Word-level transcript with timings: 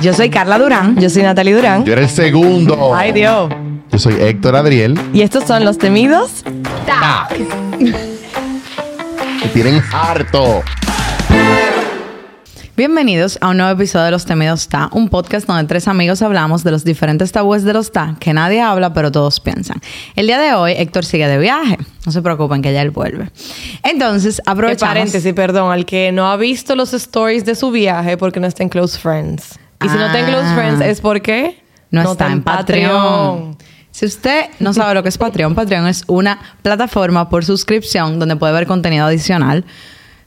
Yo 0.00 0.14
soy 0.14 0.30
Carla 0.30 0.58
Durán. 0.58 0.98
Yo 0.98 1.10
soy 1.10 1.22
Natalie 1.22 1.54
Durán. 1.54 1.84
Yo 1.84 1.92
era 1.92 2.00
el 2.00 2.08
segundo. 2.08 2.94
Ay, 2.94 3.12
Dios. 3.12 3.50
Yo 3.92 3.98
soy 3.98 4.14
Héctor 4.14 4.56
Adriel. 4.56 4.98
Y 5.12 5.20
estos 5.20 5.44
son 5.44 5.62
los 5.62 5.76
temidos. 5.76 6.42
Que 9.42 9.48
tienen 9.52 9.82
harto. 9.92 10.62
Bienvenidos 12.78 13.36
a 13.42 13.48
un 13.50 13.58
nuevo 13.58 13.72
episodio 13.72 14.06
de 14.06 14.10
Los 14.12 14.24
Temidos 14.24 14.68
Ta, 14.68 14.88
un 14.92 15.10
podcast 15.10 15.46
donde 15.46 15.64
tres 15.64 15.86
amigos 15.86 16.22
hablamos 16.22 16.64
de 16.64 16.70
los 16.70 16.82
diferentes 16.82 17.30
tabúes 17.30 17.62
de 17.64 17.74
los 17.74 17.92
Ta 17.92 18.16
que 18.18 18.32
nadie 18.32 18.62
habla 18.62 18.94
pero 18.94 19.12
todos 19.12 19.38
piensan. 19.38 19.82
El 20.16 20.26
día 20.26 20.38
de 20.38 20.54
hoy 20.54 20.72
Héctor 20.78 21.04
sigue 21.04 21.28
de 21.28 21.36
viaje, 21.36 21.76
no 22.06 22.12
se 22.12 22.22
preocupen 22.22 22.62
que 22.62 22.72
ya 22.72 22.80
él 22.80 22.90
vuelve. 22.90 23.30
Entonces, 23.82 24.40
aprovechamos... 24.46 24.94
paréntesis, 24.94 25.34
perdón, 25.34 25.70
al 25.70 25.84
que 25.84 26.10
no 26.10 26.30
ha 26.30 26.38
visto 26.38 26.74
los 26.74 26.94
stories 26.94 27.44
de 27.44 27.54
su 27.54 27.70
viaje 27.70 28.16
porque 28.16 28.40
no 28.40 28.46
está 28.46 28.62
en 28.62 28.70
Close 28.70 28.98
Friends. 28.98 29.58
Y 29.82 29.88
si 29.88 29.96
no 29.96 30.06
está 30.06 30.20
en 30.20 30.26
Close 30.26 30.46
Ah. 30.46 30.54
Friends 30.54 30.80
es 30.80 31.00
porque 31.00 31.62
no, 31.90 32.12
está, 32.12 32.30
en 32.30 32.42
Patreon. 32.42 33.56
Si 33.90 34.06
usted 34.06 34.46
no 34.60 34.72
sabe 34.72 34.94
lo 34.94 35.02
que 35.02 35.08
es 35.08 35.18
Patreon, 35.18 35.54
Patreon 35.54 35.86
es 35.86 36.04
una 36.06 36.38
plataforma 36.62 37.28
por 37.28 37.44
suscripción 37.44 38.18
donde 38.18 38.36
puede 38.36 38.52
ver 38.52 38.66
contenido 38.66 39.06
adicional. 39.06 39.64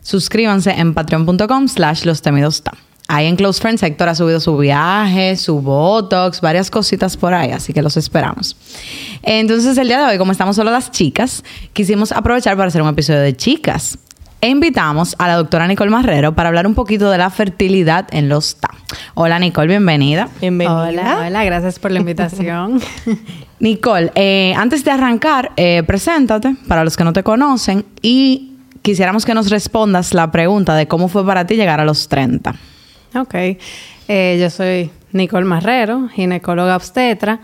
Suscríbanse 0.02 0.72
en 0.72 0.94
patreon.com 0.94 1.68
slash 1.68 2.04
los 2.04 2.22
temidos. 2.22 2.62
Ahí 3.08 3.28
en 3.28 3.36
Close 3.36 3.62
Friends 3.62 3.84
Héctor 3.84 4.10
ha 4.10 4.16
subido 4.16 4.40
su 4.40 4.58
viaje, 4.58 5.36
su 5.38 5.62
Botox, 5.62 6.42
varias 6.42 6.72
cositas 6.72 7.16
por 7.16 7.34
ahí, 7.34 7.52
así 7.52 7.74
que 7.74 7.82
los 7.82 7.96
esperamos. 7.98 8.58
Entonces 9.22 9.78
el 9.78 9.88
día 9.88 10.00
de 10.00 10.14
hoy, 10.14 10.18
como 10.18 10.32
estamos 10.32 10.56
solo 10.56 10.72
las 10.72 10.92
chicas, 10.92 11.44
quisimos 11.74 12.12
aprovechar 12.12 12.56
para 12.56 12.68
hacer 12.70 12.82
un 12.82 12.90
episodio 12.90 13.20
de 13.20 13.36
chicas. 13.36 13.98
E 14.44 14.50
invitamos 14.50 15.16
a 15.20 15.30
la 15.30 15.38
doctora 15.38 15.68
Nicole 15.68 15.90
Marrero 15.90 16.36
para 16.36 16.50
hablar 16.50 16.68
un 16.68 16.76
poquito 16.76 17.10
de 17.10 17.18
la 17.18 17.30
fertilidad 17.30 18.10
en 18.12 18.28
los 18.28 18.58
TA. 18.58 18.72
Hola 19.14 19.40
Nicole, 19.40 19.70
bienvenida. 19.70 20.28
Bienvenida. 20.42 20.82
Hola, 20.82 21.24
hola, 21.26 21.46
gracias 21.46 21.80
por 21.80 21.92
la 21.92 22.02
invitación. 22.02 22.82
Nicole, 23.62 24.12
eh, 24.16 24.54
antes 24.58 24.84
de 24.84 24.92
arrancar, 24.92 25.54
eh, 25.56 25.82
preséntate 25.84 26.58
para 26.68 26.84
los 26.84 26.98
que 26.98 27.06
no 27.06 27.14
te 27.14 27.24
conocen 27.24 27.86
y 28.02 28.58
quisiéramos 28.82 29.26
que 29.26 29.34
nos 29.34 29.50
respondas 29.50 30.14
la 30.14 30.30
pregunta 30.30 30.76
de 30.76 30.90
cómo 30.90 31.08
fue 31.08 31.26
para 31.26 31.48
ti 31.48 31.56
llegar 31.56 31.80
a 31.80 31.86
los 31.86 32.10
30. 32.10 32.54
ok, 33.16 33.36
eh, 34.10 34.38
yo 34.42 34.50
soy 34.50 34.92
Nicole 35.14 35.46
Marrero, 35.46 36.10
ginecóloga 36.10 36.76
obstetra, 36.76 37.40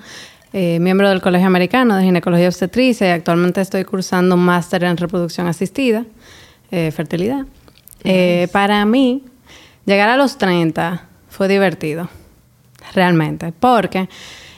eh, 0.51 0.79
miembro 0.79 1.07
del 1.07 1.21
Colegio 1.21 1.45
Americano 1.45 1.95
de 1.95 2.03
Ginecología 2.03 2.47
Obstetricia 2.47 3.07
y 3.07 3.11
actualmente 3.11 3.61
estoy 3.61 3.85
cursando 3.85 4.33
un 4.33 4.41
máster 4.41 4.83
en 4.83 4.97
reproducción 4.97 5.45
asistida, 5.47 6.05
eh, 6.71 6.91
fertilidad. 6.91 7.45
Eh, 8.03 8.47
para 8.51 8.85
mí, 8.85 9.23
llegar 9.85 10.09
a 10.09 10.17
los 10.17 10.37
30 10.37 11.07
fue 11.29 11.47
divertido, 11.47 12.09
realmente, 12.93 13.53
porque 13.59 14.07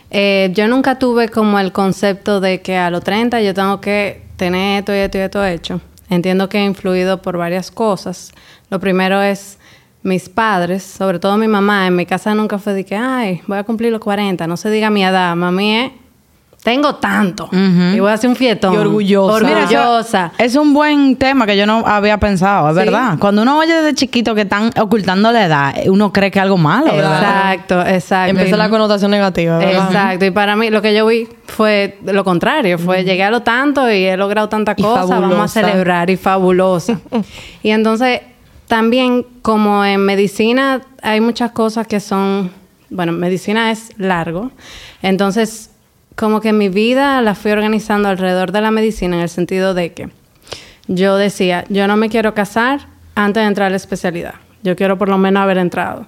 eh, 0.09 0.51
yo 0.53 0.67
nunca 0.67 0.99
tuve 0.99 1.29
como 1.29 1.57
el 1.59 1.71
concepto 1.71 2.41
de 2.41 2.61
que 2.61 2.77
a 2.77 2.89
los 2.89 3.03
30 3.03 3.41
yo 3.41 3.53
tengo 3.53 3.79
que 3.79 4.23
tener 4.35 4.79
esto 4.79 4.93
y 4.93 4.97
esto 4.97 5.17
y 5.17 5.21
esto 5.21 5.45
hecho. 5.45 5.81
Entiendo 6.09 6.49
que 6.49 6.57
he 6.57 6.65
influido 6.65 7.21
por 7.21 7.37
varias 7.37 7.71
cosas. 7.71 8.33
Lo 8.69 8.79
primero 8.81 9.21
es 9.21 9.57
mis 10.03 10.27
padres, 10.27 10.83
sobre 10.83 11.19
todo 11.19 11.37
mi 11.37 11.47
mamá. 11.47 11.87
En 11.87 11.95
mi 11.95 12.05
casa 12.05 12.35
nunca 12.35 12.59
fue 12.59 12.73
de 12.73 12.83
que, 12.83 12.95
ay, 12.95 13.41
voy 13.47 13.57
a 13.57 13.63
cumplir 13.63 13.91
los 13.93 14.01
40. 14.01 14.45
No 14.47 14.57
se 14.57 14.69
diga 14.69 14.89
mi 14.89 15.05
edad. 15.05 15.33
Mami 15.37 15.77
es, 15.77 15.91
tengo 16.63 16.95
tanto. 16.95 17.49
Y 17.51 17.99
voy 17.99 18.11
a 18.11 18.13
hacer 18.13 18.29
un 18.29 18.35
fietón. 18.35 18.73
Y 18.73 18.77
orgullosa. 18.77 19.43
Mira, 19.43 19.57
Orgullosa. 19.61 20.31
Es 20.37 20.55
un 20.55 20.73
buen 20.73 21.15
tema 21.15 21.47
que 21.47 21.57
yo 21.57 21.65
no 21.65 21.83
había 21.87 22.19
pensado, 22.19 22.69
es 22.69 22.75
Sí. 22.75 22.79
verdad. 22.85 23.17
Cuando 23.17 23.41
uno 23.41 23.57
oye 23.57 23.73
desde 23.73 23.95
chiquito 23.95 24.35
que 24.35 24.41
están 24.41 24.69
ocultando 24.79 25.31
la 25.31 25.45
edad, 25.45 25.73
uno 25.87 26.13
cree 26.13 26.29
que 26.29 26.37
es 26.37 26.43
algo 26.43 26.57
malo, 26.57 26.85
¿verdad? 26.93 27.53
Exacto, 27.53 27.81
exacto. 27.81 28.29
Empieza 28.29 28.57
la 28.57 28.69
connotación 28.69 29.09
negativa, 29.09 29.57
¿verdad? 29.57 29.87
Exacto, 29.87 30.25
y 30.25 30.31
para 30.31 30.55
mí 30.55 30.69
lo 30.69 30.83
que 30.83 30.93
yo 30.93 31.07
vi 31.07 31.27
fue 31.47 31.97
lo 32.05 32.23
contrario, 32.23 32.77
fue 32.77 33.03
llegué 33.03 33.23
a 33.23 33.31
lo 33.31 33.41
tanto 33.41 33.89
y 33.91 34.05
he 34.05 34.15
logrado 34.15 34.47
tanta 34.47 34.73
Y 34.77 34.83
cosa, 34.83 35.05
vamos 35.05 35.39
a 35.39 35.47
celebrar 35.47 36.11
y 36.11 36.15
fabulosa. 36.17 36.99
y 37.63 37.71
entonces 37.71 38.21
también 38.67 39.25
como 39.41 39.83
en 39.83 40.05
medicina 40.05 40.81
hay 41.01 41.21
muchas 41.21 41.51
cosas 41.53 41.87
que 41.87 41.99
son, 41.99 42.51
bueno, 42.91 43.11
medicina 43.13 43.71
es 43.71 43.89
largo, 43.97 44.51
entonces 45.01 45.70
como 46.15 46.41
que 46.41 46.53
mi 46.53 46.69
vida 46.69 47.21
la 47.21 47.35
fui 47.35 47.51
organizando 47.51 48.09
alrededor 48.09 48.51
de 48.51 48.61
la 48.61 48.71
medicina 48.71 49.15
en 49.17 49.21
el 49.23 49.29
sentido 49.29 49.73
de 49.73 49.93
que 49.93 50.09
yo 50.87 51.15
decía, 51.17 51.65
yo 51.69 51.87
no 51.87 51.95
me 51.97 52.09
quiero 52.09 52.33
casar 52.33 52.81
antes 53.15 53.41
de 53.41 53.47
entrar 53.47 53.67
a 53.67 53.69
la 53.69 53.77
especialidad, 53.77 54.35
yo 54.63 54.75
quiero 54.75 54.97
por 54.97 55.09
lo 55.09 55.17
menos 55.17 55.41
haber 55.43 55.57
entrado. 55.57 56.07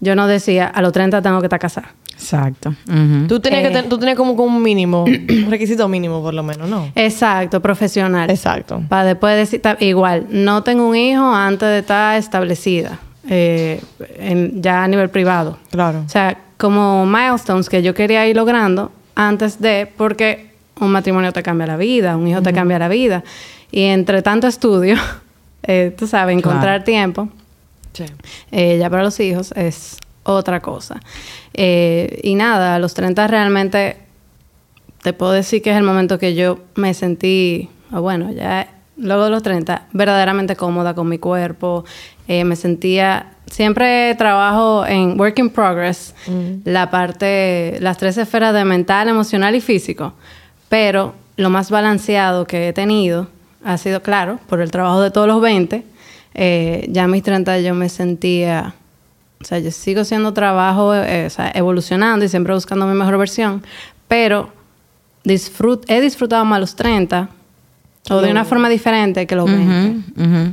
Yo 0.00 0.14
no 0.14 0.26
decía, 0.26 0.66
a 0.66 0.82
los 0.82 0.92
30 0.92 1.22
tengo 1.22 1.40
que 1.40 1.46
estar 1.46 1.58
casada. 1.58 1.94
Exacto. 2.12 2.70
Ujú. 2.88 3.26
Tú 3.28 3.40
tenías, 3.40 3.62
que 3.62 3.68
Eh. 3.68 3.82
ten- 3.82 3.88
tú 3.88 3.98
tenías 3.98 4.16
como 4.16 4.34
que 4.36 4.42
un 4.42 4.62
mínimo, 4.62 5.04
un 5.04 5.46
requisito 5.50 5.86
mínimo 5.88 6.22
por 6.22 6.34
lo 6.34 6.42
menos, 6.42 6.68
¿no? 6.68 6.90
Exacto, 6.94 7.60
profesional. 7.60 8.28
Exacto. 8.30 8.82
Para 8.88 9.04
después 9.04 9.36
decir, 9.36 9.60
igual, 9.80 10.26
no 10.30 10.62
tengo 10.62 10.88
un 10.88 10.96
hijo 10.96 11.24
antes 11.34 11.68
de 11.68 11.78
estar 11.78 12.16
establecida, 12.18 12.98
eh, 13.28 13.80
en- 14.18 14.60
ya 14.62 14.82
a 14.84 14.88
nivel 14.88 15.08
privado. 15.10 15.58
Claro. 15.70 16.02
O 16.04 16.08
sea, 16.08 16.36
como 16.56 17.04
milestones 17.06 17.68
que 17.68 17.82
yo 17.82 17.94
quería 17.94 18.26
ir 18.26 18.36
logrando 18.36 18.92
antes 19.16 19.60
de, 19.60 19.90
porque 19.96 20.50
un 20.78 20.92
matrimonio 20.92 21.32
te 21.32 21.42
cambia 21.42 21.66
la 21.66 21.76
vida, 21.76 22.16
un 22.16 22.28
hijo 22.28 22.42
te 22.42 22.52
cambia 22.52 22.78
la 22.78 22.88
vida. 22.88 23.24
Y 23.72 23.82
entre 23.84 24.22
tanto 24.22 24.46
estudio, 24.46 24.96
eh, 25.64 25.92
tú 25.98 26.06
sabes, 26.06 26.36
encontrar 26.36 26.84
tiempo 26.84 27.28
Sí. 27.92 28.04
eh, 28.52 28.76
ya 28.78 28.90
para 28.90 29.02
los 29.02 29.18
hijos 29.20 29.52
es 29.56 29.96
otra 30.22 30.60
cosa. 30.60 31.00
Eh, 31.54 32.20
y 32.22 32.34
nada, 32.34 32.74
a 32.74 32.78
los 32.78 32.92
30 32.94 33.26
realmente 33.26 33.96
te 35.02 35.12
puedo 35.14 35.32
decir 35.32 35.62
que 35.62 35.70
es 35.70 35.76
el 35.76 35.82
momento 35.82 36.18
que 36.18 36.34
yo 36.34 36.58
me 36.74 36.92
sentí, 36.92 37.70
o 37.92 38.02
bueno, 38.02 38.30
ya 38.32 38.68
luego 38.98 39.24
de 39.24 39.30
los 39.30 39.42
30, 39.42 39.86
verdaderamente 39.92 40.56
cómoda 40.56 40.94
con 40.94 41.08
mi 41.08 41.18
cuerpo. 41.18 41.84
Eh, 42.28 42.44
me 42.44 42.56
sentía, 42.56 43.32
siempre 43.50 44.14
trabajo 44.16 44.86
en 44.86 45.18
work 45.18 45.38
in 45.38 45.50
progress, 45.50 46.14
la 46.64 46.90
parte, 46.90 47.78
las 47.80 47.98
tres 47.98 48.18
esferas 48.18 48.52
de 48.54 48.64
mental, 48.64 49.08
emocional 49.08 49.54
y 49.54 49.60
físico. 49.60 50.12
Pero 50.68 51.14
lo 51.36 51.50
más 51.50 51.70
balanceado 51.70 52.46
que 52.46 52.68
he 52.68 52.72
tenido 52.72 53.28
ha 53.64 53.78
sido, 53.78 54.02
claro, 54.02 54.38
por 54.48 54.60
el 54.60 54.70
trabajo 54.70 55.00
de 55.00 55.10
todos 55.10 55.26
los 55.26 55.40
20. 55.40 55.84
Eh, 56.34 56.86
ya 56.90 57.04
a 57.04 57.08
mis 57.08 57.22
30 57.22 57.60
yo 57.60 57.74
me 57.74 57.88
sentía, 57.88 58.74
o 59.40 59.44
sea, 59.44 59.58
yo 59.58 59.70
sigo 59.70 60.02
haciendo 60.02 60.32
trabajo, 60.34 60.94
eh, 60.94 61.26
o 61.26 61.30
sea, 61.30 61.50
evolucionando 61.54 62.24
y 62.24 62.28
siempre 62.28 62.52
buscando 62.52 62.86
mi 62.86 62.94
mejor 62.94 63.16
versión, 63.16 63.62
pero 64.06 64.50
disfrut 65.24 65.84
he 65.88 66.00
disfrutado 66.00 66.44
más 66.44 66.60
los 66.60 66.76
30 66.76 67.28
o 68.10 68.20
de 68.20 68.30
una 68.30 68.44
forma 68.44 68.68
diferente 68.68 69.26
que 69.26 69.34
los 69.34 69.46
20. 69.46 69.64
Ujú, 70.20 70.22
ujú. 70.22 70.52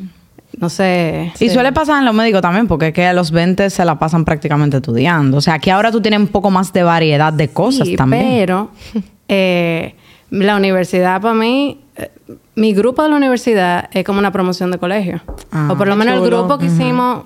No 0.60 0.70
sé. 0.70 1.34
Y 1.40 1.50
suele 1.50 1.72
pasar 1.72 2.00
en 2.00 2.06
los 2.06 2.14
médicos 2.14 2.42
también, 2.42 2.68
porque 2.68 2.88
es 2.90 2.94
que 2.94 3.06
a 3.06 3.14
los 3.14 3.32
20 3.32 3.70
se 3.70 3.84
la 3.86 3.98
pasan 3.98 4.24
prácticamente 4.24 4.78
estudiando. 4.78 5.38
O 5.38 5.42
sea, 5.42 5.60
que 5.60 5.72
ahora 5.72 5.92
tú 5.92 6.02
tienes 6.02 6.20
un 6.20 6.28
poco 6.28 6.52
más 6.52 6.72
de 6.74 6.84
variedad 6.84 7.34
de 7.34 7.50
cosas 7.50 7.88
Sí, 7.88 7.96
también. 7.96 8.24
Pero 8.28 8.70
eh, 9.28 9.96
la 10.30 10.56
universidad 10.56 11.22
para 11.22 11.34
mí, 11.34 11.82
eh, 11.96 12.12
mi 12.56 12.74
grupo 12.74 13.04
de 13.04 13.10
la 13.10 13.16
universidad 13.16 13.90
es 13.94 14.04
como 14.04 14.20
una 14.20 14.32
promoción 14.32 14.70
de 14.72 14.78
colegio. 14.78 15.22
Ah, 15.52 15.70
o 15.72 15.78
por 15.78 15.88
lo 15.88 15.96
menos 15.96 16.16
el 16.16 16.22
grupo 16.22 16.58
que 16.58 16.68
hicimos, 16.68 17.24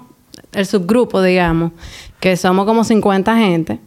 el 0.54 0.66
subgrupo, 0.66 1.22
digamos, 1.22 1.72
que 2.20 2.38
somos 2.38 2.66
como 2.66 2.84
50 2.84 3.36
gente. 3.38 3.80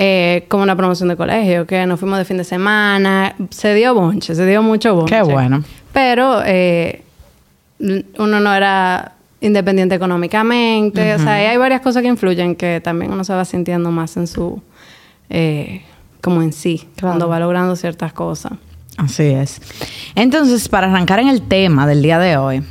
eh, 0.00 0.44
como 0.48 0.62
una 0.62 0.76
promoción 0.76 1.08
de 1.08 1.16
colegio, 1.16 1.66
que 1.66 1.84
nos 1.84 1.98
fuimos 1.98 2.18
de 2.18 2.24
fin 2.24 2.36
de 2.36 2.44
semana, 2.44 3.34
se 3.50 3.74
dio 3.74 3.92
bonche, 3.94 4.36
se 4.36 4.46
dio 4.46 4.62
mucho 4.62 4.94
bonche. 4.94 5.16
Qué 5.16 5.22
bueno. 5.22 5.64
Pero 5.92 6.40
eh, 6.46 7.02
uno 7.78 8.40
no 8.40 8.54
era 8.54 9.12
independiente 9.40 9.94
económicamente, 9.94 11.14
o 11.14 11.18
sea, 11.18 11.34
hay 11.34 11.56
varias 11.56 11.80
cosas 11.80 12.02
que 12.02 12.08
influyen 12.08 12.56
que 12.56 12.80
también 12.80 13.12
uno 13.12 13.22
se 13.22 13.32
va 13.32 13.44
sintiendo 13.44 13.90
más 13.90 14.16
en 14.16 14.26
su, 14.26 14.60
eh, 15.30 15.82
como 16.20 16.42
en 16.42 16.52
sí, 16.52 16.88
cuando 17.00 17.28
va 17.28 17.38
logrando 17.38 17.76
ciertas 17.76 18.12
cosas. 18.12 18.52
Así 18.96 19.22
es. 19.22 19.60
Entonces, 20.16 20.68
para 20.68 20.88
arrancar 20.88 21.20
en 21.20 21.28
el 21.28 21.42
tema 21.42 21.86
del 21.86 22.02
día 22.02 22.18
de 22.18 22.36
hoy, 22.36 22.64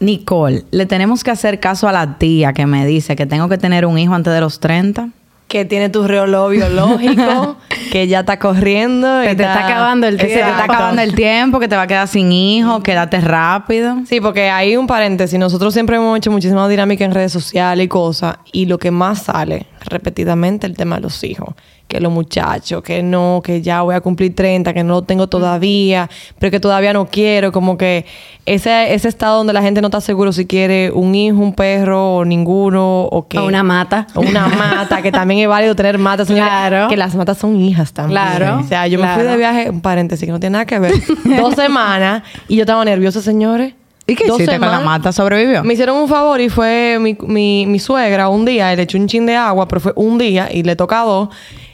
Nicole, 0.00 0.64
le 0.72 0.86
tenemos 0.86 1.22
que 1.22 1.30
hacer 1.30 1.60
caso 1.60 1.86
a 1.86 1.92
la 1.92 2.18
tía 2.18 2.52
que 2.52 2.66
me 2.66 2.84
dice 2.84 3.14
que 3.14 3.26
tengo 3.26 3.48
que 3.48 3.58
tener 3.58 3.86
un 3.86 3.96
hijo 3.96 4.14
antes 4.14 4.32
de 4.32 4.40
los 4.40 4.58
30. 4.58 5.10
Que 5.50 5.64
tiene 5.64 5.88
tu 5.88 6.06
reloj 6.06 6.52
biológico, 6.52 7.56
que 7.90 8.06
ya 8.06 8.20
está 8.20 8.38
corriendo. 8.38 9.20
Que 9.22 9.34
te 9.34 9.42
está 9.42 9.66
acabando 9.66 10.06
el 10.06 10.16
Que 10.16 10.28
se 10.28 10.34
te 10.34 10.40
está 10.40 10.62
acabando 10.62 11.02
el 11.02 11.12
tiempo, 11.12 11.58
que 11.58 11.66
te 11.66 11.74
va 11.74 11.82
a 11.82 11.86
quedar 11.88 12.06
sin 12.06 12.30
hijo, 12.30 12.84
quédate 12.84 13.20
rápido. 13.20 13.96
Sí, 14.06 14.20
porque 14.20 14.48
hay 14.48 14.76
un 14.76 14.86
paréntesis. 14.86 15.36
Nosotros 15.40 15.74
siempre 15.74 15.96
hemos 15.96 16.16
hecho 16.16 16.30
muchísima 16.30 16.68
dinámica 16.68 17.04
en 17.04 17.12
redes 17.12 17.32
sociales 17.32 17.84
y 17.84 17.88
cosas. 17.88 18.36
Y 18.52 18.66
lo 18.66 18.78
que 18.78 18.92
más 18.92 19.24
sale 19.24 19.66
repetidamente 19.86 20.68
el 20.68 20.76
tema 20.76 20.96
de 20.96 21.02
los 21.02 21.24
hijos. 21.24 21.52
Que 21.90 21.98
los 22.00 22.12
muchachos, 22.12 22.82
que 22.84 23.02
no, 23.02 23.42
que 23.44 23.62
ya 23.62 23.82
voy 23.82 23.96
a 23.96 24.00
cumplir 24.00 24.32
30, 24.32 24.72
que 24.72 24.84
no 24.84 24.94
lo 24.94 25.02
tengo 25.02 25.26
todavía, 25.26 26.08
pero 26.38 26.52
que 26.52 26.60
todavía 26.60 26.92
no 26.92 27.06
quiero. 27.06 27.50
Como 27.50 27.76
que 27.76 28.06
ese, 28.46 28.94
ese 28.94 29.08
estado 29.08 29.38
donde 29.38 29.52
la 29.52 29.60
gente 29.60 29.80
no 29.80 29.88
está 29.88 30.00
seguro 30.00 30.32
si 30.32 30.46
quiere 30.46 30.92
un 30.92 31.12
hijo, 31.16 31.38
un 31.38 31.52
perro, 31.52 32.18
o 32.18 32.24
ninguno, 32.24 33.02
o 33.02 33.26
que... 33.26 33.38
O 33.38 33.44
una 33.44 33.64
mata. 33.64 34.06
o 34.14 34.20
una 34.20 34.46
mata, 34.46 35.02
que 35.02 35.10
también 35.10 35.40
es 35.40 35.48
válido 35.48 35.74
tener 35.74 35.98
matas. 35.98 36.28
señores, 36.28 36.48
Claro. 36.48 36.86
Que 36.88 36.96
las 36.96 37.16
matas 37.16 37.38
son 37.38 37.60
hijas 37.60 37.92
también. 37.92 38.20
Claro, 38.20 38.60
O 38.60 38.68
sea, 38.68 38.86
yo 38.86 39.00
me 39.00 39.12
fui 39.14 39.24
de 39.24 39.36
viaje, 39.36 39.68
un 39.68 39.80
paréntesis 39.80 40.24
que 40.26 40.30
no 40.30 40.38
tiene 40.38 40.52
nada 40.52 40.66
que 40.66 40.78
ver, 40.78 40.92
dos 41.40 41.54
semanas 41.56 42.22
y 42.46 42.54
yo 42.54 42.62
estaba 42.62 42.84
nerviosa, 42.84 43.20
señores. 43.20 43.74
¿Y 44.06 44.16
qué 44.16 44.24
hiciste 44.24 44.44
con 44.46 44.46
la 44.46 44.52
semanas. 44.78 44.84
mata? 44.84 45.12
¿Sobrevivió? 45.12 45.62
Me 45.62 45.74
hicieron 45.74 45.96
un 45.96 46.08
favor 46.08 46.40
y 46.40 46.48
fue 46.48 46.98
mi, 47.00 47.16
mi, 47.20 47.66
mi 47.66 47.78
suegra 47.78 48.28
un 48.28 48.44
día, 48.44 48.72
y 48.72 48.76
le 48.76 48.82
eché 48.82 48.98
un 48.98 49.06
chin 49.06 49.24
de 49.26 49.36
agua, 49.36 49.68
pero 49.68 49.80
fue 49.80 49.92
un 49.94 50.18
día 50.18 50.48
y 50.52 50.62
le 50.64 50.74
toca 50.74 51.00
dos. 51.02 51.28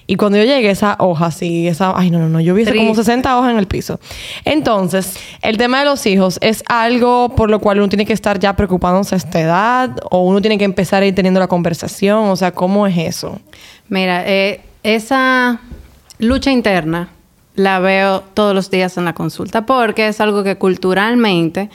Y 0.06 0.16
cuando 0.16 0.38
yo 0.38 0.44
llegué, 0.44 0.70
esa 0.70 0.96
hoja 1.00 1.26
así, 1.26 1.66
esa. 1.66 1.92
Ay, 1.96 2.10
no, 2.10 2.18
no, 2.18 2.28
no. 2.28 2.40
Yo 2.40 2.54
vi 2.54 2.64
como 2.64 2.74
Triste. 2.74 3.04
60 3.04 3.38
hojas 3.38 3.50
en 3.50 3.58
el 3.58 3.66
piso. 3.66 3.98
Entonces, 4.44 5.18
el 5.42 5.56
tema 5.56 5.80
de 5.80 5.86
los 5.86 6.06
hijos 6.06 6.38
es 6.42 6.62
algo 6.68 7.30
por 7.30 7.50
lo 7.50 7.58
cual 7.58 7.78
uno 7.78 7.88
tiene 7.88 8.06
que 8.06 8.12
estar 8.12 8.38
ya 8.38 8.54
preocupándose 8.54 9.16
a 9.16 9.18
esta 9.18 9.40
edad, 9.40 9.90
o 10.10 10.20
uno 10.20 10.40
tiene 10.40 10.58
que 10.58 10.64
empezar 10.64 11.02
a 11.02 11.06
ir 11.06 11.14
teniendo 11.14 11.40
la 11.40 11.48
conversación. 11.48 12.28
O 12.28 12.36
sea, 12.36 12.52
¿cómo 12.52 12.86
es 12.86 12.96
eso? 12.96 13.40
Mira, 13.88 14.22
eh, 14.26 14.60
esa 14.82 15.60
lucha 16.18 16.52
interna 16.52 17.08
la 17.56 17.80
veo 17.80 18.20
todos 18.20 18.54
los 18.54 18.70
días 18.70 18.96
en 18.98 19.06
la 19.06 19.14
consulta 19.14 19.66
porque 19.66 20.08
es 20.08 20.20
algo 20.20 20.44
que 20.44 20.56
culturalmente 20.56 21.70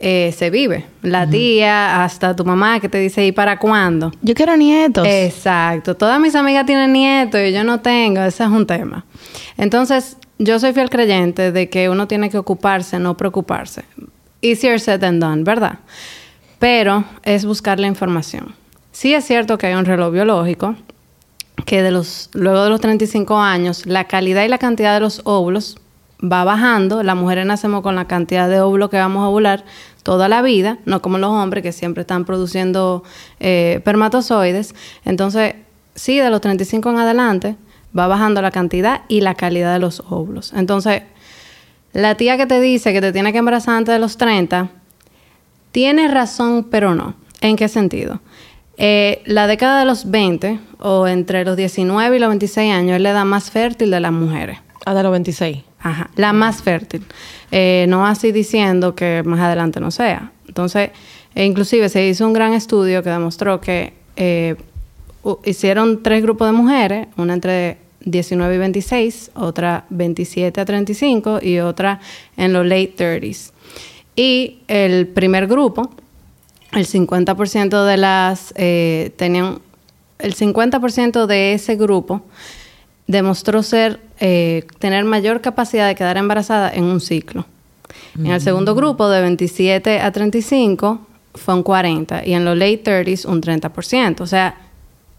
eh, 0.00 0.32
se 0.36 0.50
vive. 0.50 0.86
La 1.02 1.28
tía, 1.28 2.04
hasta 2.04 2.36
tu 2.36 2.44
mamá 2.44 2.78
que 2.80 2.88
te 2.88 2.98
dice, 2.98 3.26
¿y 3.26 3.32
para 3.32 3.58
cuándo? 3.58 4.12
Yo 4.22 4.34
quiero 4.34 4.56
nietos. 4.56 5.06
Exacto. 5.06 5.96
Todas 5.96 6.20
mis 6.20 6.34
amigas 6.34 6.66
tienen 6.66 6.92
nietos 6.92 7.40
y 7.40 7.52
yo 7.52 7.64
no 7.64 7.80
tengo. 7.80 8.22
Ese 8.22 8.44
es 8.44 8.50
un 8.50 8.66
tema. 8.66 9.04
Entonces, 9.56 10.16
yo 10.38 10.58
soy 10.60 10.72
fiel 10.72 10.88
creyente 10.88 11.50
de 11.50 11.68
que 11.68 11.88
uno 11.88 12.06
tiene 12.06 12.30
que 12.30 12.38
ocuparse, 12.38 12.98
no 12.98 13.16
preocuparse. 13.16 13.82
Easier 14.40 14.78
said 14.78 15.00
than 15.00 15.18
done, 15.18 15.42
¿verdad? 15.42 15.80
Pero 16.60 17.04
es 17.24 17.44
buscar 17.44 17.80
la 17.80 17.88
información. 17.88 18.54
Sí 18.92 19.14
es 19.14 19.24
cierto 19.24 19.58
que 19.58 19.66
hay 19.66 19.74
un 19.74 19.84
reloj 19.84 20.12
biológico 20.12 20.76
que 21.66 21.82
de 21.82 21.90
los, 21.90 22.30
luego 22.34 22.62
de 22.62 22.70
los 22.70 22.80
35 22.80 23.38
años, 23.38 23.84
la 23.84 24.04
calidad 24.04 24.44
y 24.44 24.48
la 24.48 24.58
cantidad 24.58 24.94
de 24.94 25.00
los 25.00 25.22
óvulos 25.24 25.76
va 26.22 26.44
bajando. 26.44 27.02
Las 27.02 27.16
mujeres 27.16 27.46
nacemos 27.46 27.82
con 27.82 27.94
la 27.94 28.06
cantidad 28.06 28.48
de 28.48 28.60
óvulos 28.60 28.90
que 28.90 28.96
vamos 28.96 29.22
a 29.22 29.28
ovular 29.28 29.64
toda 30.02 30.28
la 30.28 30.42
vida, 30.42 30.78
no 30.84 31.02
como 31.02 31.18
los 31.18 31.30
hombres 31.30 31.62
que 31.62 31.72
siempre 31.72 32.02
están 32.02 32.24
produciendo 32.24 33.02
eh. 33.40 33.82
Entonces, 35.04 35.54
sí, 35.94 36.18
de 36.18 36.30
los 36.30 36.40
35 36.40 36.90
en 36.90 36.98
adelante, 36.98 37.56
va 37.96 38.06
bajando 38.06 38.42
la 38.42 38.50
cantidad 38.50 39.02
y 39.08 39.20
la 39.20 39.34
calidad 39.34 39.72
de 39.72 39.78
los 39.78 40.00
óvulos. 40.08 40.52
Entonces, 40.54 41.02
la 41.92 42.16
tía 42.16 42.36
que 42.36 42.46
te 42.46 42.60
dice 42.60 42.92
que 42.92 43.00
te 43.00 43.12
tiene 43.12 43.32
que 43.32 43.38
embarazar 43.38 43.76
antes 43.76 43.92
de 43.92 43.98
los 43.98 44.16
30, 44.16 44.70
tiene 45.72 46.08
razón, 46.08 46.64
pero 46.70 46.94
no. 46.94 47.14
¿En 47.40 47.56
qué 47.56 47.68
sentido? 47.68 48.20
Eh, 48.76 49.22
la 49.26 49.46
década 49.46 49.80
de 49.80 49.84
los 49.84 50.10
20 50.10 50.60
o 50.78 51.06
entre 51.06 51.44
los 51.44 51.56
19 51.56 52.16
y 52.16 52.18
los 52.18 52.28
26 52.28 52.72
años 52.72 52.96
es 52.96 53.02
la 53.02 53.10
edad 53.10 53.24
más 53.24 53.50
fértil 53.50 53.90
de 53.90 54.00
las 54.00 54.12
mujeres. 54.12 54.58
Hasta 54.84 55.02
los 55.02 55.12
26. 55.12 55.67
Ajá, 55.80 56.10
la 56.16 56.32
más 56.32 56.62
fértil. 56.62 57.04
Eh, 57.50 57.86
no 57.88 58.06
así 58.06 58.32
diciendo 58.32 58.94
que 58.94 59.22
más 59.24 59.40
adelante 59.40 59.80
no 59.80 59.90
sea. 59.90 60.32
Entonces, 60.46 60.90
e 61.34 61.44
inclusive 61.44 61.88
se 61.88 62.06
hizo 62.06 62.26
un 62.26 62.32
gran 62.32 62.52
estudio 62.52 63.02
que 63.02 63.10
demostró 63.10 63.60
que 63.60 63.92
eh, 64.16 64.56
hicieron 65.44 66.02
tres 66.02 66.22
grupos 66.22 66.48
de 66.48 66.52
mujeres, 66.52 67.08
una 67.16 67.34
entre 67.34 67.78
19 68.00 68.54
y 68.54 68.58
26, 68.58 69.30
otra 69.34 69.84
27 69.90 70.60
a 70.60 70.64
35 70.64 71.40
y 71.42 71.60
otra 71.60 72.00
en 72.36 72.52
los 72.52 72.66
late 72.66 72.94
30s. 72.96 73.52
Y 74.16 74.58
el 74.66 75.06
primer 75.06 75.46
grupo, 75.46 75.90
el 76.72 76.86
50% 76.86 77.84
de 77.84 77.96
las 77.96 78.52
eh, 78.56 79.12
tenían 79.16 79.60
el 80.18 80.34
50% 80.34 81.26
de 81.26 81.52
ese 81.52 81.76
grupo 81.76 82.22
demostró 83.08 83.64
ser 83.64 83.98
eh, 84.20 84.64
tener 84.78 85.04
mayor 85.04 85.40
capacidad 85.40 85.88
de 85.88 85.96
quedar 85.96 86.16
embarazada 86.16 86.70
en 86.70 86.84
un 86.84 87.00
ciclo. 87.00 87.44
En 88.16 88.26
el 88.26 88.40
segundo 88.40 88.74
grupo, 88.74 89.08
de 89.08 89.20
27 89.20 90.00
a 90.00 90.10
35, 90.10 91.06
fue 91.34 91.54
un 91.54 91.62
40 91.62 92.26
y 92.26 92.34
en 92.34 92.44
los 92.44 92.56
late 92.56 92.82
30s 92.82 93.26
un 93.26 93.40
30%. 93.40 94.20
O 94.20 94.26
sea, 94.26 94.56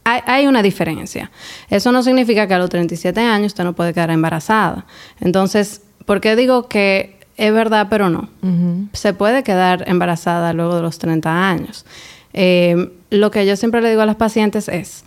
hay, 0.03 0.21
hay 0.25 0.47
una 0.47 0.61
diferencia. 0.61 1.31
Eso 1.69 1.91
no 1.91 2.03
significa 2.03 2.47
que 2.47 2.53
a 2.53 2.59
los 2.59 2.69
37 2.69 3.19
años 3.21 3.47
usted 3.47 3.63
no 3.63 3.73
puede 3.73 3.93
quedar 3.93 4.11
embarazada. 4.11 4.85
Entonces, 5.21 5.81
¿por 6.05 6.19
qué 6.19 6.35
digo 6.35 6.67
que 6.67 7.19
es 7.37 7.53
verdad 7.53 7.87
pero 7.89 8.09
no? 8.09 8.29
Se 8.93 9.13
puede 9.13 9.43
quedar 9.43 9.85
embarazada 9.87 10.51
luego 10.53 10.75
de 10.75 10.81
los 10.81 10.99
30 10.99 11.49
años. 11.49 11.85
Eh, 12.33 12.91
lo 13.09 13.31
que 13.31 13.45
yo 13.45 13.55
siempre 13.55 13.81
le 13.81 13.89
digo 13.89 14.01
a 14.01 14.05
las 14.05 14.17
pacientes 14.17 14.67
es, 14.67 15.05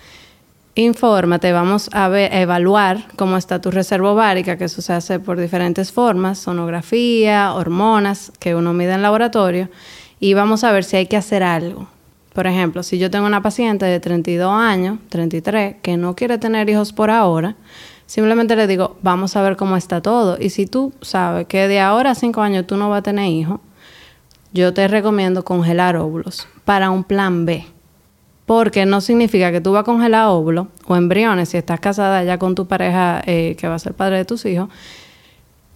infórmate, 0.74 1.52
vamos 1.52 1.90
a 1.92 2.08
ver, 2.08 2.34
evaluar 2.34 3.06
cómo 3.16 3.36
está 3.36 3.60
tu 3.60 3.70
reserva 3.70 4.12
ovárica, 4.12 4.56
que 4.56 4.64
eso 4.64 4.82
se 4.82 4.92
hace 4.92 5.20
por 5.20 5.38
diferentes 5.38 5.92
formas, 5.92 6.38
sonografía, 6.38 7.52
hormonas, 7.54 8.32
que 8.38 8.54
uno 8.54 8.72
mide 8.72 8.94
en 8.94 9.02
laboratorio, 9.02 9.68
y 10.18 10.34
vamos 10.34 10.64
a 10.64 10.72
ver 10.72 10.84
si 10.84 10.96
hay 10.96 11.06
que 11.06 11.16
hacer 11.16 11.42
algo. 11.42 11.88
Por 12.32 12.46
ejemplo, 12.46 12.82
si 12.82 12.98
yo 12.98 13.10
tengo 13.10 13.26
una 13.26 13.42
paciente 13.42 13.84
de 13.84 14.00
32 14.00 14.50
años, 14.50 14.98
33, 15.10 15.76
que 15.82 15.96
no 15.98 16.16
quiere 16.16 16.38
tener 16.38 16.70
hijos 16.70 16.92
por 16.94 17.10
ahora, 17.10 17.56
simplemente 18.06 18.56
le 18.56 18.66
digo, 18.66 18.96
vamos 19.02 19.36
a 19.36 19.42
ver 19.42 19.56
cómo 19.56 19.76
está 19.76 20.00
todo. 20.00 20.38
Y 20.40 20.48
si 20.48 20.66
tú 20.66 20.94
sabes 21.02 21.46
que 21.46 21.68
de 21.68 21.80
ahora 21.80 22.12
a 22.12 22.14
5 22.14 22.40
años 22.40 22.66
tú 22.66 22.76
no 22.76 22.88
vas 22.88 23.00
a 23.00 23.02
tener 23.02 23.30
hijos, 23.30 23.60
yo 24.54 24.72
te 24.72 24.88
recomiendo 24.88 25.44
congelar 25.44 25.96
óvulos 25.96 26.48
para 26.64 26.90
un 26.90 27.04
plan 27.04 27.44
B. 27.44 27.66
Porque 28.46 28.84
no 28.86 29.00
significa 29.00 29.52
que 29.52 29.60
tú 29.60 29.72
vas 29.72 29.82
a 29.82 29.84
congelar 29.84 30.26
óvulos 30.28 30.66
o 30.86 30.96
embriones 30.96 31.48
si 31.50 31.56
estás 31.58 31.78
casada 31.80 32.24
ya 32.24 32.38
con 32.38 32.54
tu 32.54 32.66
pareja 32.66 33.22
eh, 33.26 33.54
que 33.58 33.68
va 33.68 33.76
a 33.76 33.78
ser 33.78 33.94
padre 33.94 34.16
de 34.18 34.24
tus 34.24 34.44
hijos. 34.46 34.68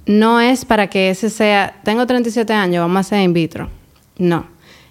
No 0.07 0.41
es 0.41 0.65
para 0.65 0.89
que 0.89 1.11
ese 1.11 1.31
sea, 1.31 1.81
tengo 1.85 2.07
37 2.07 2.53
años, 2.53 2.81
vamos 2.83 2.97
a 2.97 3.01
hacer 3.01 3.21
in 3.23 3.33
vitro. 3.33 3.69
No. 4.19 4.47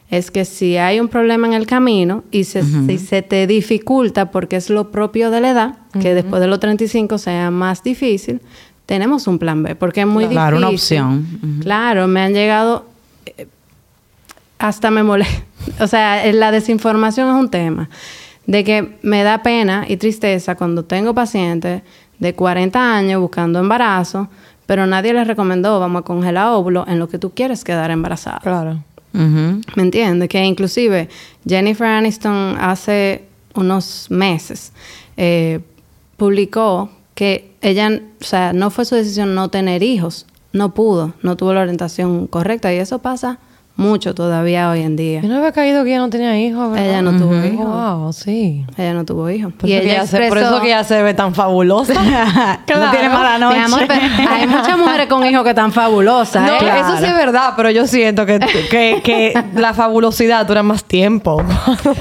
Es 0.10 0.30
que 0.30 0.46
si 0.46 0.78
hay 0.78 1.00
un 1.00 1.08
problema 1.08 1.48
en 1.48 1.54
el 1.54 1.66
camino 1.66 2.24
y 2.32 2.44
se, 2.44 2.64
si 2.64 2.98
se 3.00 3.22
te 3.22 3.48
dificulta 3.48 4.30
porque 4.30 4.56
es 4.58 4.70
lo 4.70 4.92
propio 4.92 5.32
de 5.32 5.42
la 5.42 5.50
edad, 5.50 5.78
que 6.00 6.14
después 6.14 6.42
de 6.42 6.48
los 6.48 6.60
35 6.60 7.18
sea 7.18 7.50
más 7.50 7.82
difícil, 7.84 8.40
tenemos 8.86 9.26
un 9.28 9.40
plan 9.40 9.64
B, 9.64 9.76
porque 9.76 10.02
es 10.02 10.08
muy 10.08 10.28
Claro, 10.28 10.58
una 10.58 10.68
difícil. 10.70 11.00
opción. 11.02 11.40
Ujú. 11.42 11.62
Claro, 11.64 12.08
me 12.08 12.22
han 12.22 12.34
llegado 12.34 12.86
eh, 13.26 13.48
hasta 14.68 14.92
me 14.92 15.04
molesta. 15.04 15.44
O 15.80 15.88
sea, 15.88 16.24
eh, 16.24 16.32
la 16.32 16.52
desinformación 16.52 17.28
es 17.28 17.34
un 17.34 17.50
tema. 17.50 17.90
De 18.46 18.64
que 18.64 19.00
me 19.02 19.24
da 19.24 19.42
pena 19.42 19.86
y 19.88 19.98
tristeza 19.98 20.54
cuando 20.54 20.86
tengo 20.86 21.16
pacientes 21.16 21.82
de 22.20 22.36
40 22.36 22.96
años 22.96 23.20
buscando 23.20 23.58
embarazo, 23.58 24.30
pero 24.68 24.86
nadie 24.86 25.14
les 25.14 25.26
recomendó, 25.26 25.80
vamos 25.80 26.02
a 26.02 26.06
congelar 26.06 26.50
óvulos 26.50 26.88
en 26.88 27.00
lo 27.00 27.10
que 27.10 27.18
tú 27.18 27.32
quieres 27.32 27.64
quedar 27.64 27.90
embarazada. 27.90 28.40
Claro. 28.44 28.84
¿Me 29.12 29.82
entiendes? 29.82 30.30
Que 30.30 30.44
inclusive 30.44 31.10
Jennifer 31.48 31.88
Aniston 31.88 32.58
hace 32.60 33.24
unos 33.56 34.08
meses 34.12 34.72
eh, 35.18 35.62
publicó 36.18 36.92
que 37.16 37.56
ella, 37.62 38.02
o 38.22 38.24
sea, 38.24 38.54
no 38.54 38.70
fue 38.70 38.86
su 38.86 38.94
decisión 38.94 39.34
no 39.34 39.50
tener 39.50 39.82
hijos, 39.82 40.28
no 40.54 40.74
pudo, 40.74 41.14
no 41.24 41.38
tuvo 41.38 41.54
la 41.54 41.62
orientación 41.62 42.28
correcta 42.28 42.72
y 42.74 42.78
eso 42.78 43.00
pasa 43.00 43.40
mucho 43.78 44.16
todavía 44.16 44.70
hoy 44.70 44.82
en 44.82 44.96
día. 44.96 45.20
Yo 45.22 45.28
no 45.28 45.38
había 45.38 45.52
caído 45.52 45.84
que 45.84 45.90
ella 45.90 46.00
no 46.00 46.10
tenía 46.10 46.40
hijos, 46.40 46.72
¿verdad? 46.72 46.88
Ella 46.88 47.02
no 47.02 47.12
tuvo 47.18 47.36
hijos. 47.46 47.66
Wow, 47.66 48.14
sí. 48.14 48.66
Ella 48.78 48.94
no 48.94 49.04
tuvo 49.04 49.30
hijos. 49.30 49.52
Por, 49.54 49.70
y 49.70 49.74
eso 49.74 49.84
ella 49.84 50.06
se, 50.08 50.18
por 50.18 50.26
expresó- 50.38 50.46
eso 50.56 50.62
que 50.62 50.68
ella 50.68 50.84
se 50.86 51.04
ve 51.04 51.14
tan 51.14 51.36
fabulosa. 51.36 51.94
No 52.76 52.92
tiene 52.92 53.10
mala 53.10 53.38
noche. 53.38 53.58
Mi 53.58 53.64
amor, 53.64 53.82
pero 53.88 54.02
hay 54.30 54.48
muchas 54.48 54.78
mujeres 54.78 55.08
con 55.08 55.26
hijos 55.26 55.44
que 55.44 55.50
están 55.50 55.72
fabulosas. 55.72 56.44
No, 56.46 56.54
¿eh? 56.68 56.80
eso 56.80 56.98
sí 56.98 57.06
es 57.06 57.16
verdad, 57.16 57.54
pero 57.56 57.70
yo 57.70 57.88
siento 57.88 58.26
que, 58.26 58.40
que, 58.70 59.02
que 59.04 59.34
la 59.56 59.74
fabulosidad 59.74 60.46
dura 60.46 60.62
más 60.64 60.84
tiempo. 60.84 61.42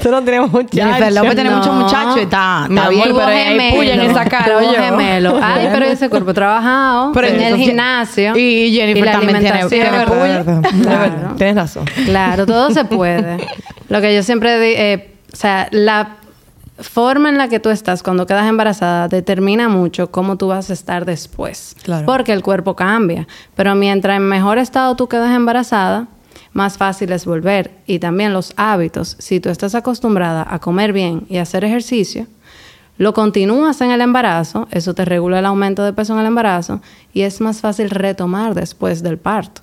Tú 0.01 0.11
no 0.11 0.21
tienes 0.23 0.49
muchachos. 0.51 0.71
Jennifer 0.73 1.13
López 1.13 1.35
tiene 1.35 1.49
No. 1.49 1.57
muchos 1.57 1.73
muchachos 1.75 2.17
y 2.17 2.21
está, 2.21 2.67
está 2.69 2.89
bien. 2.89 3.03
pero 3.05 3.25
hay 3.27 3.73
puya 3.75 3.93
en 3.95 4.01
esa 4.01 4.25
cara, 4.25 4.59
tuvo 4.59 4.71
gemelo. 4.73 5.39
Ay, 5.41 5.69
pero 5.71 5.85
ese 5.85 6.09
cuerpo 6.09 6.33
trabajado 6.33 7.11
Pero 7.13 7.27
en 7.27 7.41
el 7.41 7.57
gimnasio. 7.57 8.35
y 8.37 8.71
Jennifer 8.73 9.05
la 9.05 9.11
también 9.11 9.39
tiene- 9.39 9.65
tiene 9.67 9.89
Claro. 9.89 10.15
verdad. 10.15 10.61
Tienes 11.37 11.57
Claro, 12.05 12.45
todo 12.45 12.71
se 12.71 12.85
puede. 12.85 13.37
Lo 13.89 14.01
que 14.01 14.15
yo 14.15 14.23
siempre 14.23 14.59
digo, 14.59 15.03
o 15.31 15.35
sea, 15.35 15.67
la 15.71 16.17
forma 16.79 17.29
en 17.29 17.37
la 17.37 17.47
que 17.47 17.59
tú 17.59 17.69
estás 17.69 18.03
cuando 18.03 18.25
quedas 18.25 18.47
embarazada 18.47 19.07
determina 19.07 19.69
mucho 19.69 20.11
cómo 20.11 20.37
tú 20.37 20.47
vas 20.47 20.69
a 20.69 20.73
estar 20.73 21.05
después. 21.05 21.75
Claro. 21.83 22.05
Porque 22.05 22.33
el 22.33 22.41
cuerpo 22.41 22.75
cambia. 22.75 23.27
Pero 23.55 23.75
mientras 23.75 24.17
en 24.17 24.23
mejor 24.23 24.57
estado 24.57 24.95
tú 24.95 25.07
quedas 25.07 25.33
embarazada, 25.33 26.07
más 26.51 26.77
fácil 26.77 27.11
es 27.11 27.25
volver. 27.25 27.71
Y 27.85 27.99
también 27.99 28.33
los 28.33 28.53
hábitos. 28.57 29.15
Si 29.19 29.39
tú 29.39 29.49
estás 29.49 29.75
acostumbrada 29.75 30.45
a 30.49 30.59
comer 30.59 30.91
bien 30.91 31.25
y 31.29 31.37
hacer 31.37 31.63
ejercicio, 31.63 32.27
Lo 32.97 33.13
continúas 33.13 33.81
en 33.81 33.91
el 33.91 33.99
embarazo, 33.99 34.67
eso 34.71 34.93
te 34.93 35.03
regula 35.03 35.39
el 35.39 35.45
aumento 35.45 35.83
de 35.83 35.91
peso 35.91 36.13
en 36.13 36.19
el 36.19 36.27
embarazo 36.27 36.81
y 37.13 37.21
es 37.23 37.41
más 37.41 37.59
fácil 37.59 37.89
retomar 37.89 38.53
después 38.53 39.03
del 39.03 39.17
parto, 39.17 39.61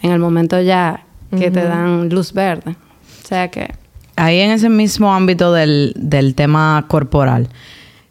en 0.00 0.10
el 0.10 0.18
momento 0.18 0.58
ya 0.60 1.04
que 1.36 1.50
te 1.50 1.64
dan 1.64 2.08
luz 2.08 2.32
verde. 2.32 2.76
O 3.24 3.26
sea 3.26 3.50
que... 3.50 3.74
Ahí 4.16 4.40
en 4.40 4.50
ese 4.50 4.68
mismo 4.68 5.12
ámbito 5.14 5.52
del, 5.52 5.94
del 5.96 6.34
tema 6.34 6.84
corporal, 6.88 7.48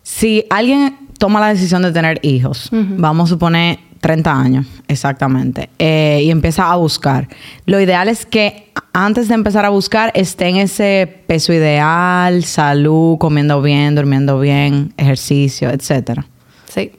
si 0.01 0.45
alguien 0.49 0.97
toma 1.19 1.39
la 1.39 1.49
decisión 1.49 1.83
de 1.83 1.91
tener 1.91 2.19
hijos, 2.23 2.69
vamos 2.71 3.29
a 3.29 3.33
suponer 3.33 3.77
30 3.99 4.31
años, 4.31 4.65
exactamente, 4.87 5.69
eh, 5.77 6.21
y 6.23 6.31
empieza 6.31 6.71
a 6.71 6.75
buscar, 6.75 7.27
lo 7.67 7.79
ideal 7.79 8.07
es 8.09 8.25
que 8.25 8.71
antes 8.91 9.27
de 9.27 9.35
empezar 9.35 9.63
a 9.63 9.69
buscar 9.69 10.11
esté 10.15 10.47
en 10.47 10.55
ese 10.55 11.23
peso 11.27 11.53
ideal, 11.53 12.43
salud, 12.43 13.19
comiendo 13.19 13.61
bien, 13.61 13.93
durmiendo 13.93 14.39
bien, 14.39 14.93
ejercicio, 14.97 15.69
etcétera. 15.69 16.25
Sí. 16.67 16.91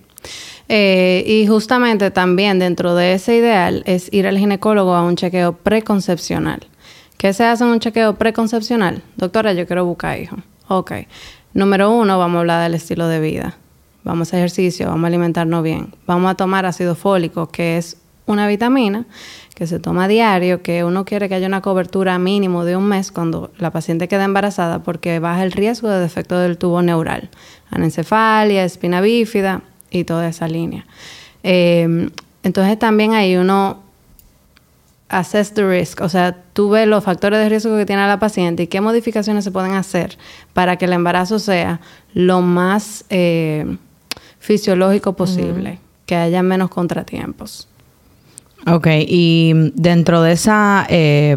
Eh, 0.74 1.22
y 1.26 1.46
justamente 1.46 2.10
también 2.10 2.58
dentro 2.58 2.94
de 2.94 3.12
ese 3.12 3.36
ideal 3.36 3.82
es 3.84 4.10
ir 4.10 4.26
al 4.26 4.38
ginecólogo 4.38 4.94
a 4.94 5.02
un 5.02 5.16
chequeo 5.16 5.52
preconcepcional. 5.52 6.66
¿Qué 7.18 7.34
se 7.34 7.44
hace 7.44 7.62
en 7.64 7.68
un 7.68 7.78
chequeo 7.78 8.14
preconcepcional? 8.14 9.02
Doctora, 9.18 9.52
yo 9.52 9.66
quiero 9.66 9.84
buscar 9.84 10.18
hijo. 10.18 10.36
Ok. 10.68 10.92
Número 11.52 11.90
uno, 11.90 12.18
vamos 12.18 12.36
a 12.36 12.40
hablar 12.40 12.62
del 12.62 12.72
estilo 12.72 13.06
de 13.06 13.20
vida. 13.20 13.58
Vamos 14.02 14.32
a 14.32 14.38
ejercicio, 14.38 14.86
vamos 14.86 15.04
a 15.04 15.06
alimentarnos 15.08 15.62
bien. 15.62 15.94
Vamos 16.06 16.30
a 16.30 16.36
tomar 16.36 16.64
ácido 16.64 16.94
fólico, 16.94 17.48
que 17.48 17.76
es 17.76 17.98
una 18.24 18.48
vitamina 18.48 19.04
que 19.54 19.66
se 19.66 19.78
toma 19.78 20.04
a 20.04 20.08
diario, 20.08 20.62
que 20.62 20.84
uno 20.84 21.04
quiere 21.04 21.28
que 21.28 21.34
haya 21.34 21.48
una 21.48 21.60
cobertura 21.60 22.18
mínimo 22.18 22.64
de 22.64 22.76
un 22.76 22.84
mes 22.84 23.12
cuando 23.12 23.50
la 23.58 23.72
paciente 23.72 24.08
queda 24.08 24.24
embarazada 24.24 24.82
porque 24.82 25.18
baja 25.18 25.42
el 25.44 25.52
riesgo 25.52 25.90
de 25.90 26.00
defecto 26.00 26.38
del 26.38 26.56
tubo 26.56 26.80
neural, 26.80 27.28
anencefalia, 27.70 28.64
espina 28.64 29.02
bífida 29.02 29.60
y 29.92 30.04
toda 30.04 30.28
esa 30.28 30.48
línea. 30.48 30.86
Eh, 31.42 32.08
entonces 32.42 32.78
también 32.78 33.12
hay 33.14 33.36
uno 33.36 33.82
assess 35.12 35.52
the 35.52 35.68
risk, 35.68 36.00
o 36.00 36.08
sea, 36.08 36.34
tú 36.54 36.70
ves 36.70 36.88
los 36.88 37.04
factores 37.04 37.38
de 37.38 37.48
riesgo 37.48 37.76
que 37.76 37.84
tiene 37.84 38.06
la 38.06 38.18
paciente 38.18 38.62
y 38.62 38.66
qué 38.66 38.80
modificaciones 38.80 39.44
se 39.44 39.50
pueden 39.50 39.72
hacer 39.72 40.16
para 40.54 40.76
que 40.76 40.86
el 40.86 40.94
embarazo 40.94 41.38
sea 41.38 41.80
lo 42.14 42.40
más 42.40 43.04
eh, 43.10 43.76
fisiológico 44.38 45.12
posible, 45.12 45.78
que 46.06 46.16
haya 46.16 46.42
menos 46.42 46.70
contratiempos. 46.70 47.68
Ok, 48.66 48.86
y 49.06 49.52
dentro 49.74 50.22
de 50.22 50.32
esa 50.32 50.86
eh, 50.88 51.36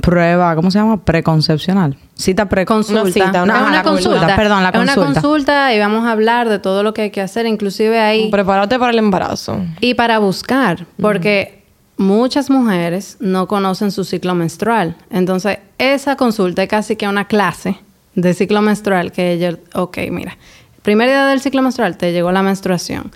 prueba, 0.00 0.54
¿cómo 0.54 0.70
se 0.70 0.78
llama? 0.78 1.04
Preconcepcional. 1.04 1.96
Cita 2.14 2.48
preconsulta. 2.48 3.02
Consulta, 3.02 3.26
cita, 3.28 3.42
una, 3.42 3.82
consulta. 3.82 4.36
Perdón, 4.36 4.62
la 4.62 4.70
Es 4.70 4.74
una 4.80 4.94
consulta. 4.94 5.20
consulta 5.20 5.74
y 5.74 5.78
vamos 5.78 6.06
a 6.06 6.12
hablar 6.12 6.48
de 6.48 6.58
todo 6.58 6.82
lo 6.82 6.92
que 6.94 7.02
hay 7.02 7.10
que 7.10 7.20
hacer, 7.20 7.46
inclusive 7.46 7.98
ahí 8.00 8.30
Prepárate 8.30 8.78
para 8.78 8.92
el 8.92 8.98
embarazo. 8.98 9.58
Y 9.80 9.94
para 9.94 10.18
buscar, 10.18 10.86
porque 11.00 11.62
muchas 11.96 12.50
mujeres 12.50 13.16
no 13.20 13.46
conocen 13.46 13.90
su 13.90 14.04
ciclo 14.04 14.34
menstrual. 14.34 14.96
Entonces, 15.10 15.58
esa 15.78 16.16
consulta 16.16 16.62
es 16.62 16.68
casi 16.68 16.96
que 16.96 17.06
una 17.06 17.26
clase 17.26 17.78
de 18.14 18.34
ciclo 18.34 18.62
menstrual 18.62 19.12
que 19.12 19.32
ella, 19.32 19.56
ok, 19.74 19.98
mira, 20.10 20.36
primer 20.82 21.08
día 21.08 21.26
del 21.26 21.40
ciclo 21.40 21.62
menstrual 21.62 21.96
te 21.96 22.12
llegó 22.12 22.32
la 22.32 22.42
menstruación. 22.42 23.12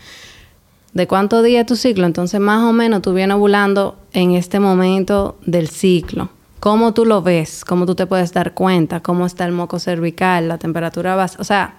¿De 0.93 1.09
cuánto 1.09 1.43
día 1.43 1.63
es 1.63 1.67
tu 1.67 1.75
ciclo? 1.75 2.07
Entonces, 2.07 2.39
más 2.41 2.63
o 2.63 2.73
menos 2.73 3.03
tú 3.03 3.13
vienes 3.13 3.37
ovulando 3.37 3.99
en 4.13 4.33
este 4.33 4.61
momento 4.61 5.37
del 5.45 5.69
ciclo. 5.69 6.29
¿Cómo 6.61 6.95
tú 6.95 7.05
lo 7.05 7.23
ves? 7.23 7.65
¿Cómo 7.65 7.87
tú 7.87 7.95
te 7.95 8.07
puedes 8.07 8.33
dar 8.33 8.55
cuenta? 8.55 9.01
¿Cómo 9.01 9.27
está 9.27 9.45
el 9.45 9.53
moco 9.53 9.79
cervical? 9.79 10.49
La 10.49 10.59
temperatura 10.59 11.15
base. 11.15 11.37
O 11.39 11.45
sea, 11.45 11.75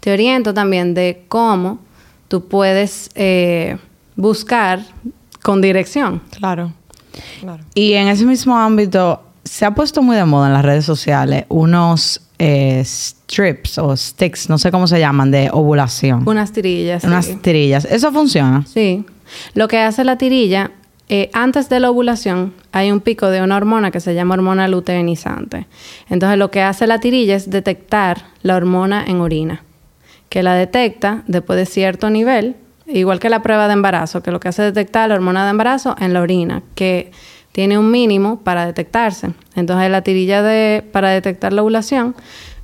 te 0.00 0.12
oriento 0.12 0.54
también 0.54 0.94
de 0.94 1.24
cómo 1.28 1.78
tú 2.28 2.46
puedes 2.48 3.10
eh, 3.14 3.76
buscar 4.16 4.80
con 5.42 5.60
dirección. 5.60 6.22
Claro. 6.30 6.72
Claro. 7.40 7.62
Y 7.74 7.92
en 7.92 8.08
ese 8.08 8.24
mismo 8.24 8.56
ámbito, 8.56 9.20
se 9.44 9.64
ha 9.64 9.74
puesto 9.74 10.02
muy 10.02 10.16
de 10.16 10.24
moda 10.24 10.46
en 10.46 10.54
las 10.54 10.64
redes 10.64 10.84
sociales 10.84 11.44
unos 11.48 12.20
eh, 12.38 12.82
strips 12.84 13.78
o 13.78 13.96
sticks, 13.96 14.48
no 14.48 14.58
sé 14.58 14.70
cómo 14.70 14.86
se 14.86 14.98
llaman, 14.98 15.30
de 15.30 15.50
ovulación. 15.52 16.28
Unas 16.28 16.52
tirillas. 16.52 17.04
Unas 17.04 17.26
sí. 17.26 17.36
tirillas. 17.36 17.84
¿Eso 17.84 18.12
funciona? 18.12 18.64
Sí. 18.66 19.04
Lo 19.54 19.68
que 19.68 19.78
hace 19.78 20.04
la 20.04 20.18
tirilla, 20.18 20.72
eh, 21.14 21.28
antes 21.34 21.68
de 21.68 21.78
la 21.78 21.90
ovulación, 21.90 22.54
hay 22.72 22.90
un 22.90 23.02
pico 23.02 23.28
de 23.28 23.42
una 23.42 23.58
hormona 23.58 23.90
que 23.90 24.00
se 24.00 24.14
llama 24.14 24.32
hormona 24.32 24.66
luteinizante. 24.66 25.66
Entonces, 26.08 26.38
lo 26.38 26.50
que 26.50 26.62
hace 26.62 26.86
la 26.86 27.00
tirilla 27.00 27.36
es 27.36 27.50
detectar 27.50 28.22
la 28.40 28.56
hormona 28.56 29.04
en 29.06 29.20
orina, 29.20 29.62
que 30.30 30.42
la 30.42 30.54
detecta 30.54 31.22
después 31.26 31.58
de 31.58 31.66
cierto 31.66 32.08
nivel, 32.08 32.56
igual 32.86 33.20
que 33.20 33.28
la 33.28 33.42
prueba 33.42 33.66
de 33.66 33.74
embarazo, 33.74 34.22
que 34.22 34.30
lo 34.30 34.40
que 34.40 34.48
hace 34.48 34.66
es 34.66 34.74
detectar 34.74 35.10
la 35.10 35.16
hormona 35.16 35.44
de 35.44 35.50
embarazo 35.50 35.96
en 36.00 36.14
la 36.14 36.22
orina, 36.22 36.62
que 36.74 37.12
tiene 37.52 37.76
un 37.76 37.90
mínimo 37.90 38.40
para 38.40 38.64
detectarse. 38.64 39.34
Entonces, 39.54 39.90
la 39.90 40.00
tirilla 40.00 40.42
de, 40.42 40.82
para 40.92 41.10
detectar 41.10 41.52
la 41.52 41.60
ovulación, 41.60 42.16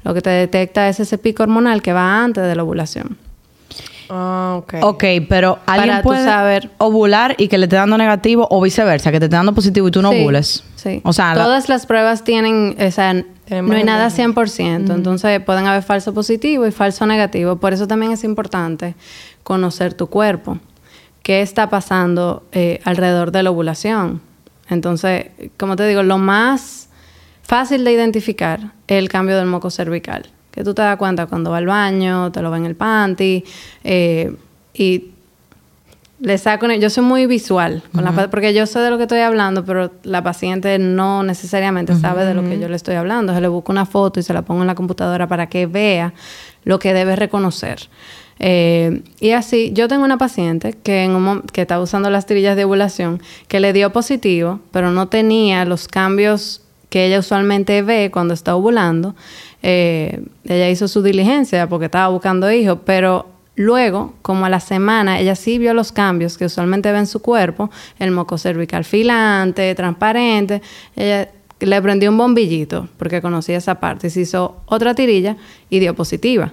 lo 0.04 0.14
que 0.14 0.22
te 0.22 0.30
detecta 0.30 0.88
es 0.88 1.00
ese 1.00 1.18
pico 1.18 1.42
hormonal 1.42 1.82
que 1.82 1.92
va 1.92 2.24
antes 2.24 2.44
de 2.44 2.56
la 2.56 2.62
ovulación. 2.62 3.27
Ah, 4.10 4.54
ok. 4.58 4.74
Ok, 4.82 5.04
pero 5.28 5.58
alguien 5.66 5.88
Para 5.90 6.02
tú 6.02 6.08
puede 6.08 6.24
saber. 6.24 6.70
ovular 6.78 7.34
y 7.38 7.48
que 7.48 7.58
le 7.58 7.66
esté 7.66 7.76
dando 7.76 7.98
negativo 7.98 8.46
o 8.50 8.60
viceversa, 8.60 9.10
que 9.12 9.18
te 9.20 9.26
esté 9.26 9.36
dando 9.36 9.54
positivo 9.54 9.88
y 9.88 9.90
tú 9.90 10.00
no 10.02 10.10
Sí, 10.12 10.20
ovules. 10.22 10.64
Sí. 10.76 11.00
O 11.04 11.12
sea, 11.12 11.34
la- 11.34 11.44
todas 11.44 11.68
las 11.68 11.86
pruebas 11.86 12.24
tienen, 12.24 12.76
o 12.80 12.90
sea, 12.90 13.12
no 13.14 13.24
hay 13.74 13.84
nada 13.84 14.04
de- 14.04 14.10
100%, 14.10 14.94
entonces 14.94 15.40
pueden 15.40 15.66
haber 15.66 15.82
falso 15.82 16.14
positivo 16.14 16.66
y 16.66 16.70
falso 16.72 17.06
negativo. 17.06 17.56
Por 17.56 17.72
eso 17.72 17.86
también 17.86 18.12
es 18.12 18.24
importante 18.24 18.94
conocer 19.42 19.94
tu 19.94 20.06
cuerpo. 20.08 20.58
¿Qué 21.22 21.42
está 21.42 21.68
pasando 21.68 22.44
eh, 22.52 22.80
alrededor 22.84 23.32
de 23.32 23.42
la 23.42 23.50
ovulación? 23.50 24.22
Entonces, 24.70 25.26
como 25.58 25.76
te 25.76 25.86
digo, 25.86 26.02
lo 26.02 26.18
más 26.18 26.88
fácil 27.42 27.84
de 27.84 27.92
identificar 27.92 28.60
es 28.86 28.98
el 28.98 29.08
cambio 29.08 29.36
del 29.36 29.46
moco 29.46 29.70
cervical. 29.70 30.30
Que 30.58 30.64
tú 30.64 30.74
te 30.74 30.82
das 30.82 30.96
cuenta 30.96 31.26
cuando 31.26 31.52
va 31.52 31.58
al 31.58 31.66
baño, 31.66 32.32
te 32.32 32.42
lo 32.42 32.50
ve 32.50 32.58
en 32.58 32.66
el 32.66 32.74
panty, 32.74 33.44
eh, 33.84 34.34
y 34.74 35.04
le 36.20 36.36
saco, 36.36 36.66
yo 36.72 36.90
soy 36.90 37.04
muy 37.04 37.26
visual, 37.26 37.80
con 37.94 38.02
la 38.02 38.10
pa- 38.10 38.28
porque 38.28 38.52
yo 38.52 38.66
sé 38.66 38.80
de 38.80 38.90
lo 38.90 38.96
que 38.96 39.04
estoy 39.04 39.20
hablando, 39.20 39.64
pero 39.64 39.92
la 40.02 40.24
paciente 40.24 40.76
no 40.80 41.22
necesariamente 41.22 41.94
sabe 41.94 42.24
de 42.24 42.34
lo 42.34 42.42
que 42.42 42.58
yo 42.58 42.68
le 42.68 42.74
estoy 42.74 42.96
hablando. 42.96 43.32
Se 43.32 43.40
le 43.40 43.46
busco 43.46 43.70
una 43.70 43.86
foto 43.86 44.18
y 44.18 44.24
se 44.24 44.34
la 44.34 44.42
pongo 44.42 44.62
en 44.62 44.66
la 44.66 44.74
computadora 44.74 45.28
para 45.28 45.48
que 45.48 45.66
vea 45.66 46.12
lo 46.64 46.80
que 46.80 46.92
debe 46.92 47.14
reconocer. 47.14 47.88
Eh, 48.40 49.02
y 49.20 49.30
así, 49.30 49.70
yo 49.74 49.86
tengo 49.86 50.04
una 50.04 50.18
paciente 50.18 50.72
que, 50.82 51.04
en 51.04 51.12
un 51.12 51.42
que 51.42 51.60
está 51.62 51.80
usando 51.80 52.10
las 52.10 52.26
tirillas 52.26 52.56
de 52.56 52.64
ovulación, 52.64 53.22
que 53.46 53.60
le 53.60 53.72
dio 53.72 53.92
positivo, 53.92 54.58
pero 54.72 54.90
no 54.90 55.06
tenía 55.06 55.64
los 55.64 55.86
cambios 55.86 56.62
que 56.88 57.04
ella 57.06 57.18
usualmente 57.18 57.82
ve 57.82 58.10
cuando 58.10 58.32
está 58.34 58.56
ovulando. 58.56 59.14
Eh, 59.62 60.22
ella 60.44 60.68
hizo 60.70 60.88
su 60.88 61.02
diligencia 61.02 61.68
porque 61.68 61.86
estaba 61.86 62.08
buscando 62.08 62.50
hijos, 62.50 62.78
pero 62.84 63.26
luego, 63.56 64.14
como 64.22 64.46
a 64.46 64.48
la 64.48 64.60
semana, 64.60 65.18
ella 65.18 65.34
sí 65.34 65.58
vio 65.58 65.74
los 65.74 65.92
cambios 65.92 66.38
que 66.38 66.44
usualmente 66.44 66.92
ve 66.92 66.98
en 66.98 67.06
su 67.06 67.20
cuerpo, 67.20 67.70
el 67.98 68.10
moco 68.12 68.38
cervical 68.38 68.84
filante, 68.84 69.74
transparente. 69.74 70.62
Ella 70.94 71.28
le 71.60 71.82
prendió 71.82 72.10
un 72.10 72.18
bombillito 72.18 72.88
porque 72.98 73.20
conocía 73.20 73.56
esa 73.56 73.80
parte 73.80 74.06
y 74.06 74.10
se 74.10 74.20
hizo 74.20 74.58
otra 74.66 74.94
tirilla 74.94 75.36
y 75.70 75.80
dio 75.80 75.94
positiva 75.94 76.52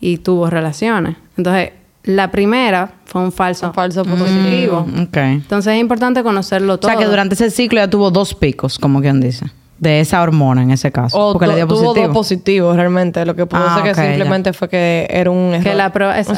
y 0.00 0.18
tuvo 0.18 0.48
relaciones. 0.48 1.16
Entonces, 1.36 1.70
la 2.04 2.30
primera 2.30 2.92
fue 3.04 3.20
un 3.22 3.32
falso, 3.32 3.66
Un 3.66 3.74
falso 3.74 4.04
positivo. 4.04 4.86
Mm. 4.86 5.08
Entonces 5.18 5.74
es 5.74 5.80
importante 5.80 6.22
conocerlo 6.22 6.74
O 6.74 6.78
todo. 6.78 6.90
sea, 6.92 6.98
que 7.00 7.06
durante 7.06 7.34
ese 7.34 7.50
ciclo 7.50 7.80
ya 7.80 7.90
tuvo 7.90 8.12
dos 8.12 8.34
picos, 8.34 8.78
como 8.78 9.00
quien 9.00 9.20
dice, 9.20 9.46
de 9.78 10.00
esa 10.00 10.22
hormona 10.22 10.62
en 10.62 10.70
ese 10.70 10.90
caso. 10.92 11.18
O 11.18 11.32
porque 11.32 11.46
le 11.46 11.56
dio 11.56 11.66
tuvo 11.66 11.94
dos 11.94 12.08
positivos 12.08 12.76
realmente. 12.76 13.24
Lo 13.26 13.34
que 13.34 13.46
pudo 13.46 13.60
Ah, 13.66 13.74
ser 13.74 13.82
que 13.82 13.94
ya. 14.00 14.06
simplemente 14.06 14.52
fue 14.52 14.68
que 14.68 15.06
era 15.10 15.30
un 15.30 15.54
error. 15.54 15.62
que 15.64 15.74
la 15.74 15.92
prueba 15.92 16.18
es 16.18 16.28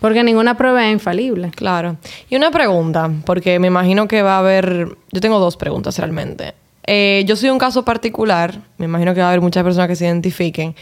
porque 0.00 0.24
ninguna 0.24 0.56
prueba 0.56 0.86
es 0.86 0.92
infalible. 0.92 1.50
Claro. 1.54 1.96
Y 2.30 2.36
una 2.36 2.50
pregunta, 2.50 3.10
porque 3.26 3.58
me 3.58 3.66
imagino 3.66 4.08
que 4.08 4.22
va 4.22 4.36
a 4.36 4.38
haber... 4.38 4.96
Yo 5.12 5.20
tengo 5.20 5.38
dos 5.38 5.56
preguntas 5.58 5.98
realmente. 5.98 6.54
Eh, 6.86 7.22
yo 7.26 7.36
soy 7.36 7.50
un 7.50 7.58
caso 7.58 7.84
particular, 7.84 8.62
me 8.78 8.86
imagino 8.86 9.12
que 9.14 9.20
va 9.20 9.26
a 9.26 9.28
haber 9.28 9.42
muchas 9.42 9.62
personas 9.62 9.86
que 9.88 9.96
se 9.96 10.06
identifiquen. 10.06 10.74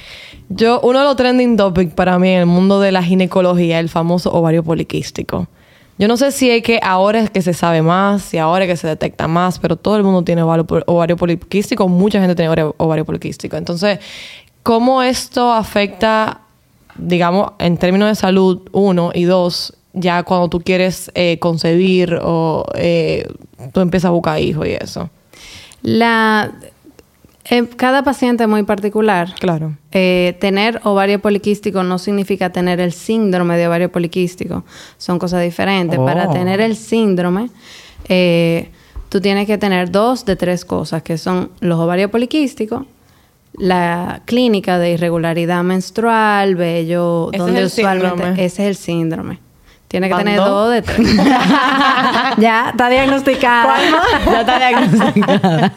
Yo, 0.48 0.80
uno 0.82 1.00
de 1.00 1.04
los 1.04 1.16
trending 1.16 1.56
topics 1.56 1.92
para 1.92 2.18
mí 2.20 2.30
en 2.30 2.38
el 2.40 2.46
mundo 2.46 2.80
de 2.80 2.92
la 2.92 3.02
ginecología, 3.02 3.80
el 3.80 3.88
famoso 3.88 4.32
ovario 4.32 4.62
poliquístico. 4.62 5.48
Yo 5.98 6.06
no 6.06 6.16
sé 6.16 6.30
si 6.30 6.48
es 6.48 6.62
que 6.62 6.78
ahora 6.82 7.20
es 7.20 7.30
que 7.30 7.42
se 7.42 7.52
sabe 7.54 7.82
más, 7.82 8.22
si 8.22 8.38
ahora 8.38 8.64
es 8.64 8.70
que 8.70 8.76
se 8.76 8.86
detecta 8.86 9.26
más, 9.26 9.58
pero 9.58 9.76
todo 9.76 9.96
el 9.96 10.04
mundo 10.04 10.22
tiene 10.22 10.42
ovario, 10.42 10.64
pol- 10.64 10.84
ovario 10.86 11.16
poliquístico, 11.16 11.88
mucha 11.88 12.20
gente 12.20 12.36
tiene 12.36 12.72
ovario 12.76 13.04
poliquístico. 13.04 13.56
Entonces, 13.56 13.98
¿cómo 14.62 15.02
esto 15.02 15.52
afecta, 15.52 16.40
digamos, 16.96 17.52
en 17.58 17.76
términos 17.78 18.08
de 18.08 18.14
salud, 18.14 18.60
uno, 18.72 19.10
y 19.12 19.24
dos, 19.24 19.74
ya 19.92 20.22
cuando 20.22 20.48
tú 20.48 20.60
quieres 20.60 21.10
eh, 21.16 21.38
concebir 21.40 22.16
o 22.22 22.64
eh, 22.76 23.26
tú 23.72 23.80
empiezas 23.80 24.10
a 24.10 24.12
buscar 24.12 24.40
hijos 24.40 24.68
y 24.68 24.74
eso? 24.74 25.10
La 25.82 26.52
Eh, 27.50 27.66
cada 27.76 28.02
paciente 28.02 28.44
es 28.44 28.48
muy 28.48 28.62
particular. 28.62 29.34
Claro. 29.38 29.74
Eh, 29.90 30.36
tener 30.38 30.80
ovario 30.84 31.18
poliquístico 31.18 31.82
no 31.82 31.98
significa 31.98 32.50
tener 32.50 32.78
el 32.80 32.92
síndrome 32.92 33.56
de 33.56 33.66
ovario 33.68 33.90
poliquístico. 33.90 34.64
Son 34.98 35.18
cosas 35.18 35.42
diferentes. 35.42 35.98
Oh. 35.98 36.04
Para 36.04 36.30
tener 36.30 36.60
el 36.60 36.76
síndrome, 36.76 37.50
eh, 38.08 38.70
tú 39.08 39.20
tienes 39.20 39.46
que 39.46 39.56
tener 39.56 39.90
dos 39.90 40.26
de 40.26 40.36
tres 40.36 40.64
cosas, 40.64 41.02
que 41.02 41.16
son 41.16 41.50
los 41.60 41.78
ovarios 41.78 42.10
poliquísticos, 42.10 42.84
la 43.54 44.22
clínica 44.26 44.78
de 44.78 44.92
irregularidad 44.92 45.62
menstrual, 45.64 46.54
vello, 46.54 47.30
Ese 47.32 47.38
donde 47.38 47.62
es 47.62 47.78
el 47.78 47.80
usualmente 47.80 48.10
síndrome. 48.10 48.44
ese 48.44 48.62
es 48.62 48.68
el 48.68 48.76
síndrome. 48.76 49.47
Tiene 49.88 50.09
que 50.09 50.14
¿Van 50.14 50.25
tener 50.25 50.38
dos? 50.38 50.71
de 50.71 50.83
tres. 50.83 51.16
ya, 52.37 52.68
está 52.71 52.88
diagnosticada. 52.90 53.75
Ya 54.26 54.40
está 54.40 54.59
diagnosticada. 54.59 55.73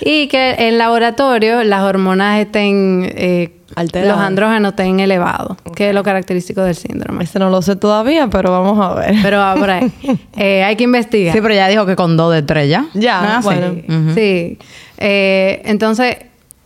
Y 0.00 0.26
que 0.26 0.56
en 0.58 0.78
laboratorio 0.78 1.62
las 1.62 1.82
hormonas 1.82 2.40
estén, 2.40 3.08
eh, 3.14 3.52
Alteradas. 3.76 4.16
los 4.16 4.26
andrógenos 4.26 4.70
estén 4.72 4.98
elevados, 4.98 5.56
que 5.76 5.90
es 5.90 5.94
lo 5.94 6.02
característico 6.02 6.62
del 6.62 6.74
síndrome. 6.74 7.22
Ese 7.22 7.38
no 7.38 7.50
lo 7.50 7.62
sé 7.62 7.76
todavía, 7.76 8.28
pero 8.28 8.50
vamos 8.50 8.84
a 8.84 8.94
ver. 8.94 9.14
Pero 9.22 9.38
va 9.38 9.54
por 9.54 9.70
ahí. 9.70 9.92
Eh, 10.36 10.64
hay 10.64 10.74
que 10.76 10.84
investigar. 10.84 11.32
Sí, 11.34 11.40
pero 11.40 11.54
ya 11.54 11.68
dijo 11.68 11.86
que 11.86 11.94
con 11.94 12.16
dos 12.16 12.32
de 12.32 12.42
tres 12.42 12.68
ya. 12.68 12.86
Ya, 12.94 13.20
¿No 13.20 13.28
es 13.28 13.34
así? 13.36 13.44
bueno. 13.44 14.14
Sí. 14.14 14.58
Eh, 14.98 15.62
entonces, 15.66 16.16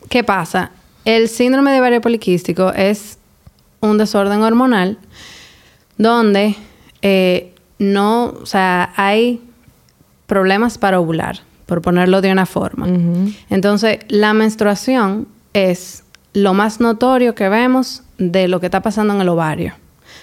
¿qué 0.09 0.25
pasa? 0.25 0.71
El 1.05 1.29
síndrome 1.29 1.73
de 1.73 1.81
ovario 1.81 2.01
poliquístico 2.01 2.73
es 2.73 3.19
un 3.81 3.99
desorden 3.99 4.43
hormonal 4.43 4.99
donde 5.99 6.55
eh, 7.09 7.55
no, 7.79 8.35
o 8.43 8.47
sea, 8.47 8.93
hay 8.97 9.41
problemas 10.27 10.77
para 10.77 10.99
ovular, 10.99 11.39
por 11.65 11.81
ponerlo 11.81 12.21
de 12.21 12.33
una 12.33 12.47
forma. 12.47 12.89
Entonces, 13.49 14.01
la 14.09 14.33
menstruación 14.33 15.29
es 15.53 16.03
lo 16.33 16.53
más 16.53 16.81
notorio 16.81 17.37
que 17.37 17.49
vemos 17.49 18.03
de 18.19 18.49
lo 18.49 18.59
que 18.59 18.67
está 18.67 18.83
pasando 18.83 19.15
en 19.15 19.21
el 19.21 19.29
ovario. 19.29 19.75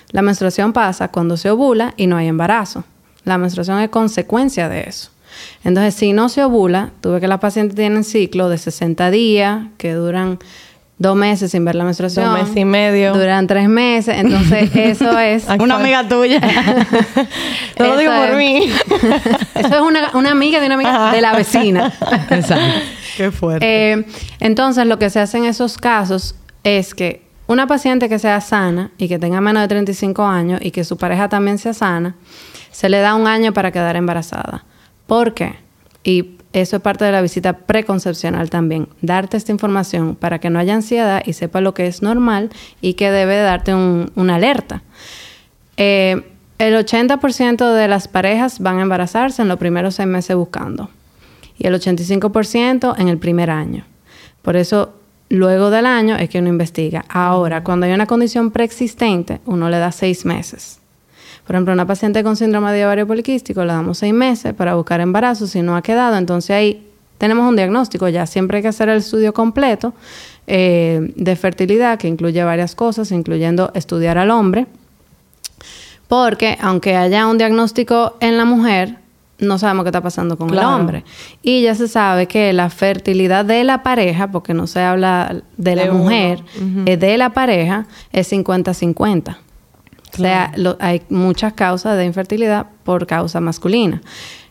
La 0.09 0.21
menstruación 0.21 0.73
pasa 0.73 1.07
cuando 1.07 1.37
se 1.37 1.49
ovula 1.49 1.93
y 1.95 2.07
no 2.07 2.17
hay 2.17 2.27
embarazo. 2.27 2.83
La 3.23 3.37
menstruación 3.37 3.79
es 3.79 3.89
consecuencia 3.89 4.67
de 4.67 4.81
eso. 4.81 5.09
Entonces, 5.63 5.93
si 5.95 6.11
no 6.11 6.27
se 6.27 6.43
ovula, 6.43 6.91
tuve 6.99 7.21
que 7.21 7.29
las 7.29 7.39
pacientes 7.39 7.77
tienen 7.77 8.03
ciclo 8.03 8.49
de 8.49 8.57
60 8.57 9.09
días, 9.09 9.67
que 9.77 9.93
duran 9.93 10.37
dos 10.97 11.15
meses 11.15 11.51
sin 11.51 11.65
ver 11.65 11.75
la 11.75 11.83
menstruación. 11.83 12.25
Dos 12.25 12.39
meses 12.39 12.55
y 12.57 12.65
medio. 12.65 13.13
Duran 13.13 13.47
tres 13.47 13.67
meses. 13.67 14.15
Entonces, 14.17 14.69
eso 14.75 15.17
es... 15.19 15.45
Una 15.59 15.75
amiga 15.75 16.07
tuya. 16.07 16.39
No 17.79 17.87
lo 17.87 17.97
digo 17.97 18.11
por 18.13 18.29
es- 18.29 18.37
mí. 18.37 18.69
Eso 19.55 19.75
es 19.75 19.81
una, 19.81 20.11
una 20.13 20.31
amiga 20.31 20.59
de 20.59 20.65
una 20.65 20.75
amiga 20.75 21.11
de 21.11 21.21
la 21.21 21.33
vecina. 21.35 21.93
Exacto. 22.29 22.79
Qué 23.17 23.31
fuerte. 23.31 23.91
Eh, 23.93 24.05
entonces, 24.39 24.85
lo 24.87 24.97
que 24.99 25.09
se 25.09 25.19
hace 25.19 25.37
en 25.37 25.45
esos 25.45 25.77
casos 25.77 26.35
es 26.63 26.93
que 26.95 27.23
una 27.47 27.67
paciente 27.67 28.09
que 28.09 28.19
sea 28.19 28.41
sana 28.41 28.91
y 28.97 29.07
que 29.07 29.19
tenga 29.19 29.41
menos 29.41 29.61
de 29.61 29.67
35 29.67 30.23
años 30.25 30.59
y 30.63 30.71
que 30.71 30.83
su 30.83 30.97
pareja 30.97 31.29
también 31.29 31.57
sea 31.59 31.73
sana, 31.73 32.15
se 32.71 32.89
le 32.89 32.99
da 32.99 33.13
un 33.15 33.27
año 33.27 33.53
para 33.53 33.71
quedar 33.71 33.95
embarazada. 33.95 34.65
¿Por 35.07 35.33
qué? 35.33 35.55
Y 36.03 36.37
eso 36.53 36.75
es 36.77 36.81
parte 36.81 37.03
de 37.05 37.11
la 37.11 37.21
visita 37.21 37.53
preconcepcional 37.53 38.49
también. 38.49 38.87
Darte 39.01 39.37
esta 39.37 39.51
información 39.51 40.15
para 40.15 40.39
que 40.39 40.49
no 40.49 40.59
haya 40.59 40.73
ansiedad 40.75 41.21
y 41.25 41.33
sepa 41.33 41.61
lo 41.61 41.73
que 41.73 41.87
es 41.87 42.01
normal 42.01 42.49
y 42.79 42.93
que 42.93 43.11
debe 43.11 43.37
darte 43.37 43.73
un- 43.73 44.11
una 44.15 44.35
alerta. 44.35 44.83
Eh, 45.77 46.21
el 46.59 46.75
80% 46.75 47.73
de 47.73 47.87
las 47.87 48.07
parejas 48.07 48.59
van 48.59 48.77
a 48.79 48.83
embarazarse 48.83 49.41
en 49.41 49.47
los 49.47 49.57
primeros 49.57 49.95
seis 49.95 50.07
meses 50.07 50.35
buscando 50.35 50.89
y 51.57 51.67
el 51.67 51.73
85% 51.73 52.95
en 52.97 53.07
el 53.07 53.17
primer 53.17 53.49
año. 53.49 53.85
Por 54.43 54.55
eso, 54.55 54.93
luego 55.29 55.71
del 55.71 55.85
año 55.87 56.15
es 56.15 56.29
que 56.29 56.39
uno 56.39 56.49
investiga. 56.49 57.05
Ahora, 57.09 57.63
cuando 57.63 57.85
hay 57.87 57.93
una 57.93 58.05
condición 58.05 58.51
preexistente, 58.51 59.41
uno 59.45 59.69
le 59.69 59.79
da 59.79 59.91
seis 59.91 60.25
meses. 60.25 60.79
Por 61.45 61.55
ejemplo, 61.55 61.73
una 61.73 61.85
paciente 61.85 62.23
con 62.23 62.35
síndrome 62.35 62.71
de 62.71 62.85
ovario 62.85 63.05
poliquístico 63.05 63.61
le 63.65 63.73
damos 63.73 63.97
seis 63.97 64.13
meses 64.13 64.53
para 64.53 64.75
buscar 64.75 65.01
embarazo. 65.01 65.45
Si 65.47 65.61
no 65.61 65.75
ha 65.75 65.81
quedado, 65.81 66.15
entonces 66.17 66.51
ahí 66.51 66.87
tenemos 67.17 67.47
un 67.47 67.55
diagnóstico. 67.55 68.07
Ya 68.07 68.25
siempre 68.25 68.57
hay 68.57 68.61
que 68.63 68.69
hacer 68.69 68.87
el 68.89 68.97
estudio 68.99 69.33
completo 69.33 69.93
eh, 70.47 71.11
de 71.15 71.35
fertilidad, 71.35 71.97
que 71.99 72.07
incluye 72.07 72.41
varias 72.43 72.75
cosas, 72.75 73.11
incluyendo 73.11 73.71
estudiar 73.75 74.17
al 74.17 74.31
hombre. 74.31 74.67
Porque 76.07 76.57
aunque 76.61 76.95
haya 76.95 77.27
un 77.27 77.37
diagnóstico 77.37 78.17
en 78.19 78.37
la 78.37 78.45
mujer, 78.45 78.97
no 79.39 79.57
sabemos 79.57 79.83
qué 79.83 79.89
está 79.89 80.01
pasando 80.01 80.37
con 80.37 80.49
Claro. 80.49 80.69
el 80.69 80.75
hombre. 80.75 81.03
Y 81.41 81.63
ya 81.63 81.75
se 81.75 81.87
sabe 81.87 82.27
que 82.27 82.53
la 82.53 82.69
fertilidad 82.69 83.45
de 83.45 83.63
la 83.63 83.83
pareja, 83.83 84.29
porque 84.31 84.53
no 84.53 84.67
se 84.67 84.79
habla 84.81 85.41
de 85.57 85.75
la 85.75 85.83
De 85.85 85.91
mujer, 85.91 86.39
eh, 86.85 86.97
de 86.97 87.17
la 87.17 87.31
pareja, 87.31 87.87
es 88.11 88.31
50-50. 88.31 89.37
O 90.13 90.17
sea, 90.17 90.51
lo- 90.55 90.77
hay 90.79 91.01
muchas 91.09 91.53
causas 91.53 91.97
de 91.97 92.05
infertilidad 92.05 92.67
por 92.83 93.07
causa 93.07 93.39
masculina. 93.39 94.01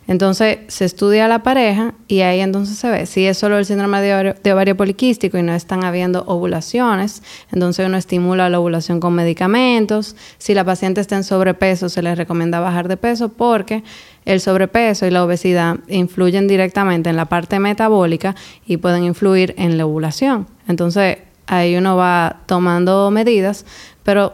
Entonces, 0.05 0.57
se 0.67 0.83
estudia 0.83 1.25
a 1.25 1.27
la 1.29 1.43
pareja 1.43 1.93
y 2.09 2.21
ahí 2.21 2.41
entonces 2.41 2.77
se 2.77 2.89
ve 2.89 3.05
si 3.05 3.25
es 3.25 3.37
solo 3.37 3.57
el 3.57 3.65
síndrome 3.65 4.01
de 4.01 4.13
ovario, 4.13 4.35
de 4.43 4.51
ovario 4.53 4.75
poliquístico 4.75 5.37
y 5.37 5.43
no 5.43 5.53
están 5.53 5.85
habiendo 5.85 6.25
ovulaciones, 6.27 7.23
entonces 7.53 7.85
uno 7.87 7.95
estimula 7.95 8.49
la 8.49 8.59
ovulación 8.59 8.99
con 8.99 9.13
medicamentos. 9.13 10.17
Si 10.39 10.53
la 10.53 10.65
paciente 10.65 10.99
está 10.99 11.15
en 11.15 11.23
sobrepeso, 11.23 11.87
se 11.87 12.01
le 12.01 12.13
recomienda 12.15 12.59
bajar 12.59 12.89
de 12.89 12.97
peso 12.97 13.29
porque 13.29 13.83
el 14.25 14.41
sobrepeso 14.41 15.05
y 15.07 15.11
la 15.11 15.23
obesidad 15.23 15.77
influyen 15.87 16.49
directamente 16.49 17.09
en 17.09 17.15
la 17.15 17.25
parte 17.25 17.59
metabólica 17.59 18.35
y 18.65 18.75
pueden 18.75 19.05
influir 19.05 19.55
en 19.57 19.77
la 19.77 19.85
ovulación. 19.85 20.47
Entonces, 20.67 21.19
ahí 21.47 21.77
uno 21.77 21.95
va 21.95 22.41
tomando 22.45 23.09
medidas, 23.09 23.65
pero 24.03 24.33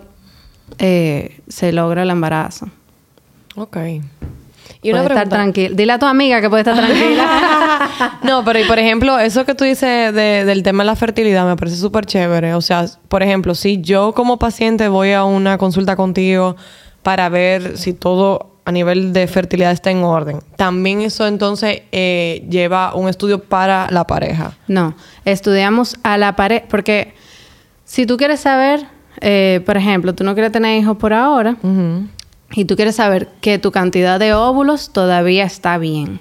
eh, 0.78 1.40
se 1.48 1.72
logra 1.72 2.04
el 2.04 2.10
embarazo. 2.10 2.68
ok. 3.56 3.78
Y 4.82 4.92
puede 4.92 5.08
estar 5.08 5.28
tranquila. 5.28 5.76
Dile 5.76 5.92
a 5.92 6.00
tu 6.00 6.06
amiga 6.06 6.40
que 6.40 6.50
puede 6.50 6.62
estar 6.62 6.76
tranquila. 6.78 7.90
no, 8.24 8.46
pero 8.46 8.60
y 8.60 8.64
por 8.64 8.80
ejemplo, 8.80 9.20
eso 9.20 9.46
que 9.46 9.54
tú 9.54 9.66
dices 9.66 10.14
de- 10.14 10.46
del 10.46 10.64
tema 10.64 10.84
de 10.84 10.88
la 10.88 10.96
fertilidad 10.96 11.46
me 11.46 11.58
parece 11.58 11.76
súper 11.76 12.06
chévere. 12.06 12.54
O 12.54 12.62
sea, 12.62 12.86
por 13.10 13.22
ejemplo, 13.22 13.56
si 13.56 13.82
yo 13.82 14.14
como 14.14 14.38
paciente 14.40 14.88
voy 14.88 15.12
a 15.12 15.26
una 15.26 15.58
consulta 15.58 15.98
contigo 15.98 16.56
para 17.04 17.28
ver 17.28 17.78
si 17.78 17.92
todo 17.92 18.52
a 18.64 18.72
nivel 18.72 19.12
de 19.12 19.28
fertilidad 19.28 19.72
está 19.74 19.92
en 19.92 20.04
orden, 20.04 20.40
también 20.56 21.02
eso 21.02 21.28
entonces 21.28 21.82
eh, 21.92 22.46
lleva 22.50 22.94
un 22.96 23.10
estudio 23.10 23.44
para 23.44 23.88
la 23.92 24.06
pareja. 24.08 24.54
no, 24.68 24.96
estudiamos 25.26 25.98
a 26.04 26.18
la 26.18 26.38
pared, 26.38 26.62
porque 26.70 27.14
si 27.84 28.06
tú 28.06 28.16
quieres 28.16 28.40
saber, 28.42 28.86
eh, 29.22 29.62
por 29.66 29.78
ejemplo, 29.78 30.14
tú 30.14 30.24
no 30.24 30.34
quieres 30.34 30.52
tener 30.52 30.80
hijos 30.80 30.98
por 30.98 31.14
ahora 31.14 31.58
y 32.52 32.66
tú 32.66 32.76
quieres 32.76 32.96
saber 32.96 33.28
que 33.42 33.60
tu 33.60 33.72
cantidad 33.72 34.20
de 34.20 34.34
óvulos 34.34 34.92
todavía 34.92 35.44
está 35.44 35.78
bien. 35.78 36.20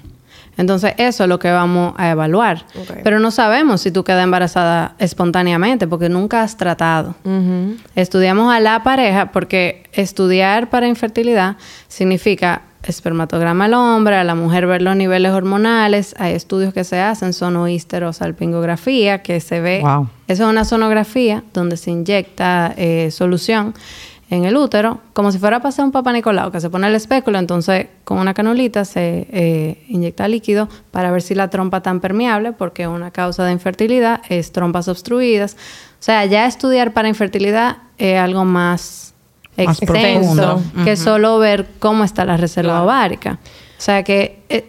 Entonces, 0.57 0.93
eso 0.97 1.23
es 1.23 1.29
lo 1.29 1.39
que 1.39 1.49
vamos 1.49 1.93
a 1.97 2.09
evaluar. 2.09 2.65
Pero 3.01 3.19
no 3.21 3.31
sabemos 3.31 3.79
si 3.79 3.91
tú 3.91 4.03
quedas 4.03 4.25
embarazada 4.25 4.93
espontáneamente 4.99 5.87
porque 5.87 6.09
nunca 6.09 6.43
has 6.43 6.57
tratado. 6.57 7.15
Estudiamos 7.95 8.53
a 8.53 8.59
la 8.59 8.83
pareja 8.83 9.31
porque 9.31 9.83
estudiar 9.93 10.69
para 10.69 10.89
infertilidad 10.89 11.55
significa 11.87 12.63
espermatograma 12.83 13.65
al 13.65 13.73
hombre, 13.73 14.15
a 14.15 14.23
la 14.23 14.35
mujer 14.35 14.67
ver 14.67 14.81
los 14.81 14.95
niveles 14.95 15.31
hormonales. 15.31 16.15
Hay 16.17 16.33
estudios 16.33 16.73
que 16.73 16.83
se 16.83 16.99
hacen, 16.99 17.33
sonohisterosalpingografía, 17.33 19.21
que 19.21 19.39
se 19.39 19.59
ve. 19.59 19.81
Wow. 19.81 20.09
Eso 20.27 20.43
es 20.43 20.49
una 20.49 20.65
sonografía 20.65 21.43
donde 21.53 21.77
se 21.77 21.91
inyecta 21.91 22.73
eh, 22.77 23.11
solución 23.11 23.73
en 24.29 24.45
el 24.45 24.55
útero, 24.57 24.99
como 25.13 25.31
si 25.31 25.39
fuera 25.39 25.57
a 25.57 25.59
pasar 25.59 25.85
un 25.85 25.91
papá 25.91 26.13
Nicolau, 26.13 26.51
que 26.51 26.61
se 26.61 26.69
pone 26.69 26.87
el 26.87 26.93
espéculo, 26.93 27.39
entonces 27.39 27.87
con 28.03 28.19
una 28.19 28.35
canulita 28.35 28.85
se 28.85 29.27
eh, 29.31 29.83
inyecta 29.87 30.27
líquido 30.27 30.69
para 30.91 31.09
ver 31.09 31.23
si 31.23 31.33
la 31.33 31.49
trompa 31.49 31.77
está 31.77 31.97
permeable, 31.99 32.51
porque 32.51 32.87
una 32.87 33.09
causa 33.09 33.43
de 33.45 33.53
infertilidad 33.53 34.21
es 34.29 34.51
trompas 34.51 34.87
obstruidas. 34.87 35.55
O 35.99 36.03
sea, 36.03 36.25
ya 36.25 36.45
estudiar 36.45 36.93
para 36.93 37.09
infertilidad 37.09 37.77
es 37.97 38.19
algo 38.19 38.45
más 38.45 39.08
Más 39.65 39.81
extenso 39.81 40.35
profundo. 40.35 40.83
que 40.85 40.95
solo 40.95 41.39
ver 41.39 41.67
cómo 41.79 42.03
está 42.03 42.25
la 42.25 42.37
reserva 42.37 42.71
Claro. 42.71 42.85
ovárica. 42.85 43.39
O 43.77 43.81
sea 43.81 44.03
que 44.03 44.39
eh, 44.49 44.65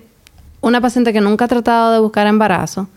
una 0.60 0.80
paciente 0.80 1.12
que 1.12 1.20
nunca 1.20 1.46
ha 1.46 1.48
tratado 1.48 1.92
de 1.92 1.98
buscar 2.00 2.26
embarazo, 2.26 2.88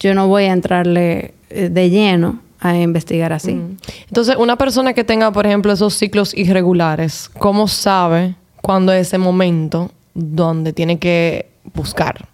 yo 0.00 0.14
no 0.14 0.28
voy 0.28 0.44
a 0.44 0.52
entrarle 0.52 1.34
eh, 1.50 1.68
de 1.70 1.90
lleno 1.90 2.40
a 2.60 2.76
investigar 2.76 3.32
así. 3.32 3.60
Entonces, 4.08 4.36
una 4.36 4.56
persona 4.56 4.92
que 4.94 5.02
tenga, 5.04 5.32
por 5.32 5.46
ejemplo, 5.46 5.72
esos 5.72 5.94
ciclos 5.94 6.32
irregulares, 6.34 7.28
¿cómo 7.38 7.66
sabe 7.68 8.34
cuándo 8.60 8.92
es 8.92 9.08
ese 9.08 9.18
momento 9.18 9.90
donde 10.14 10.72
tiene 10.72 10.98
que 10.98 11.50
buscar? 11.74 12.26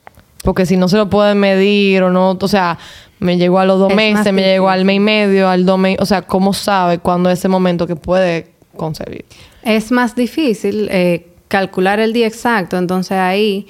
Porque 0.43 0.67
si 0.67 0.77
no 0.77 0.89
se 0.89 0.97
lo 0.99 1.09
puede 1.09 1.35
medir 1.35 2.03
o 2.03 2.11
no, 2.11 2.37
o 2.41 2.49
sea, 2.49 2.79
me 3.21 3.37
llegó 3.39 3.59
a 3.59 3.65
los 3.65 3.79
dos 3.79 3.91
Es 3.91 3.97
meses, 3.97 4.33
me 4.33 4.43
llegó 4.43 4.69
al 4.69 4.85
mes 4.85 4.97
y 4.97 5.01
medio, 5.01 5.49
al 5.49 5.65
dos 5.67 5.79
meses, 5.79 6.01
o 6.01 6.07
sea, 6.07 6.23
¿cómo 6.23 6.53
sabe 6.53 6.99
cuándo 6.99 7.31
es 7.31 7.39
ese 7.39 7.49
momento 7.49 7.87
que 7.87 7.97
puede 7.97 8.49
concebir? 8.79 9.27
Es 9.63 9.91
más 9.93 10.15
difícil 10.17 10.89
eh, 10.91 11.27
calcular 11.49 12.01
el 12.01 12.15
día 12.15 12.27
exacto, 12.27 12.79
entonces 12.79 13.13
ahí 13.19 13.67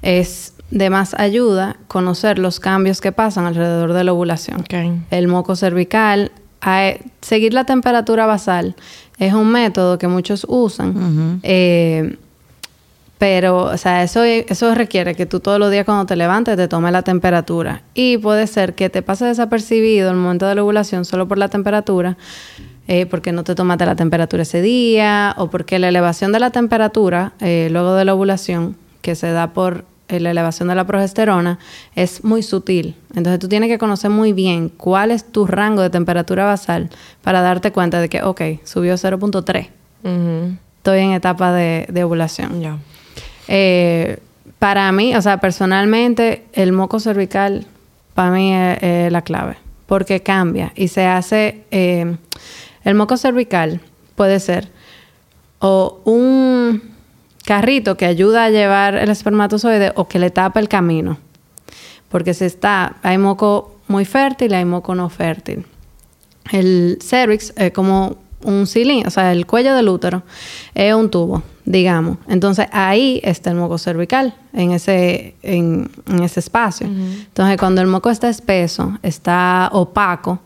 es 0.00 0.54
de 0.70 0.88
más 0.88 1.12
ayuda 1.14 1.76
conocer 1.86 2.38
los 2.38 2.58
cambios 2.58 3.02
que 3.02 3.12
pasan 3.12 3.44
alrededor 3.44 3.92
de 3.92 4.04
la 4.04 4.14
ovulación. 4.14 4.64
El 5.10 5.28
moco 5.28 5.54
cervical, 5.54 6.32
a- 6.62 6.94
seguir 7.20 7.52
la 7.52 7.64
temperatura 7.66 8.24
basal 8.24 8.74
es 9.18 9.34
un 9.34 9.50
método 9.52 9.98
que 9.98 10.08
muchos 10.08 10.46
usan. 10.48 11.40
eh, 11.42 12.16
pero, 13.18 13.64
o 13.66 13.76
sea, 13.76 14.02
eso, 14.02 14.24
eso 14.24 14.74
requiere 14.74 15.14
que 15.14 15.26
tú 15.26 15.38
todos 15.38 15.60
los 15.60 15.70
días 15.70 15.84
cuando 15.84 16.06
te 16.06 16.16
levantes 16.16 16.56
te 16.56 16.66
tomes 16.66 16.90
la 16.90 17.02
temperatura. 17.02 17.82
Y 17.94 18.18
puede 18.18 18.48
ser 18.48 18.74
que 18.74 18.90
te 18.90 19.00
pase 19.02 19.24
desapercibido 19.26 20.10
el 20.10 20.16
momento 20.16 20.46
de 20.46 20.56
la 20.56 20.64
ovulación 20.64 21.04
solo 21.04 21.28
por 21.28 21.38
la 21.38 21.48
temperatura, 21.48 22.16
eh, 22.88 23.06
porque 23.06 23.32
no 23.32 23.44
te 23.44 23.54
tomaste 23.54 23.86
la 23.86 23.96
temperatura 23.96 24.42
ese 24.42 24.60
día, 24.60 25.34
o 25.38 25.48
porque 25.48 25.78
la 25.78 25.88
elevación 25.88 26.32
de 26.32 26.40
la 26.40 26.50
temperatura 26.50 27.32
eh, 27.40 27.68
luego 27.70 27.94
de 27.94 28.04
la 28.04 28.14
ovulación, 28.14 28.76
que 29.02 29.14
se 29.14 29.30
da 29.30 29.52
por 29.52 29.84
eh, 30.08 30.20
la 30.20 30.30
elevación 30.30 30.68
de 30.68 30.74
la 30.74 30.86
progesterona, 30.86 31.58
es 31.94 32.24
muy 32.24 32.42
sutil. 32.42 32.96
Entonces 33.14 33.38
tú 33.38 33.48
tienes 33.48 33.68
que 33.68 33.78
conocer 33.78 34.10
muy 34.10 34.32
bien 34.32 34.68
cuál 34.68 35.10
es 35.10 35.24
tu 35.24 35.46
rango 35.46 35.80
de 35.80 35.90
temperatura 35.90 36.44
basal 36.44 36.90
para 37.22 37.40
darte 37.40 37.72
cuenta 37.72 38.00
de 38.00 38.08
que, 38.08 38.22
ok, 38.22 38.42
subió 38.64 38.94
0.3. 38.94 39.68
Ujú. 40.04 40.56
Estoy 40.78 40.98
en 40.98 41.12
etapa 41.12 41.52
de, 41.52 41.86
de 41.88 42.04
ovulación. 42.04 42.80
Eh, 43.48 44.18
para 44.58 44.90
mí, 44.92 45.14
o 45.14 45.22
sea, 45.22 45.38
personalmente, 45.38 46.44
el 46.52 46.72
moco 46.72 47.00
cervical 47.00 47.66
para 48.14 48.32
mí 48.32 48.52
es, 48.54 48.82
es 48.82 49.12
la 49.12 49.22
clave, 49.22 49.56
porque 49.86 50.20
cambia 50.20 50.72
y 50.74 50.88
se 50.88 51.06
hace. 51.06 51.64
El 52.84 52.94
moco 52.94 53.16
cervical 53.16 53.80
puede 54.14 54.40
ser 54.40 54.70
o 55.58 56.00
un 56.04 56.82
carrito 57.44 57.96
que 57.96 58.06
ayuda 58.06 58.44
a 58.44 58.50
llevar 58.50 58.96
el 58.96 59.10
espermatozoide 59.10 59.92
o 59.94 60.08
que 60.08 60.18
le 60.18 60.30
tapa 60.30 60.60
el 60.60 60.68
camino, 60.68 61.18
porque 62.08 62.34
se 62.34 62.46
está, 62.46 62.96
hay 63.02 63.18
moco 63.18 63.76
muy 63.88 64.04
fértil 64.04 64.52
y 64.52 64.54
hay 64.54 64.64
moco 64.64 64.94
no 64.94 65.08
fértil. 65.08 65.64
El 66.50 66.98
cervix 67.00 67.52
es 67.56 67.72
como 67.72 68.16
un 68.42 68.66
cilindro, 68.66 69.08
o 69.08 69.10
sea, 69.10 69.32
el 69.32 69.46
cuello 69.46 69.74
del 69.74 69.88
útero 69.88 70.24
es 70.74 70.92
un 70.94 71.10
tubo, 71.10 71.42
digamos. 71.64 72.18
Entonces 72.28 72.66
ahí 72.72 73.20
está 73.22 73.50
el 73.50 73.56
moco 73.56 73.78
cervical, 73.78 74.34
en 74.52 74.72
ese, 74.72 75.36
en, 75.42 75.90
en 76.08 76.22
ese 76.22 76.40
espacio. 76.40 76.86
Entonces 76.88 77.56
cuando 77.56 77.80
el 77.80 77.86
moco 77.86 78.10
está 78.10 78.28
espeso, 78.28 78.98
está 79.02 79.68
opaco, 79.72 80.40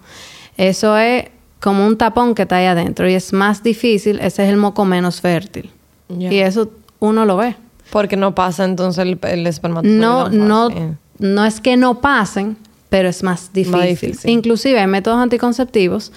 eso 0.58 0.96
es 0.98 1.24
como 1.60 1.86
un 1.86 1.96
tapón 1.96 2.34
que 2.34 2.42
está 2.42 2.56
ahí 2.56 2.66
adentro 2.66 3.08
y 3.08 3.14
es 3.14 3.32
más 3.32 3.62
difícil, 3.62 4.18
ese 4.20 4.44
es 4.44 4.50
el 4.50 4.56
moco 4.56 4.84
menos 4.84 5.20
fértil. 5.20 5.70
Y 6.08 6.36
eso 6.36 6.70
uno 7.00 7.24
lo 7.24 7.36
ve. 7.36 7.56
Porque 7.90 8.16
no 8.16 8.34
pasa 8.34 8.64
entonces 8.64 9.02
el, 9.04 9.18
el 9.22 9.46
espermatozoide. 9.46 9.98
No, 9.98 10.28
no, 10.28 10.70
fácil. 10.70 10.96
no 11.18 11.44
es 11.44 11.60
que 11.60 11.76
no 11.76 12.00
pasen, 12.00 12.56
pero 12.88 13.08
es 13.08 13.22
más 13.22 13.52
difícil. 13.52 13.80
difícil. 13.88 14.30
Inclusive 14.30 14.78
hay 14.80 14.86
métodos 14.86 15.18
anticonceptivos 15.18 16.12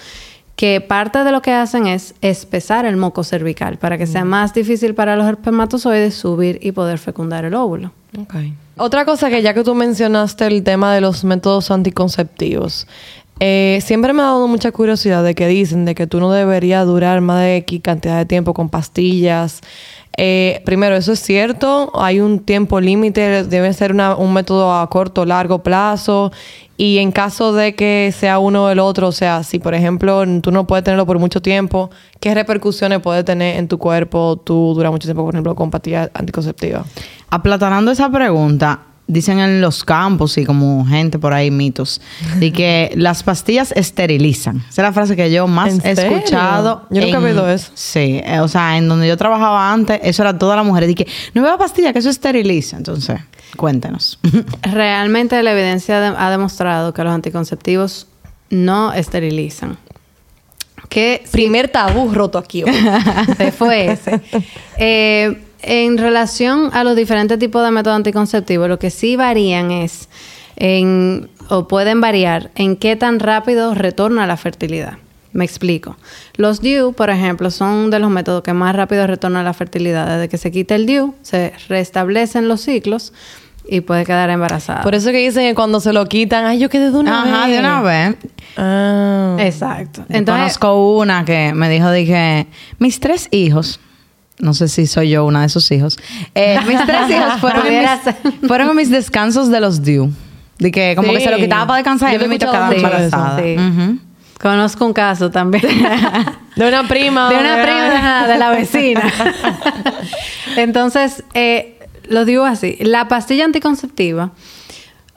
que 0.56 0.80
parte 0.82 1.24
de 1.24 1.32
lo 1.32 1.40
que 1.42 1.52
hacen 1.52 1.86
es 1.86 2.14
espesar 2.20 2.84
el 2.84 2.96
moco 2.96 3.24
cervical 3.24 3.78
para 3.78 3.96
que 3.98 4.04
Mm. 4.04 4.12
sea 4.12 4.24
más 4.24 4.52
difícil 4.52 4.94
para 4.94 5.16
los 5.16 5.26
espermatozoides 5.28 6.14
subir 6.14 6.58
y 6.60 6.72
poder 6.72 6.98
fecundar 6.98 7.44
el 7.46 7.54
óvulo. 7.54 7.92
Otra 8.76 9.04
cosa 9.04 9.30
que 9.30 9.40
ya 9.40 9.54
que 9.54 9.62
tú 9.62 9.74
mencionaste 9.74 10.46
el 10.46 10.62
tema 10.64 10.92
de 10.92 11.00
los 11.00 11.22
métodos 11.24 11.70
anticonceptivos, 11.70 12.86
eh, 13.40 13.80
siempre 13.82 14.12
me 14.12 14.20
ha 14.20 14.26
dado 14.26 14.46
mucha 14.46 14.70
curiosidad 14.70 15.24
de 15.24 15.34
que 15.34 15.48
dicen 15.48 15.86
de 15.86 15.94
que 15.94 16.06
tú 16.06 16.20
no 16.20 16.30
deberías 16.30 16.86
durar 16.86 17.22
más 17.22 17.40
de 17.40 17.56
X 17.56 17.80
cantidad 17.82 18.18
de 18.18 18.26
tiempo 18.26 18.52
con 18.52 18.68
pastillas. 18.68 19.62
Eh, 20.18 20.60
primero, 20.66 20.94
¿eso 20.96 21.12
es 21.12 21.20
cierto? 21.20 21.90
¿Hay 21.94 22.20
un 22.20 22.40
tiempo 22.40 22.78
límite? 22.78 23.44
¿Debe 23.44 23.72
ser 23.72 23.94
un 23.94 24.32
método 24.34 24.74
a 24.74 24.90
corto 24.90 25.22
o 25.22 25.24
largo 25.24 25.62
plazo? 25.62 26.32
Y 26.76 26.98
en 26.98 27.12
caso 27.12 27.54
de 27.54 27.74
que 27.74 28.12
sea 28.14 28.38
uno 28.38 28.64
o 28.64 28.68
el 28.68 28.78
otro, 28.78 29.08
o 29.08 29.12
sea, 29.12 29.42
si 29.42 29.58
por 29.58 29.74
ejemplo 29.74 30.22
tú 30.42 30.50
no 30.50 30.66
puedes 30.66 30.84
tenerlo 30.84 31.06
por 31.06 31.18
mucho 31.18 31.40
tiempo, 31.40 31.90
¿qué 32.20 32.34
repercusiones 32.34 33.00
puede 33.00 33.24
tener 33.24 33.56
en 33.56 33.68
tu 33.68 33.78
cuerpo 33.78 34.36
tú 34.44 34.74
durar 34.74 34.92
mucho 34.92 35.06
tiempo, 35.06 35.24
por 35.24 35.34
ejemplo, 35.34 35.54
con 35.54 35.70
pastillas 35.70 36.10
anticonceptivas? 36.12 36.86
Aplatanando 37.30 37.90
esa 37.90 38.10
pregunta, 38.10 38.80
dicen 39.12 39.40
en 39.40 39.60
los 39.60 39.84
campos 39.84 40.38
y 40.38 40.44
como 40.44 40.86
gente 40.86 41.18
por 41.18 41.32
ahí, 41.32 41.50
mitos, 41.50 42.00
de 42.38 42.52
que 42.52 42.92
las 42.96 43.22
pastillas 43.22 43.72
esterilizan. 43.72 44.58
Esa 44.58 44.68
es 44.68 44.78
la 44.78 44.92
frase 44.92 45.16
que 45.16 45.30
yo 45.30 45.46
más 45.46 45.72
¿En 45.74 45.80
he 45.86 45.90
escuchado. 45.92 46.86
Yo 46.90 47.00
nunca 47.02 47.18
he 47.18 47.24
oído 47.24 47.48
eso. 47.50 47.70
Sí, 47.74 48.20
eh, 48.24 48.40
o 48.40 48.48
sea, 48.48 48.76
en 48.78 48.88
donde 48.88 49.08
yo 49.08 49.16
trabajaba 49.16 49.72
antes, 49.72 50.00
eso 50.02 50.22
era 50.22 50.38
todas 50.38 50.56
las 50.56 50.64
mujeres. 50.64 50.88
Dije, 50.88 51.06
no 51.34 51.42
veo 51.42 51.58
pastilla, 51.58 51.92
que 51.92 51.98
eso 51.98 52.08
esteriliza. 52.10 52.76
Entonces, 52.76 53.20
cuéntenos. 53.56 54.18
Realmente 54.62 55.42
la 55.42 55.52
evidencia 55.52 56.00
de- 56.00 56.16
ha 56.16 56.30
demostrado 56.30 56.94
que 56.94 57.02
los 57.04 57.12
anticonceptivos 57.12 58.06
no 58.50 58.92
esterilizan. 58.92 59.76
Que 60.88 61.22
sí- 61.24 61.30
Primer 61.32 61.68
tabú 61.68 62.12
roto 62.12 62.38
aquí. 62.38 62.64
hoy. 62.64 62.72
se 63.36 63.52
fue 63.52 63.92
ese. 63.92 64.20
Eh, 64.76 65.42
en 65.62 65.98
relación 65.98 66.70
a 66.72 66.84
los 66.84 66.96
diferentes 66.96 67.38
tipos 67.38 67.64
de 67.64 67.70
métodos 67.70 67.96
anticonceptivos, 67.96 68.68
lo 68.68 68.78
que 68.78 68.90
sí 68.90 69.16
varían 69.16 69.70
es 69.70 70.08
en, 70.56 71.28
o 71.48 71.66
pueden 71.68 72.00
variar 72.00 72.50
en 72.54 72.76
qué 72.76 72.96
tan 72.96 73.18
rápido 73.20 73.74
retorna 73.74 74.26
la 74.26 74.36
fertilidad. 74.36 74.98
Me 75.32 75.44
explico. 75.44 75.96
Los 76.34 76.60
DIU, 76.60 76.92
por 76.92 77.08
ejemplo, 77.08 77.50
son 77.50 77.90
de 77.90 78.00
los 78.00 78.10
métodos 78.10 78.42
que 78.42 78.52
más 78.52 78.74
rápido 78.74 79.06
retornan 79.06 79.44
la 79.44 79.52
fertilidad. 79.52 80.06
Desde 80.08 80.28
que 80.28 80.38
se 80.38 80.50
quita 80.50 80.74
el 80.74 80.86
DIU, 80.86 81.14
se 81.22 81.52
restablecen 81.68 82.48
los 82.48 82.62
ciclos 82.62 83.12
y 83.64 83.82
puede 83.82 84.04
quedar 84.04 84.28
embarazada. 84.30 84.82
Por 84.82 84.96
eso 84.96 85.12
que 85.12 85.18
dicen 85.18 85.46
que 85.48 85.54
cuando 85.54 85.78
se 85.78 85.92
lo 85.92 86.04
quitan, 86.06 86.46
ay, 86.46 86.58
yo 86.58 86.68
quedé 86.68 86.90
de 86.90 86.98
una 86.98 87.22
Ajá, 87.22 87.46
vez. 87.46 87.52
de 87.52 87.58
una 87.60 87.82
vez. 87.82 88.16
Ah. 88.56 89.36
Exacto. 89.38 90.04
Entonces, 90.08 90.58
conozco 90.58 90.98
una 90.98 91.24
que 91.24 91.52
me 91.54 91.70
dijo, 91.70 91.92
dije, 91.92 92.48
mis 92.78 92.98
tres 92.98 93.28
hijos, 93.30 93.78
no 94.40 94.54
sé 94.54 94.68
si 94.68 94.86
soy 94.86 95.10
yo 95.10 95.24
una 95.24 95.42
de 95.42 95.48
sus 95.48 95.70
hijos, 95.70 95.98
eh, 96.34 96.58
mis 96.66 96.84
tres 96.84 97.10
hijos 97.10 97.40
fueron, 97.40 97.66
en 97.66 97.80
mis, 97.80 98.48
fueron 98.48 98.70
en 98.70 98.76
mis 98.76 98.90
descansos 98.90 99.50
de 99.50 99.60
los 99.60 99.82
DIU. 99.82 100.10
De 100.58 100.70
que 100.70 100.94
como 100.94 101.12
que 101.12 101.20
se 101.20 101.30
lo 101.30 101.38
quitaba 101.38 101.66
para 101.66 101.76
descansar 101.78 102.18
Yo 102.18 102.24
y 102.24 102.28
me 102.28 102.38
quedaba 102.38 102.74
embarazada. 102.74 103.40
Sí. 103.42 103.56
Ujú. 103.56 103.98
conozco 104.38 104.84
un 104.84 104.92
caso 104.92 105.30
también. 105.30 105.64
De 106.56 106.68
una 106.68 106.86
prima. 106.86 107.30
de 107.30 107.38
una 107.38 107.62
prima 107.62 108.26
de 108.26 108.36
la 108.36 108.50
vecina. 108.50 109.02
Entonces, 110.56 111.24
eh, 111.32 111.78
lo 112.08 112.24
digo 112.26 112.44
así, 112.44 112.76
la 112.80 113.08
pastilla 113.08 113.44
anticonceptiva 113.46 114.32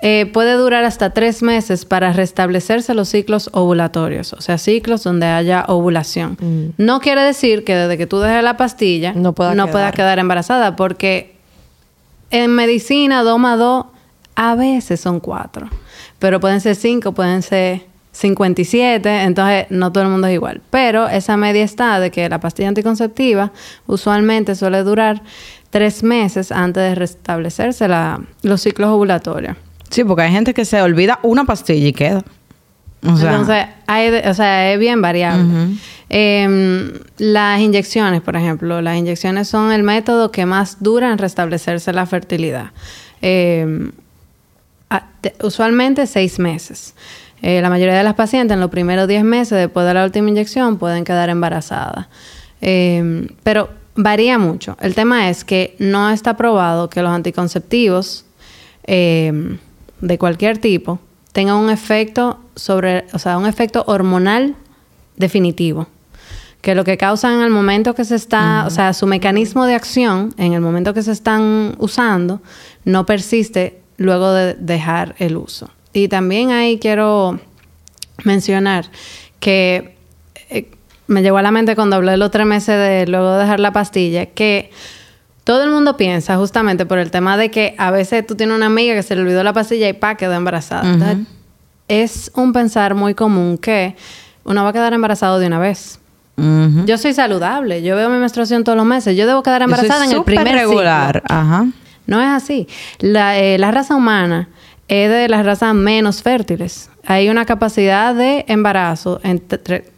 eh, 0.06 0.26
puede 0.34 0.54
durar 0.56 0.84
hasta 0.84 1.12
tres 1.12 1.42
meses 1.42 1.86
para 1.86 2.12
restablecerse 2.12 2.94
los 2.94 3.08
ciclos 3.08 3.50
ovulatorios, 3.54 4.34
o 4.34 4.42
sea, 4.42 4.58
ciclos 4.58 5.02
donde 5.04 5.28
haya 5.28 5.64
ovulación. 5.70 6.74
No 6.78 7.00
quiere 7.00 7.22
decir 7.22 7.64
que 7.64 7.74
desde 7.74 7.98
que 7.98 8.06
tú 8.06 8.20
dejes 8.20 8.44
la 8.44 8.58
pastilla 8.58 9.14
No 9.14 9.32
pueda 9.34 9.52
puedas 9.54 9.72
quedar. 9.72 9.94
quedar 9.94 10.20
embarazada, 10.20 10.76
porque 10.76 11.36
en 12.32 12.52
medicina 12.54 13.24
2 13.24 13.40
más 13.40 13.58
2 13.58 13.86
a 14.36 14.56
veces 14.56 15.00
son 15.00 15.22
4, 15.22 15.70
pero 16.20 16.40
pueden 16.42 16.60
ser 16.60 16.76
5, 16.76 17.14
pueden 17.14 17.42
ser 17.42 17.84
57, 18.12 19.22
entonces 19.24 19.68
no 19.70 19.92
todo 19.92 20.04
el 20.04 20.10
mundo 20.10 20.28
es 20.28 20.34
igual. 20.34 20.62
Pero 20.70 21.08
esa 21.08 21.38
media 21.38 21.64
está 21.64 22.00
de 22.00 22.12
que 22.12 22.28
la 22.28 22.40
pastilla 22.40 22.68
anticonceptiva 22.70 23.52
usualmente 23.88 24.56
suele 24.56 24.84
durar 24.84 25.22
tres 25.70 26.04
meses 26.04 26.52
antes 26.52 26.84
de 26.84 26.96
restablecerse 26.96 27.88
la- 27.88 28.20
los 28.42 28.62
ciclos 28.62 28.90
ovulatorios. 28.90 29.56
Sí, 29.94 30.04
porque 30.04 30.24
hay 30.24 30.32
gente 30.32 30.54
que 30.54 30.66
se 30.66 30.82
olvida 30.82 31.20
una 31.24 31.46
pastilla 31.46 31.88
y 31.88 31.94
queda. 31.94 32.24
O 33.06 33.16
sea, 33.18 33.32
Entonces, 33.32 33.66
hay 33.86 34.10
de- 34.12 34.30
o 34.30 34.34
sea, 34.34 34.72
es 34.74 34.80
bien 34.80 35.02
variable. 35.02 35.44
Em, 36.10 36.94
las 37.18 37.60
inyecciones, 37.60 38.22
por 38.22 38.36
ejemplo, 38.36 38.82
las 38.82 38.98
inyecciones 38.98 39.48
son 39.48 39.72
el 39.72 39.84
método 39.84 40.32
que 40.32 40.46
más 40.46 40.78
dura 40.82 41.12
en 41.12 41.18
restablecerse 41.18 41.92
la 41.94 42.06
fertilidad. 42.06 42.72
Em, 43.22 43.92
a- 44.90 45.06
te- 45.22 45.36
usualmente 45.44 46.08
seis 46.08 46.40
meses. 46.40 46.94
Eh, 47.42 47.62
la 47.62 47.70
mayoría 47.70 47.96
de 47.96 48.04
las 48.04 48.14
pacientes 48.14 48.56
en 48.56 48.62
los 48.62 48.70
primeros 48.70 49.08
10 49.08 49.24
meses 49.26 49.58
después 49.58 49.86
de 49.86 49.94
la 49.94 50.06
última 50.06 50.30
inyección 50.30 50.78
pueden 50.78 51.04
quedar 51.04 51.30
embarazadas. 51.30 52.08
Em, 52.62 53.28
pero 53.44 53.70
varía 53.96 54.38
mucho. 54.38 54.78
El 54.80 54.96
tema 54.96 55.30
es 55.30 55.44
que 55.44 55.76
no 55.78 56.10
está 56.10 56.38
probado 56.38 56.90
que 56.90 57.02
los 57.02 57.12
anticonceptivos 57.12 58.24
de 60.04 60.18
cualquier 60.18 60.58
tipo 60.58 61.00
tengan 61.32 61.56
un 61.56 61.70
efecto 61.70 62.40
sobre, 62.56 63.06
o 63.14 63.20
sea, 63.20 63.38
un 63.38 63.48
efecto 63.48 63.84
hormonal 63.88 64.56
definitivo. 65.16 65.88
Que 66.62 66.76
lo 66.76 66.84
que 66.84 66.98
causan 66.98 67.36
en 67.36 67.42
el 67.42 67.50
momento 67.50 67.96
que 67.96 68.06
se 68.06 68.16
está, 68.16 68.66
o 68.68 68.70
sea, 68.70 68.94
su 68.94 69.08
mecanismo 69.08 69.66
de 69.66 69.76
acción 69.76 70.34
en 70.38 70.54
el 70.54 70.62
momento 70.62 70.94
que 70.94 71.02
se 71.02 71.12
están 71.12 71.76
usando 71.80 72.42
no 72.86 73.06
persiste 73.06 73.82
luego 73.98 74.32
de 74.32 74.54
dejar 74.54 75.16
el 75.20 75.38
uso. 75.38 75.70
Y 75.94 76.08
también 76.08 76.52
ahí 76.52 76.80
quiero 76.80 77.40
mencionar 78.24 78.86
que 79.40 79.96
eh, 80.50 80.70
me 81.08 81.22
llegó 81.22 81.38
a 81.38 81.42
la 81.42 81.52
mente 81.52 81.76
cuando 81.76 81.96
hablé 81.96 82.12
de 82.12 82.18
los 82.18 82.32
tres 82.32 82.46
meses 82.46 82.78
de 82.78 83.08
luego 83.08 83.34
de 83.34 83.40
dejar 83.42 83.60
la 83.60 83.74
pastilla, 83.74 84.28
que 84.28 84.72
Todo 85.44 85.64
el 85.64 85.72
mundo 85.72 85.98
piensa 85.98 86.38
justamente 86.38 86.86
por 86.86 87.00
el 87.00 87.12
tema 87.12 87.36
de 87.36 87.52
que 87.52 87.76
a 87.78 87.92
veces 87.92 88.26
tú 88.26 88.36
tienes 88.36 88.56
una 88.56 88.68
amiga 88.68 88.96
que 88.96 89.04
se 89.04 89.16
le 89.16 89.22
olvidó 89.24 89.44
la 89.44 89.54
pastilla 89.54 89.90
y 89.90 89.94
pa, 89.94 90.16
quedó 90.16 90.34
embarazada. 90.34 91.18
Es 91.88 92.32
un 92.36 92.54
pensar 92.54 92.96
muy 92.96 93.14
común 93.14 93.58
que 93.58 93.96
uno 94.46 94.64
va 94.64 94.70
a 94.70 94.74
quedar 94.74 94.94
embarazado 94.94 95.40
de 95.40 95.48
una 95.48 95.60
vez. 95.60 96.00
Yo 96.86 96.98
soy 96.98 97.14
saludable, 97.14 97.84
yo 97.84 97.96
veo 97.96 98.10
mi 98.10 98.18
menstruación 98.18 98.64
todos 98.64 98.78
los 98.78 98.88
meses, 98.88 99.16
yo 99.16 99.28
debo 99.28 99.44
quedar 99.44 99.62
Yo 99.62 99.68
soy 99.68 99.74
embarazada 99.76 100.06
en 100.06 100.18
el 100.18 100.24
primer 100.24 100.56
regular. 100.56 101.22
ciclo. 101.22 101.36
Ajá. 101.36 101.68
No 102.08 102.22
es 102.22 102.28
así. 102.28 102.68
La, 103.00 103.38
eh, 103.38 103.58
la 103.58 103.72
raza 103.72 103.96
humana 103.96 104.50
es 104.88 105.10
de 105.10 105.30
las 105.30 105.46
razas 105.46 105.76
menos 105.76 106.24
fértiles. 106.24 106.90
Hay 107.06 107.30
una 107.30 107.46
capacidad 107.46 108.16
de 108.16 108.46
embarazo 108.48 109.20
entre... 109.24 109.93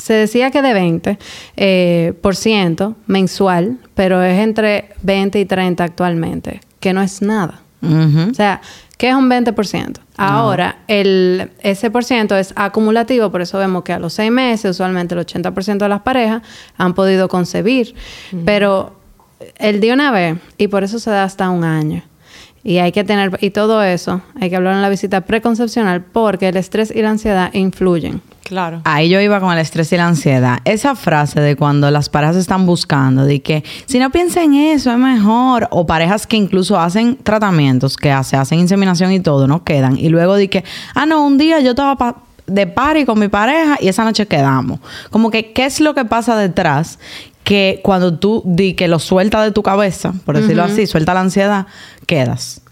Se 0.00 0.14
decía 0.14 0.50
que 0.50 0.62
de 0.62 0.72
20 0.72 1.18
eh, 1.56 2.14
por 2.22 2.36
ciento 2.36 2.96
mensual, 3.06 3.78
pero 3.94 4.22
es 4.22 4.38
entre 4.38 4.90
20 5.02 5.38
y 5.40 5.44
30 5.44 5.84
actualmente, 5.84 6.60
que 6.80 6.92
no 6.92 7.02
es 7.02 7.22
nada. 7.22 7.60
O 7.82 8.34
sea, 8.34 8.60
¿qué 8.98 9.08
es 9.08 9.14
un 9.14 9.30
20%? 9.30 10.00
Ahora, 10.18 10.80
el, 10.86 11.50
ese 11.62 11.90
por 11.90 12.04
ciento 12.04 12.36
es 12.36 12.52
acumulativo, 12.56 13.30
por 13.30 13.40
eso 13.40 13.58
vemos 13.58 13.84
que 13.84 13.94
a 13.94 13.98
los 13.98 14.12
seis 14.12 14.30
meses, 14.30 14.72
usualmente 14.72 15.14
el 15.14 15.24
80% 15.24 15.78
de 15.78 15.88
las 15.88 16.02
parejas 16.02 16.42
han 16.76 16.92
podido 16.94 17.28
concebir. 17.28 17.94
Pero 18.44 18.96
el 19.56 19.80
de 19.80 19.92
una 19.92 20.10
vez, 20.10 20.38
y 20.58 20.68
por 20.68 20.84
eso 20.84 20.98
se 20.98 21.10
da 21.10 21.24
hasta 21.24 21.48
un 21.48 21.64
año. 21.64 22.02
Y 22.62 22.76
hay 22.78 22.92
que 22.92 23.04
tener, 23.04 23.38
y 23.40 23.50
todo 23.50 23.82
eso, 23.82 24.20
hay 24.38 24.50
que 24.50 24.56
hablar 24.56 24.74
en 24.74 24.82
la 24.82 24.90
visita 24.90 25.22
preconcepcional 25.22 26.02
porque 26.02 26.48
el 26.48 26.58
estrés 26.58 26.92
y 26.94 27.00
la 27.00 27.10
ansiedad 27.10 27.50
influyen. 27.54 28.20
Claro. 28.50 28.80
Ahí 28.82 29.08
yo 29.08 29.20
iba 29.20 29.38
con 29.38 29.52
el 29.52 29.60
estrés 29.60 29.92
y 29.92 29.96
la 29.96 30.08
ansiedad. 30.08 30.58
Esa 30.64 30.96
frase 30.96 31.40
de 31.40 31.54
cuando 31.54 31.88
las 31.92 32.08
parejas 32.08 32.34
están 32.34 32.66
buscando, 32.66 33.24
de 33.24 33.40
que 33.42 33.62
si 33.86 34.00
no 34.00 34.10
piensa 34.10 34.42
en 34.42 34.54
eso 34.54 34.90
es 34.90 34.98
mejor, 34.98 35.68
o 35.70 35.86
parejas 35.86 36.26
que 36.26 36.36
incluso 36.36 36.76
hacen 36.76 37.16
tratamientos, 37.22 37.96
que 37.96 38.12
se 38.24 38.36
hacen 38.36 38.58
inseminación 38.58 39.12
y 39.12 39.20
todo, 39.20 39.46
no 39.46 39.62
quedan. 39.62 39.96
Y 39.96 40.08
luego 40.08 40.34
de 40.34 40.50
que, 40.50 40.64
ah, 40.96 41.06
no, 41.06 41.24
un 41.24 41.38
día 41.38 41.60
yo 41.60 41.70
estaba 41.70 41.94
pa- 41.96 42.16
de 42.48 42.66
party 42.66 43.04
con 43.04 43.20
mi 43.20 43.28
pareja 43.28 43.78
y 43.80 43.86
esa 43.86 44.02
noche 44.02 44.26
quedamos. 44.26 44.80
Como 45.10 45.30
que, 45.30 45.52
¿qué 45.52 45.66
es 45.66 45.78
lo 45.80 45.94
que 45.94 46.04
pasa 46.04 46.36
detrás? 46.36 46.98
Que 47.44 47.78
cuando 47.84 48.18
tú 48.18 48.42
di 48.44 48.74
que 48.74 48.88
lo 48.88 48.98
suelta 48.98 49.44
de 49.44 49.52
tu 49.52 49.62
cabeza, 49.62 50.12
por 50.24 50.36
decirlo 50.36 50.64
así, 50.64 50.88
suelta 50.88 51.14
la 51.14 51.20
ansiedad, 51.20 51.66
quedas. 52.06 52.62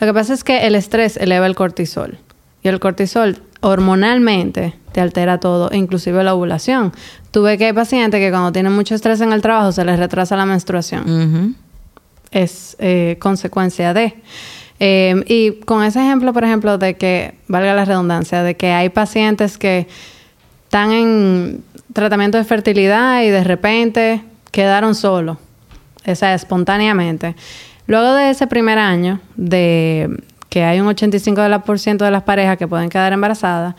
Lo 0.00 0.06
que 0.06 0.14
pasa 0.14 0.32
es 0.32 0.44
que 0.44 0.66
el 0.66 0.74
estrés 0.76 1.18
eleva 1.18 1.44
el 1.44 1.54
cortisol. 1.56 2.16
Y 2.62 2.68
el 2.68 2.80
cortisol 2.80 3.42
hormonalmente 3.62 4.74
te 4.92 5.00
altera 5.00 5.38
todo, 5.38 5.70
inclusive 5.72 6.22
la 6.24 6.34
ovulación. 6.34 6.92
Tuve 7.30 7.58
que 7.58 7.66
hay 7.66 7.72
pacientes 7.72 8.18
que 8.20 8.30
cuando 8.30 8.52
tienen 8.52 8.72
mucho 8.72 8.94
estrés 8.94 9.20
en 9.20 9.32
el 9.32 9.40
trabajo 9.42 9.72
se 9.72 9.84
les 9.84 9.98
retrasa 9.98 10.36
la 10.36 10.46
menstruación. 10.46 11.56
Es 12.30 12.76
eh, 12.78 13.16
consecuencia 13.20 13.92
de. 13.94 14.14
Eh, 14.78 15.22
y 15.26 15.60
con 15.64 15.82
ese 15.84 16.00
ejemplo, 16.00 16.32
por 16.32 16.44
ejemplo, 16.44 16.78
de 16.78 16.96
que, 16.96 17.34
valga 17.48 17.74
la 17.74 17.84
redundancia, 17.84 18.42
de 18.42 18.56
que 18.56 18.72
hay 18.72 18.88
pacientes 18.88 19.58
que 19.58 19.86
están 20.64 20.92
en 20.92 21.62
tratamiento 21.92 22.38
de 22.38 22.44
fertilidad 22.44 23.22
y 23.22 23.28
de 23.28 23.44
repente 23.44 24.22
quedaron 24.52 24.94
solos, 24.94 25.36
o 26.06 26.14
sea, 26.14 26.34
espontáneamente. 26.34 27.34
Luego 27.86 28.14
de 28.14 28.30
ese 28.30 28.46
primer 28.46 28.78
año, 28.78 29.20
de 29.36 30.08
que 30.48 30.62
hay 30.64 30.80
un 30.80 30.86
85% 30.86 31.42
de, 31.42 31.48
la- 31.48 31.62
por 31.64 31.78
ciento 31.78 32.04
de 32.04 32.10
las 32.12 32.22
parejas 32.22 32.56
que 32.56 32.66
pueden 32.68 32.88
quedar 32.88 33.12
embarazadas, 33.12 33.74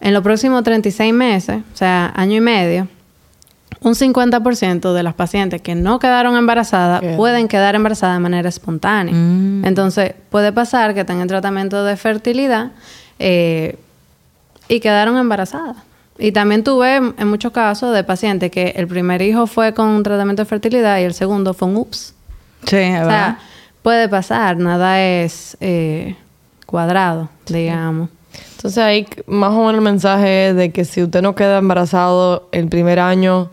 en 0.00 0.14
los 0.14 0.22
próximos 0.22 0.62
36 0.64 1.12
meses, 1.12 1.62
o 1.72 1.76
sea, 1.76 2.12
año 2.16 2.36
y 2.36 2.40
medio, 2.40 2.88
un 3.82 3.94
50% 3.94 4.92
de 4.92 5.02
las 5.02 5.14
pacientes 5.14 5.62
que 5.62 5.74
no 5.74 5.98
quedaron 5.98 6.36
embarazadas 6.36 7.02
pueden 7.16 7.48
quedar 7.48 7.74
embarazadas 7.74 8.16
de 8.16 8.20
manera 8.20 8.48
espontánea. 8.48 9.14
Mm. 9.14 9.64
Entonces, 9.64 10.14
puede 10.30 10.52
pasar 10.52 10.92
que 10.92 11.00
estén 11.00 11.20
en 11.20 11.28
tratamiento 11.28 11.82
de 11.84 11.96
fertilidad 11.96 12.72
eh, 13.18 13.78
y 14.68 14.80
quedaron 14.80 15.16
embarazadas. 15.16 15.76
Y 16.18 16.32
también 16.32 16.62
tuve 16.62 16.96
en 16.96 17.28
muchos 17.28 17.52
casos 17.52 17.94
de 17.94 18.04
pacientes 18.04 18.50
que 18.50 18.74
el 18.76 18.86
primer 18.86 19.22
hijo 19.22 19.46
fue 19.46 19.72
con 19.72 19.88
un 19.88 20.02
tratamiento 20.02 20.42
de 20.42 20.46
fertilidad 20.46 20.98
y 20.98 21.04
el 21.04 21.14
segundo 21.14 21.54
fue 21.54 21.68
un 21.68 21.76
ups. 21.76 22.14
Sí, 22.66 22.76
es 22.76 22.90
O 22.90 23.06
verdad. 23.06 23.08
sea, 23.08 23.38
puede 23.82 24.06
pasar, 24.10 24.58
nada 24.58 25.00
es 25.02 25.56
eh, 25.60 26.16
cuadrado, 26.66 27.30
digamos. 27.46 28.10
Entonces 28.56 28.78
ahí 28.78 29.06
más 29.26 29.50
o 29.52 29.58
menos 29.60 29.74
el 29.74 29.80
mensaje 29.80 30.48
es 30.50 30.56
de 30.56 30.70
que 30.70 30.84
si 30.84 31.02
usted 31.02 31.22
no 31.22 31.34
queda 31.34 31.58
embarazado 31.58 32.48
el 32.52 32.68
primer 32.68 32.98
año, 33.00 33.50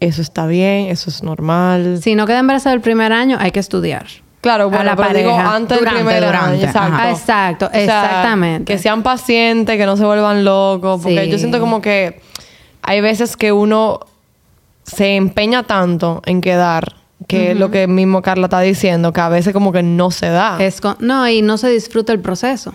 eso 0.00 0.22
está 0.22 0.46
bien, 0.46 0.86
eso 0.88 1.10
es 1.10 1.22
normal. 1.22 1.98
Si 2.02 2.14
no 2.14 2.26
queda 2.26 2.38
embarazada 2.38 2.74
el 2.74 2.80
primer 2.80 3.12
año, 3.12 3.36
hay 3.40 3.50
que 3.50 3.60
estudiar. 3.60 4.06
Claro, 4.42 4.64
A 4.64 4.66
bueno, 4.66 4.84
la 4.84 4.94
pero 4.96 5.12
digo 5.18 5.30
pareja. 5.32 5.54
antes 5.56 5.78
Durante, 5.78 5.98
del 5.98 6.06
primer 6.06 6.24
durante, 6.26 6.56
año, 6.56 6.64
exacto. 6.66 6.96
Ah, 7.00 7.10
exacto, 7.10 7.66
O 7.66 7.70
sea, 7.70 7.82
exactamente. 7.82 8.72
Que 8.72 8.78
sean 8.78 9.02
pacientes, 9.02 9.76
que 9.76 9.86
no 9.86 9.96
se 9.96 10.04
vuelvan 10.04 10.44
locos, 10.44 11.02
porque 11.02 11.24
Sí. 11.24 11.30
yo 11.30 11.38
siento 11.38 11.58
como 11.58 11.80
que 11.82 12.20
hay 12.82 13.00
veces 13.00 13.36
que 13.36 13.50
uno 13.50 13.98
se 14.84 15.16
empeña 15.16 15.64
tanto 15.64 16.22
en 16.26 16.40
quedar, 16.40 16.94
que 17.26 17.50
es 17.52 17.56
lo 17.58 17.72
que 17.72 17.88
mismo 17.88 18.22
Carla 18.22 18.46
está 18.46 18.60
diciendo, 18.60 19.12
que 19.12 19.20
a 19.20 19.28
veces 19.28 19.52
como 19.52 19.72
que 19.72 19.82
no 19.82 20.12
se 20.12 20.28
da. 20.28 20.58
Es 20.60 20.80
con- 20.80 20.96
no, 21.00 21.28
y 21.28 21.42
no 21.42 21.58
se 21.58 21.68
disfruta 21.70 22.12
el 22.12 22.20
proceso. 22.20 22.74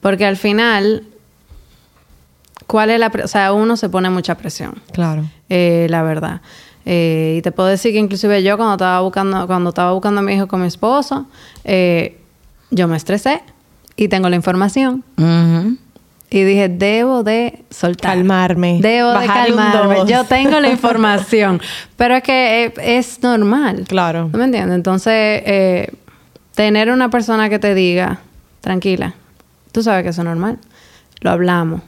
Porque 0.00 0.26
al 0.26 0.36
final, 0.36 1.04
¿cuál 2.66 2.90
es 2.90 2.98
la... 2.98 3.10
O 3.22 3.28
sea, 3.28 3.52
uno 3.52 3.76
se 3.76 3.88
pone 3.88 4.10
mucha 4.10 4.34
presión, 4.36 4.80
Claro. 4.92 5.24
eh, 5.48 5.86
la 5.90 6.02
verdad. 6.02 6.40
Eh, 6.86 7.36
y 7.38 7.42
te 7.42 7.50
puedo 7.52 7.68
decir 7.68 7.92
que 7.92 7.98
inclusive 7.98 8.42
yo 8.42 8.56
cuando 8.56 8.74
estaba 8.74 9.00
buscando, 9.00 9.46
cuando 9.46 9.70
estaba 9.70 9.92
buscando 9.92 10.20
a 10.20 10.24
mi 10.24 10.34
hijo 10.34 10.46
con 10.48 10.60
mi 10.60 10.66
esposo, 10.66 11.26
eh, 11.64 12.18
yo 12.70 12.88
me 12.88 12.96
estresé 12.96 13.42
y 13.96 14.08
tengo 14.08 14.28
la 14.28 14.36
información. 14.36 15.02
Y 16.30 16.42
dije, 16.42 16.68
debo 16.68 17.22
de 17.22 17.64
soltar. 17.70 18.12
Calmarme. 18.16 18.78
Debo 18.82 19.12
de 19.12 19.26
calmarme. 19.26 20.10
Yo 20.10 20.24
tengo 20.28 20.58
la 20.60 20.68
información. 20.68 21.60
pero 21.96 22.16
es 22.16 22.22
que 22.22 22.72
es, 22.82 23.22
normal. 23.22 23.84
Claro. 23.86 24.28
¿No 24.32 24.38
me 24.38 24.44
entiendes? 24.44 24.74
Entonces, 24.74 25.12
eh, 25.46 25.92
tener 26.54 26.90
una 26.90 27.08
persona 27.08 27.48
que 27.48 27.58
te 27.60 27.74
diga, 27.74 28.18
tranquila, 28.64 29.14
tú 29.72 29.82
sabes 29.82 30.02
que 30.02 30.08
eso 30.08 30.22
es 30.22 30.24
normal. 30.24 30.58
Lo 31.20 31.30
hablamos. 31.30 31.82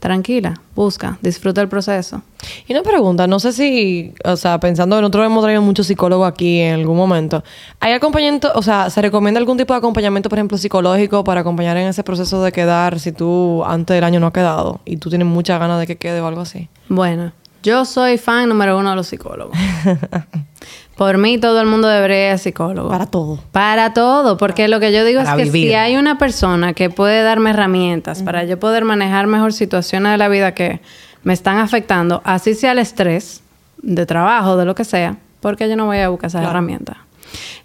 Tranquila, 0.00 0.54
busca, 0.74 1.18
disfruta 1.20 1.60
el 1.60 1.68
proceso. 1.68 2.22
Y 2.66 2.72
una 2.72 2.82
pregunta, 2.82 3.26
no 3.26 3.38
sé 3.38 3.52
si, 3.52 4.14
o 4.24 4.36
sea, 4.36 4.58
pensando 4.58 4.96
que 4.96 5.02
nosotros 5.02 5.26
hemos 5.26 5.42
traído 5.42 5.60
muchos 5.60 5.86
psicólogos 5.86 6.26
aquí 6.26 6.60
en 6.60 6.80
algún 6.80 6.96
momento, 6.96 7.44
¿hay 7.80 7.92
acompañamiento, 7.92 8.50
o 8.54 8.62
sea, 8.62 8.88
se 8.88 9.02
recomienda 9.02 9.38
algún 9.38 9.58
tipo 9.58 9.74
de 9.74 9.78
acompañamiento, 9.78 10.30
por 10.30 10.38
ejemplo, 10.38 10.56
psicológico 10.56 11.22
para 11.22 11.42
acompañar 11.42 11.76
en 11.76 11.88
ese 11.88 12.02
proceso 12.02 12.42
de 12.42 12.50
quedar 12.50 12.98
si 12.98 13.12
tú 13.12 13.62
antes 13.64 13.94
del 13.94 14.04
año 14.04 14.20
no 14.20 14.28
has 14.28 14.32
quedado 14.32 14.80
y 14.86 14.96
tú 14.96 15.10
tienes 15.10 15.28
muchas 15.28 15.60
ganas 15.60 15.78
de 15.78 15.86
que 15.86 15.96
quede 15.96 16.22
o 16.22 16.26
algo 16.26 16.40
así? 16.40 16.70
Bueno, 16.88 17.32
yo 17.62 17.84
soy 17.84 18.16
fan 18.16 18.48
número 18.48 18.78
uno 18.78 18.90
de 18.90 18.96
los 18.96 19.06
psicólogos. 19.06 19.56
Por 21.00 21.16
mí, 21.16 21.38
todo 21.38 21.62
el 21.62 21.66
mundo 21.66 21.88
debería 21.88 22.36
ser 22.36 22.52
psicólogo. 22.52 22.90
Para 22.90 23.06
todo. 23.06 23.38
Para 23.52 23.94
todo, 23.94 24.36
porque 24.36 24.68
lo 24.68 24.80
que 24.80 24.92
yo 24.92 25.02
digo 25.02 25.22
Para 25.22 25.30
es 25.30 25.36
que 25.38 25.44
vivir. 25.44 25.68
si 25.70 25.74
hay 25.74 25.96
una 25.96 26.18
persona 26.18 26.74
que 26.74 26.90
puede 26.90 27.22
darme 27.22 27.48
herramientas 27.48 28.22
para 28.22 28.44
yo 28.44 28.60
poder 28.60 28.84
manejar 28.84 29.26
mejor 29.26 29.54
situaciones 29.54 30.12
de 30.12 30.18
la 30.18 30.28
vida 30.28 30.52
que 30.52 30.82
me 31.22 31.32
están 31.32 31.56
afectando, 31.56 32.20
así 32.22 32.52
sea 32.52 32.72
el 32.72 32.78
estrés 32.80 33.40
de 33.80 34.04
trabajo, 34.04 34.58
de 34.58 34.66
lo 34.66 34.74
que 34.74 34.84
sea, 34.84 35.16
porque 35.40 35.70
yo 35.70 35.76
no 35.76 35.86
voy 35.86 36.00
a 36.00 36.10
buscar 36.10 36.28
esas 36.28 36.44
herramientas. 36.44 36.98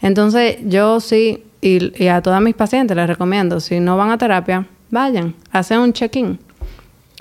Entonces, 0.02 0.60
yo 0.63 1.02
sí, 1.02 1.43
y, 1.60 2.02
y 2.02 2.08
a 2.08 2.21
todas 2.21 2.41
mis 2.41 2.56
pacientes 2.56 2.95
les 2.95 3.06
recomiendo, 3.06 3.60
si 3.60 3.82
no 3.82 3.98
van 3.98 4.12
a 4.12 4.17
terapia, 4.17 4.65
vayan, 4.91 5.36
hacen 5.52 5.80
un 5.80 5.91
check-in. 5.91 6.39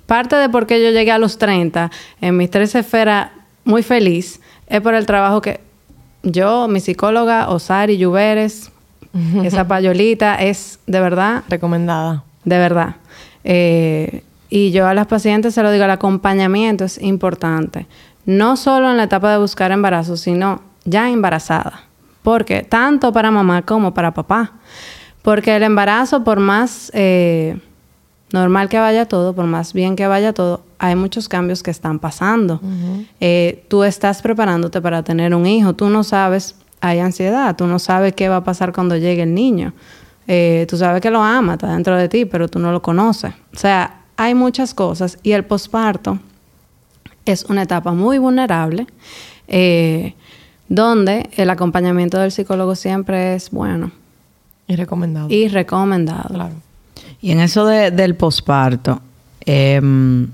Parte 0.07 0.37
de 0.37 0.49
por 0.49 0.69
qué 0.69 0.81
yo 0.81 0.93
llegué 0.93 1.11
a 1.11 1.19
los 1.19 1.39
30 1.39 1.91
en 2.21 2.37
mis 2.37 2.53
tres 2.53 2.73
esferas 2.77 3.31
muy 3.65 3.83
feliz 3.83 4.41
es 4.69 4.81
por 4.81 4.95
el 4.95 5.07
trabajo 5.07 5.41
que 5.41 5.64
yo, 6.25 6.69
mi 6.69 6.81
psicóloga, 6.81 7.49
Osari 7.49 7.97
Lluveres, 7.99 8.71
esa 9.45 9.69
payolita 9.69 10.37
es 10.37 10.81
de 10.87 11.01
verdad, 11.01 11.45
Recomendada. 11.49 12.25
de 12.45 12.59
verdad. 12.59 12.97
Eh, 13.45 14.25
y 14.51 14.71
yo 14.73 14.87
a 14.87 14.95
las 14.95 15.07
pacientes 15.07 15.55
se 15.55 15.63
lo 15.63 15.71
digo, 15.71 15.85
el 15.85 15.91
acompañamiento 15.91 16.85
es 16.85 17.01
importante. 17.01 17.87
No 18.27 18.57
solo 18.57 18.91
en 18.91 18.97
la 18.97 19.05
etapa 19.05 19.31
de 19.31 19.39
buscar 19.39 19.71
embarazo, 19.73 20.17
sino 20.17 20.61
ya 20.85 21.11
embarazada. 21.11 21.85
Porque 22.23 22.63
tanto 22.63 23.13
para 23.13 23.31
mamá 23.31 23.63
como 23.63 23.93
para 23.93 24.15
papá. 24.15 24.53
Porque 25.23 25.57
el 25.57 25.63
embarazo, 25.63 26.25
por 26.25 26.41
más 26.41 26.91
eh, 26.95 27.59
normal 28.33 28.69
que 28.69 28.79
vaya 28.79 29.07
todo, 29.07 29.35
por 29.35 29.47
más 29.47 29.73
bien 29.73 29.97
que 29.97 30.07
vaya 30.07 30.33
todo, 30.33 30.63
hay 30.85 30.97
muchos 30.97 31.29
cambios 31.29 31.63
que 31.63 31.71
están 31.71 31.99
pasando. 31.99 32.61
Eh, 33.21 33.65
tú 33.69 33.85
estás 33.85 34.21
preparándote 34.23 34.81
para 34.81 35.03
tener 35.03 35.35
un 35.35 35.47
hijo, 35.47 35.73
tú 35.75 35.89
no 35.89 36.05
sabes, 36.05 36.55
hay 36.81 36.99
ansiedad, 37.01 37.57
tú 37.57 37.67
no 37.67 37.79
sabes 37.79 38.13
qué 38.15 38.29
va 38.29 38.37
a 38.37 38.45
pasar 38.45 38.73
cuando 38.73 38.97
llegue 38.97 39.23
el 39.23 39.35
niño. 39.35 39.73
Eh, 40.27 40.67
tú 40.69 40.77
sabes 40.77 41.01
que 41.01 41.11
lo 41.11 41.23
ama, 41.23 41.55
está 41.55 41.73
dentro 41.73 41.97
de 41.97 42.09
ti, 42.09 42.25
pero 42.25 42.49
tú 42.49 42.59
no 42.59 42.71
lo 42.73 42.81
conoces. 42.83 43.33
O 43.55 43.59
sea, 43.59 44.01
hay 44.17 44.35
muchas 44.35 44.75
cosas 44.75 45.19
y 45.23 45.33
el 45.33 45.45
posparto 45.45 46.19
es 47.25 47.45
una 47.45 47.63
etapa 47.63 47.93
muy 47.93 48.19
vulnerable. 48.19 48.87
eh, 49.47 50.15
donde 50.69 51.29
el 51.37 51.51
acompañamiento 51.51 52.19
del 52.19 52.33
psicólogo 52.33 52.75
siempre 52.75 53.35
es 53.35 53.51
bueno 53.51 53.91
Y 54.67 54.77
recomendado. 54.77 55.27
y 55.29 55.49
recomendado. 55.49 56.29
Claro. 56.35 56.55
Y 57.21 57.31
en 57.33 57.41
eso 57.41 57.67
de- 57.67 57.91
del 57.91 58.15
posparto, 58.17 59.03
em, 59.45 60.29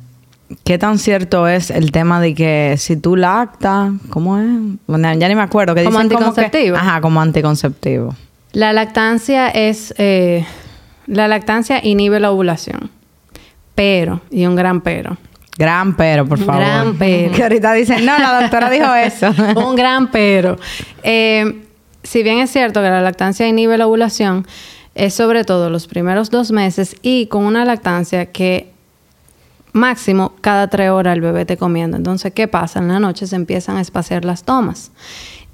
¿qué 0.65 0.79
tan 0.79 0.99
cierto 0.99 1.47
es 1.49 1.71
el 1.71 1.93
tema 1.93 2.21
de 2.21 2.35
que 2.35 2.75
si 2.79 2.97
tú 2.97 3.17
lactas, 3.17 3.93
¿cómo 4.11 4.39
es? 4.39 4.47
Bueno, 4.87 5.13
ya 5.15 5.29
ni 5.29 5.35
me 5.35 5.43
acuerdo. 5.43 5.75
Que 5.75 5.85
¿Como 5.85 5.99
dicen 5.99 6.09
que- 6.09 6.15
anticonceptivo? 6.17 6.77
ajá, 6.77 7.01
como 7.01 7.21
anticonceptivo. 7.21 8.15
La 8.53 8.73
lactancia 8.73 9.49
es... 9.49 9.95
eh, 9.99 10.45
la 11.07 11.27
lactancia 11.29 11.81
inhibe 11.85 12.21
la 12.21 12.31
ovulación. 12.31 12.91
Pero, 13.75 14.21
y 14.31 14.47
un 14.47 14.57
gran 14.57 14.81
pero. 14.81 15.17
Gran 15.59 15.97
pero, 15.97 16.27
por 16.27 16.39
favor. 16.39 16.57
Gran 16.63 16.95
pero. 16.99 17.33
Que 17.33 17.43
ahorita 17.43 17.73
dicen, 17.73 18.05
no, 18.05 18.19
la 18.19 18.41
doctora 18.43 18.71
dijo 18.71 18.93
eso. 18.95 19.33
un 19.57 19.77
gran 19.77 20.11
pero. 20.11 20.59
Eh, 21.03 21.63
si 22.03 22.23
bien 22.23 22.39
es 22.39 22.51
cierto 22.51 22.81
que 22.83 22.89
la 22.89 23.01
lactancia 23.01 23.47
inhibe 23.47 23.77
la 23.79 23.87
ovulación, 23.87 24.47
es 24.95 25.15
sobre 25.15 25.45
todo 25.45 25.71
los 25.71 25.87
primeros 25.87 26.31
dos 26.31 26.51
meses 26.51 26.97
y 27.03 27.27
con 27.27 27.45
una 27.45 27.65
lactancia 27.65 28.27
que 28.27 28.71
máximo 29.73 30.33
cada 30.41 30.69
tres 30.69 30.91
horas 30.91 31.15
el 31.15 31.21
bebé 31.21 31.45
te 31.45 31.57
comiendo. 31.57 31.97
Entonces, 31.97 32.33
¿qué 32.33 32.49
pasa? 32.49 32.81
En 32.81 32.89
la 32.89 33.01
noche 33.01 33.27
se 33.27 33.37
empiezan 33.37 33.77
a 33.77 33.81
espaciar 33.81 34.25
las 34.25 34.45
tomas. 34.45 34.93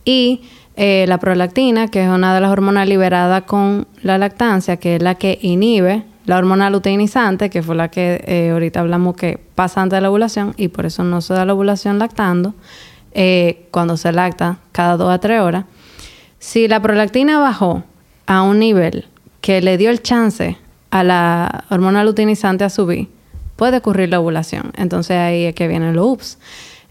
Y 0.04 0.42
eh, 0.76 1.06
la 1.08 1.18
prolactina, 1.18 1.88
que 1.88 2.04
es 2.04 2.08
una 2.08 2.34
de 2.34 2.40
las 2.40 2.50
hormonas 2.50 2.86
liberadas 2.86 3.44
con 3.44 3.86
la 4.02 4.18
lactancia, 4.18 4.76
que 4.76 4.96
es 4.96 5.02
la 5.02 5.14
que 5.14 5.38
inhibe 5.40 6.04
la 6.26 6.38
hormona 6.38 6.68
luteinizante, 6.70 7.50
que 7.50 7.62
fue 7.62 7.76
la 7.76 7.88
que 7.88 8.22
eh, 8.26 8.50
ahorita 8.50 8.80
hablamos 8.80 9.16
que 9.16 9.38
pasa 9.54 9.80
antes 9.80 9.96
de 9.96 10.00
la 10.02 10.10
ovulación 10.10 10.54
y 10.56 10.68
por 10.68 10.84
eso 10.84 11.04
no 11.04 11.20
se 11.20 11.34
da 11.34 11.44
la 11.44 11.54
ovulación 11.54 11.98
lactando, 11.98 12.54
eh, 13.12 13.68
cuando 13.70 13.96
se 13.96 14.12
lacta 14.12 14.58
cada 14.72 14.96
dos 14.96 15.10
a 15.10 15.18
tres 15.18 15.40
horas. 15.40 15.64
Si 16.38 16.68
la 16.68 16.82
prolactina 16.82 17.38
bajó 17.38 17.84
a 18.26 18.42
un 18.42 18.58
nivel 18.58 19.06
que 19.40 19.62
le 19.62 19.78
dio 19.78 19.90
el 19.90 20.02
chance 20.02 20.58
a 20.90 21.04
la 21.04 21.64
hormona 21.70 22.04
luteinizante 22.04 22.64
a 22.64 22.70
subir, 22.70 23.08
puede 23.56 23.78
ocurrir 23.78 24.10
la 24.10 24.20
ovulación. 24.20 24.72
Entonces 24.76 25.16
ahí 25.16 25.44
es 25.44 25.54
que 25.54 25.68
vienen 25.68 25.96
los 25.96 26.06
UPS. 26.06 26.38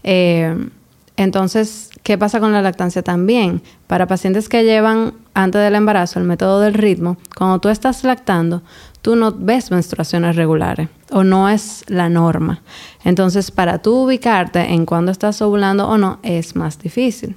Eh, 0.02 0.68
entonces, 1.16 1.90
¿qué 2.02 2.18
pasa 2.18 2.40
con 2.40 2.52
la 2.52 2.60
lactancia 2.60 3.02
también? 3.02 3.62
Para 3.86 4.06
pacientes 4.06 4.48
que 4.48 4.64
llevan 4.64 5.14
antes 5.32 5.62
del 5.62 5.74
embarazo 5.74 6.18
el 6.18 6.26
método 6.26 6.60
del 6.60 6.74
ritmo, 6.74 7.16
cuando 7.36 7.58
tú 7.58 7.70
estás 7.70 8.04
lactando, 8.04 8.62
tú 9.00 9.16
no 9.16 9.32
ves 9.32 9.70
menstruaciones 9.70 10.36
regulares 10.36 10.88
o 11.10 11.24
no 11.24 11.48
es 11.48 11.84
la 11.88 12.10
norma. 12.10 12.60
Entonces, 13.02 13.50
para 13.50 13.78
tú 13.78 14.04
ubicarte 14.04 14.60
en 14.60 14.84
cuándo 14.84 15.10
estás 15.10 15.40
ovulando 15.40 15.88
o 15.88 15.96
no, 15.96 16.18
es 16.22 16.54
más 16.54 16.78
difícil. 16.78 17.36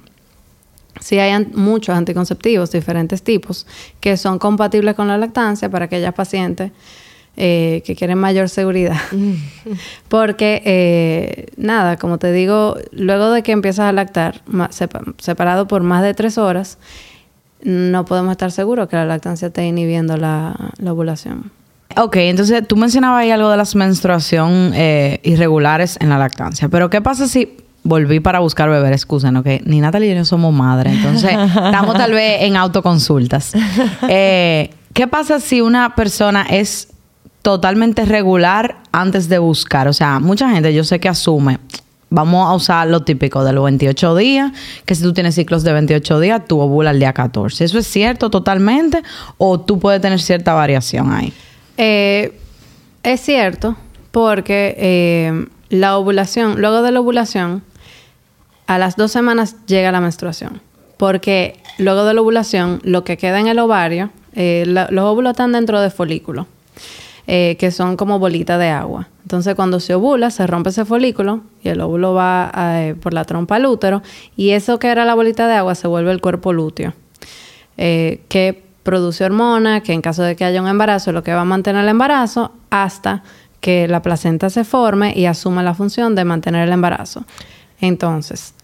Sí 1.00 1.18
hay 1.18 1.46
muchos 1.54 1.96
anticonceptivos, 1.96 2.72
diferentes 2.72 3.22
tipos, 3.22 3.66
que 4.00 4.18
son 4.18 4.38
compatibles 4.38 4.94
con 4.94 5.08
la 5.08 5.16
lactancia 5.16 5.70
para 5.70 5.86
aquellas 5.86 6.12
pacientes 6.12 6.72
eh, 7.36 7.82
que 7.84 7.96
quieren 7.96 8.18
mayor 8.18 8.48
seguridad. 8.48 8.96
Porque, 10.08 10.62
eh, 10.64 11.46
nada, 11.56 11.96
como 11.96 12.18
te 12.18 12.32
digo, 12.32 12.76
luego 12.92 13.30
de 13.30 13.42
que 13.42 13.52
empiezas 13.52 13.86
a 13.86 13.92
lactar, 13.92 14.42
separado 15.18 15.68
por 15.68 15.82
más 15.82 16.02
de 16.02 16.14
tres 16.14 16.38
horas, 16.38 16.78
no 17.62 18.04
podemos 18.04 18.32
estar 18.32 18.50
seguros 18.50 18.88
que 18.88 18.96
la 18.96 19.04
lactancia 19.04 19.48
esté 19.48 19.66
inhibiendo 19.66 20.16
la, 20.16 20.72
la 20.78 20.92
ovulación. 20.92 21.50
Ok, 21.96 22.16
entonces 22.16 22.66
tú 22.66 22.76
mencionabas 22.76 23.22
ahí 23.22 23.30
algo 23.30 23.50
de 23.50 23.56
las 23.56 23.74
menstruación 23.74 24.72
eh, 24.74 25.20
irregulares 25.24 25.98
en 26.00 26.08
la 26.08 26.18
lactancia. 26.18 26.68
Pero 26.68 26.88
¿qué 26.88 27.00
pasa 27.00 27.26
si 27.26 27.56
volví 27.82 28.20
para 28.20 28.38
buscar 28.38 28.70
beber? 28.70 28.92
Excusa, 28.92 29.32
¿no? 29.32 29.42
Que 29.42 29.60
ni 29.64 29.80
Natalia 29.80 30.12
y 30.12 30.14
yo 30.14 30.24
somos 30.24 30.54
madres. 30.54 30.94
Entonces 30.94 31.32
estamos 31.32 31.96
tal 31.96 32.12
vez 32.12 32.42
en 32.42 32.56
autoconsultas. 32.56 33.52
Eh, 34.08 34.70
¿Qué 34.92 35.08
pasa 35.08 35.40
si 35.40 35.60
una 35.60 35.94
persona 35.94 36.46
es 36.48 36.88
totalmente 37.42 38.04
regular 38.04 38.78
antes 38.92 39.28
de 39.28 39.38
buscar? 39.38 39.88
O 39.88 39.92
sea, 39.92 40.18
mucha 40.18 40.50
gente 40.50 40.72
yo 40.74 40.84
sé 40.84 41.00
que 41.00 41.08
asume... 41.08 41.58
Vamos 42.12 42.50
a 42.50 42.54
usar 42.54 42.88
lo 42.88 43.04
típico 43.04 43.44
de 43.44 43.52
los 43.52 43.62
28 43.62 44.16
días, 44.16 44.50
que 44.84 44.96
si 44.96 45.02
tú 45.04 45.12
tienes 45.12 45.36
ciclos 45.36 45.62
de 45.62 45.72
28 45.72 46.18
días, 46.18 46.42
tú 46.48 46.58
ovulas 46.58 46.94
el 46.94 46.98
día 46.98 47.12
14. 47.12 47.64
¿Eso 47.64 47.78
es 47.78 47.86
cierto 47.86 48.30
totalmente 48.30 49.04
o 49.38 49.60
tú 49.60 49.78
puedes 49.78 50.00
tener 50.00 50.20
cierta 50.20 50.52
variación 50.52 51.12
ahí? 51.12 51.32
Eh, 51.76 52.36
es 53.04 53.20
cierto, 53.20 53.76
porque 54.10 54.74
eh, 54.76 55.46
la 55.68 55.96
ovulación, 55.96 56.60
luego 56.60 56.82
de 56.82 56.90
la 56.90 57.00
ovulación, 57.00 57.62
a 58.66 58.78
las 58.78 58.96
dos 58.96 59.12
semanas 59.12 59.56
llega 59.66 59.92
la 59.92 60.00
menstruación. 60.00 60.60
Porque 60.96 61.60
luego 61.78 62.04
de 62.04 62.14
la 62.14 62.20
ovulación, 62.20 62.80
lo 62.84 63.04
que 63.04 63.16
queda 63.16 63.40
en 63.40 63.48
el 63.48 63.58
ovario, 63.58 64.10
eh, 64.34 64.64
los 64.66 65.04
óvulos 65.04 65.30
están 65.30 65.52
dentro 65.52 65.80
de 65.80 65.90
folículos, 65.90 66.46
eh, 67.32 67.54
que 67.60 67.70
son 67.70 67.96
como 67.96 68.18
bolitas 68.18 68.58
de 68.58 68.70
agua. 68.70 69.06
Entonces, 69.22 69.54
cuando 69.54 69.78
se 69.78 69.94
ovula, 69.94 70.32
se 70.32 70.48
rompe 70.48 70.70
ese 70.70 70.84
folículo 70.84 71.42
y 71.62 71.68
el 71.68 71.80
óvulo 71.80 72.12
va 72.12 72.50
eh, 72.56 72.96
por 73.00 73.14
la 73.14 73.24
trompa 73.24 73.54
al 73.54 73.66
útero 73.66 74.02
y 74.34 74.50
eso 74.50 74.80
que 74.80 74.88
era 74.88 75.04
la 75.04 75.14
bolita 75.14 75.46
de 75.46 75.54
agua 75.54 75.76
se 75.76 75.86
vuelve 75.86 76.10
el 76.10 76.20
cuerpo 76.20 76.52
lúteo 76.52 76.92
eh, 77.76 78.22
que 78.28 78.64
produce 78.82 79.24
hormonas, 79.24 79.82
que 79.82 79.92
en 79.92 80.02
caso 80.02 80.24
de 80.24 80.34
que 80.34 80.44
haya 80.44 80.60
un 80.60 80.66
embarazo, 80.66 81.12
lo 81.12 81.22
que 81.22 81.32
va 81.32 81.42
a 81.42 81.44
mantener 81.44 81.84
el 81.84 81.90
embarazo 81.90 82.50
hasta 82.68 83.22
que 83.60 83.86
la 83.86 84.02
placenta 84.02 84.50
se 84.50 84.64
forme 84.64 85.12
y 85.14 85.26
asuma 85.26 85.62
la 85.62 85.74
función 85.74 86.16
de 86.16 86.24
mantener 86.24 86.66
el 86.66 86.72
embarazo. 86.72 87.26
Entonces, 87.80 88.54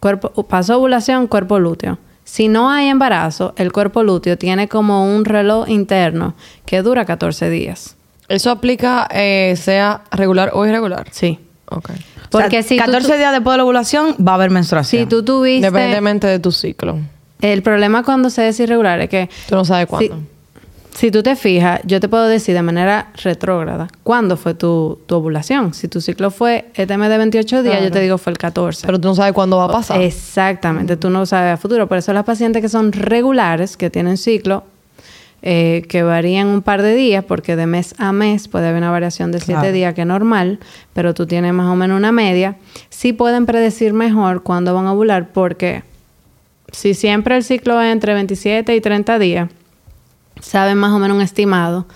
cuerpo, 0.00 0.30
pasó 0.44 0.78
ovulación, 0.78 1.26
cuerpo 1.26 1.58
lúteo. 1.58 1.98
Si 2.32 2.48
no 2.48 2.70
hay 2.70 2.88
embarazo, 2.88 3.52
el 3.58 3.72
cuerpo 3.72 4.02
lúteo 4.02 4.38
tiene 4.38 4.66
como 4.66 5.04
un 5.04 5.26
reloj 5.26 5.68
interno 5.68 6.34
que 6.64 6.80
dura 6.80 7.04
14 7.04 7.50
días. 7.50 7.94
¿Eso 8.26 8.50
aplica 8.50 9.06
eh, 9.12 9.52
sea 9.58 10.04
regular 10.10 10.52
o 10.54 10.64
irregular? 10.64 11.08
Sí. 11.10 11.38
Ok. 11.66 11.90
Porque 12.30 12.46
O 12.46 12.50
sea, 12.50 12.62
si 12.62 12.78
tú 12.78 12.84
14 12.86 13.06
tu- 13.06 13.18
días 13.18 13.32
después 13.32 13.52
de 13.52 13.58
la 13.58 13.64
ovulación 13.64 14.16
va 14.26 14.32
a 14.32 14.34
haber 14.36 14.48
menstruación. 14.48 15.02
Si 15.02 15.08
tú 15.10 15.22
tuviste... 15.22 15.66
Independientemente 15.66 16.26
de 16.26 16.38
tu 16.38 16.52
ciclo. 16.52 17.00
El 17.42 17.62
problema 17.62 18.02
cuando 18.02 18.30
se 18.30 18.48
es 18.48 18.58
irregular 18.60 18.98
es 19.02 19.10
que 19.10 19.28
Tú 19.46 19.54
no 19.54 19.66
sabes 19.66 19.86
cuándo. 19.86 20.16
Si 20.16 20.22
tú 21.10 21.22
te 21.22 21.36
fijas, 21.36 21.80
yo 21.84 22.00
te 22.00 22.08
puedo 22.08 22.26
decir 22.28 22.54
de 22.54 22.62
manera 22.62 23.08
retrógrada 23.22 23.88
cuándo 24.02 24.36
fue 24.36 24.54
tu, 24.54 24.98
tu 25.06 25.16
ovulación. 25.16 25.72
Si 25.74 25.88
tu 25.88 26.00
ciclo 26.00 26.30
fue 26.30 26.66
este 26.74 26.96
mes 26.98 27.08
de 27.08 27.18
28 27.18 27.62
días, 27.62 27.72
Claro. 27.76 27.86
yo 27.86 27.92
te 27.92 28.00
digo 28.00 28.18
fue 28.18 28.30
el 28.32 28.38
14. 28.38 28.86
Pero 28.86 29.00
tú 29.00 29.08
no 29.08 29.14
sabes 29.14 29.32
cuándo 29.32 29.56
va 29.56 29.64
a 29.64 29.68
pasar. 29.72 30.00
Exactamente, 30.02 30.96
tú 30.96 31.08
no 31.10 31.24
sabes 31.26 31.54
a 31.54 31.56
futuro. 31.56 31.86
Por 31.88 31.98
eso 31.98 32.12
las 32.12 32.24
pacientes 32.24 32.60
que 32.62 32.68
son 32.68 32.92
regulares, 32.92 33.76
que 33.76 33.90
tienen 33.90 34.16
ciclo, 34.18 34.64
eh, 35.44 35.82
que 35.88 36.02
varían 36.04 36.46
un 36.48 36.62
par 36.62 36.82
de 36.82 36.94
días, 36.94 37.24
porque 37.24 37.56
de 37.56 37.66
mes 37.66 37.94
a 37.98 38.12
mes 38.12 38.46
puede 38.46 38.68
haber 38.68 38.78
una 38.78 38.90
variación 38.92 39.32
de 39.32 39.40
siete 39.40 39.60
Claro. 39.60 39.72
días 39.74 39.94
que 39.94 40.02
es 40.02 40.06
normal, 40.06 40.60
pero 40.92 41.14
tú 41.14 41.26
tienes 41.26 41.52
más 41.52 41.66
o 41.66 41.74
menos 41.74 41.96
una 41.96 42.12
media, 42.12 42.56
sí 42.90 43.12
pueden 43.12 43.46
predecir 43.46 43.92
mejor 43.92 44.42
cuándo 44.44 44.72
van 44.74 44.86
a 44.86 44.92
ovular, 44.92 45.30
porque 45.32 45.82
si 46.70 46.94
siempre 46.94 47.36
el 47.36 47.42
ciclo 47.42 47.80
es 47.80 47.90
entre 47.92 48.14
27 48.14 48.76
y 48.76 48.80
30 48.80 49.18
días, 49.18 49.48
saben 50.42 50.76
más 50.76 50.92
o 50.92 50.98
menos 50.98 51.16
un 51.16 51.22
estimado, 51.22 51.86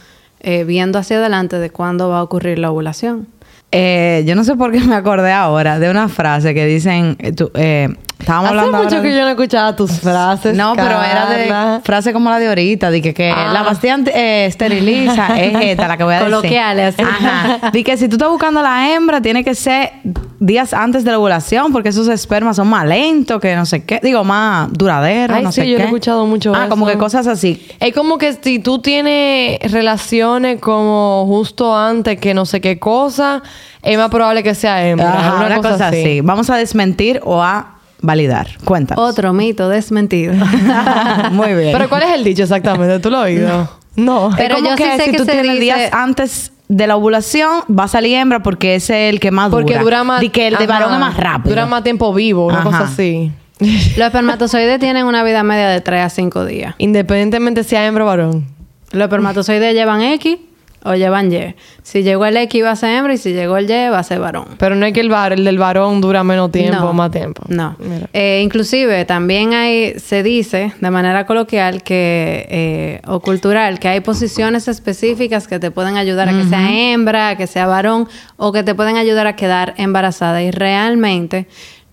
eh, 0.40 0.64
viendo 0.64 0.98
hacia 0.98 1.18
adelante 1.18 1.59
de 1.59 1.70
cuándo 1.70 2.09
va 2.09 2.20
a 2.20 2.22
ocurrir 2.22 2.59
la 2.59 2.70
ovulación. 2.70 3.28
Eh, 3.72 4.24
yo 4.26 4.35
no 4.35 4.44
sé 4.44 4.56
por 4.56 4.72
qué 4.72 4.80
me 4.80 4.94
acordé 4.94 5.32
ahora 5.32 5.78
de 5.78 5.90
una 5.90 6.09
frase 6.09 6.54
que 6.54 6.64
dicen... 6.64 7.16
eh, 7.18 7.35
eh, 7.54 7.88
estábamos 8.18 8.50
Hace 8.50 8.59
hablando 8.59 8.79
mucho 8.85 8.96
ahora 8.96 9.09
que 9.09 9.14
yo 9.16 9.22
no 9.22 9.29
escuchaba 9.31 9.76
tus 9.76 9.90
frases. 10.00 10.57
No, 10.57 10.72
pero 10.74 11.02
era 11.02 11.26
Carla. 11.29 11.72
de 11.79 11.81
frase 11.85 12.12
como 12.12 12.31
la 12.31 12.38
de 12.38 12.48
ahorita, 12.48 12.90
de 12.90 13.02
que, 13.02 13.14
que 13.14 13.31
Ah. 13.31 13.50
la 13.52 13.64
pastilla 13.64 13.94
anti- 13.94 14.11
eh, 14.14 14.46
esteriliza 14.46 15.29
es 15.40 15.55
esta, 15.61 15.88
la 15.88 15.96
que 15.96 16.05
voy 16.05 16.14
a 16.14 16.18
decir. 16.18 16.33
Coloquiales, 16.35 16.94
así. 16.98 17.02
Ajá. 17.02 17.70
De 17.70 17.85
que 17.85 17.96
si 17.96 18.09
tú 18.09 18.16
estás 18.16 18.29
buscando 18.31 18.61
a 18.61 18.62
la 18.62 18.92
hembra, 18.92 19.20
tiene 19.20 19.44
que 19.44 19.55
ser 19.55 19.90
días 20.38 20.72
antes 20.74 21.05
de 21.05 21.11
la 21.11 21.18
ovulación, 21.18 21.72
porque 21.72 21.88
esos 21.90 22.09
espermas 22.09 22.57
son 22.57 22.68
más 22.68 22.87
lentos, 22.87 23.40
que 23.40 23.55
no 23.57 23.64
sé 23.66 23.85
qué. 23.85 24.00
Digo, 24.02 24.22
más 24.24 24.68
duraderos, 24.72 25.37
Ay, 25.37 25.42
no 25.44 25.52
sí, 25.52 25.61
sé 25.62 25.68
yo 25.68 25.74
qué. 25.76 25.79
lo 25.79 25.85
he 25.85 25.87
escuchado 25.87 26.26
mucho 26.26 26.52
Ah, 26.55 26.66
como 26.68 26.87
eso. 26.88 26.96
que 26.96 26.98
cosas 27.02 27.26
así. 27.26 27.66
Es 27.81 27.94
como 27.94 28.18
que 28.18 28.33
si 28.42 28.59
tú 28.59 28.81
tienes 28.81 29.59
relaciones 29.72 30.61
como 30.61 31.24
justo 31.26 31.76
antes 31.76 32.18
que 32.18 32.35
no 32.35 32.44
sé 32.44 32.61
qué 32.61 32.79
cosa, 32.79 33.42
es 33.83 33.96
más 33.96 34.11
probable 34.11 34.42
que 34.42 34.55
sea 34.55 34.87
hembra. 34.87 35.12
Ajá, 35.12 35.46
una, 35.46 35.57
cosa, 35.59 35.88
así. 35.88 36.20
Vamos 36.22 36.50
a 36.50 36.57
desmentir 36.57 37.20
o 37.24 37.42
a 37.42 37.75
validar. 38.00 38.48
Cuéntanos. 38.64 39.11
Otro 39.11 39.32
mito 39.32 39.68
desmentido. 39.68 40.35
Muy 41.32 41.54
bien. 41.54 41.72
Pero 41.72 41.88
¿cuál 41.88 42.02
es 42.04 42.11
el 42.14 42.24
dicho 42.24 42.42
exactamente? 42.42 42.98
¿Tú 43.00 43.10
lo 43.10 43.18
has 43.18 43.25
oído? 43.25 43.71
No. 43.96 44.31
Es 44.31 44.37
Pero 44.37 44.56
como 44.56 44.68
yo 44.71 44.77
sí 44.77 44.83
que 44.83 44.96
sé 44.96 45.04
si 45.06 45.10
que 45.12 45.16
tú 45.18 45.25
se 45.25 45.33
tienes 45.33 45.52
dice- 45.52 45.60
días 45.62 45.92
antes 45.92 46.52
de 46.68 46.87
la 46.87 46.96
ovulación, 46.96 47.60
va 47.71 47.85
a 47.85 47.88
salir 47.88 48.16
hembra 48.16 48.42
porque 48.42 48.75
ese 48.75 49.08
es 49.08 49.14
el 49.14 49.21
que 49.21 49.31
más 49.31 49.50
dura. 49.50 49.62
Porque 49.64 49.79
dura 49.79 50.04
más... 50.04 50.23
Y 50.23 50.31
que 50.31 50.48
el 50.48 50.56
de 50.56 50.64
Ajá. 50.64 50.66
varón 50.81 50.94
es 50.94 51.00
más 51.00 51.16
rápido. 51.16 51.50
Dura 51.50 51.66
más 51.66 51.83
tiempo 51.85 52.12
vivo, 52.12 52.46
una 52.46 52.58
Ajá. 52.60 52.64
cosa 52.64 52.81
así. 52.85 53.31
Los 53.60 54.06
espermatozoides 54.06 54.79
tienen 54.81 55.06
una 55.06 55.23
vida 55.23 55.42
media 55.42 55.68
de 55.68 55.81
3 55.81 56.02
a 56.04 56.08
5 56.10 56.44
días. 56.44 56.75
Independientemente 56.79 57.64
sea 57.64 57.87
hembra 57.87 58.04
o 58.04 58.06
varón. 58.08 58.46
Los 58.92 59.02
espermatozoides 59.04 59.75
llevan 59.75 60.02
X 60.02 60.37
o 60.85 60.94
llevan 60.94 61.33
Y. 61.33 61.54
Si 61.83 62.02
llegó 62.02 62.27
el 62.27 62.37
X 62.37 62.62
va 62.64 62.70
a 62.70 62.77
ser 62.77 62.90
hembra 62.96 63.14
y 63.14 63.18
si 63.18 63.33
llegó 63.33 63.56
el 63.56 63.64
Y 63.68 63.88
va 63.90 63.98
a 63.98 64.02
ser 64.02 64.20
varón. 64.20 64.46
Pero 64.58 64.77
no 64.77 64.87
es 64.87 64.92
que 64.92 65.00
el, 65.00 65.08
var, 65.08 65.33
el 65.33 65.44
del 65.44 65.58
varón 65.58 66.00
dura 66.00 66.22
menos 66.22 66.52
tiempo 66.52 66.81
No. 66.81 66.90
o 66.90 66.92
más 66.92 67.10
tiempo. 67.10 67.42
No. 67.48 67.77
Eh, 68.12 68.40
inclusive 68.44 69.04
también 69.04 69.52
hay, 69.52 69.98
se 69.98 70.22
dice 70.22 70.72
de 70.81 70.90
manera 70.90 71.27
coloquial 71.27 71.83
que, 71.83 72.46
eh, 72.50 73.00
o 73.06 73.20
cultural, 73.20 73.79
que 73.81 73.88
hay 73.88 74.00
posiciones 74.00 74.68
específicas 74.68 75.48
que 75.48 75.58
te 75.58 75.70
pueden 75.70 75.96
ayudar 75.96 76.29
a 76.29 76.33
que 76.33 76.44
sea 76.44 76.70
hembra, 76.92 77.31
a 77.31 77.37
que 77.37 77.46
sea 77.46 77.66
varón, 77.66 78.08
o 78.37 78.52
que 78.52 78.62
te 78.62 78.74
pueden 78.74 78.96
ayudar 78.96 79.27
a 79.27 79.35
quedar 79.37 79.74
embarazada. 79.79 80.42
Y 80.42 80.50
realmente 80.52 81.46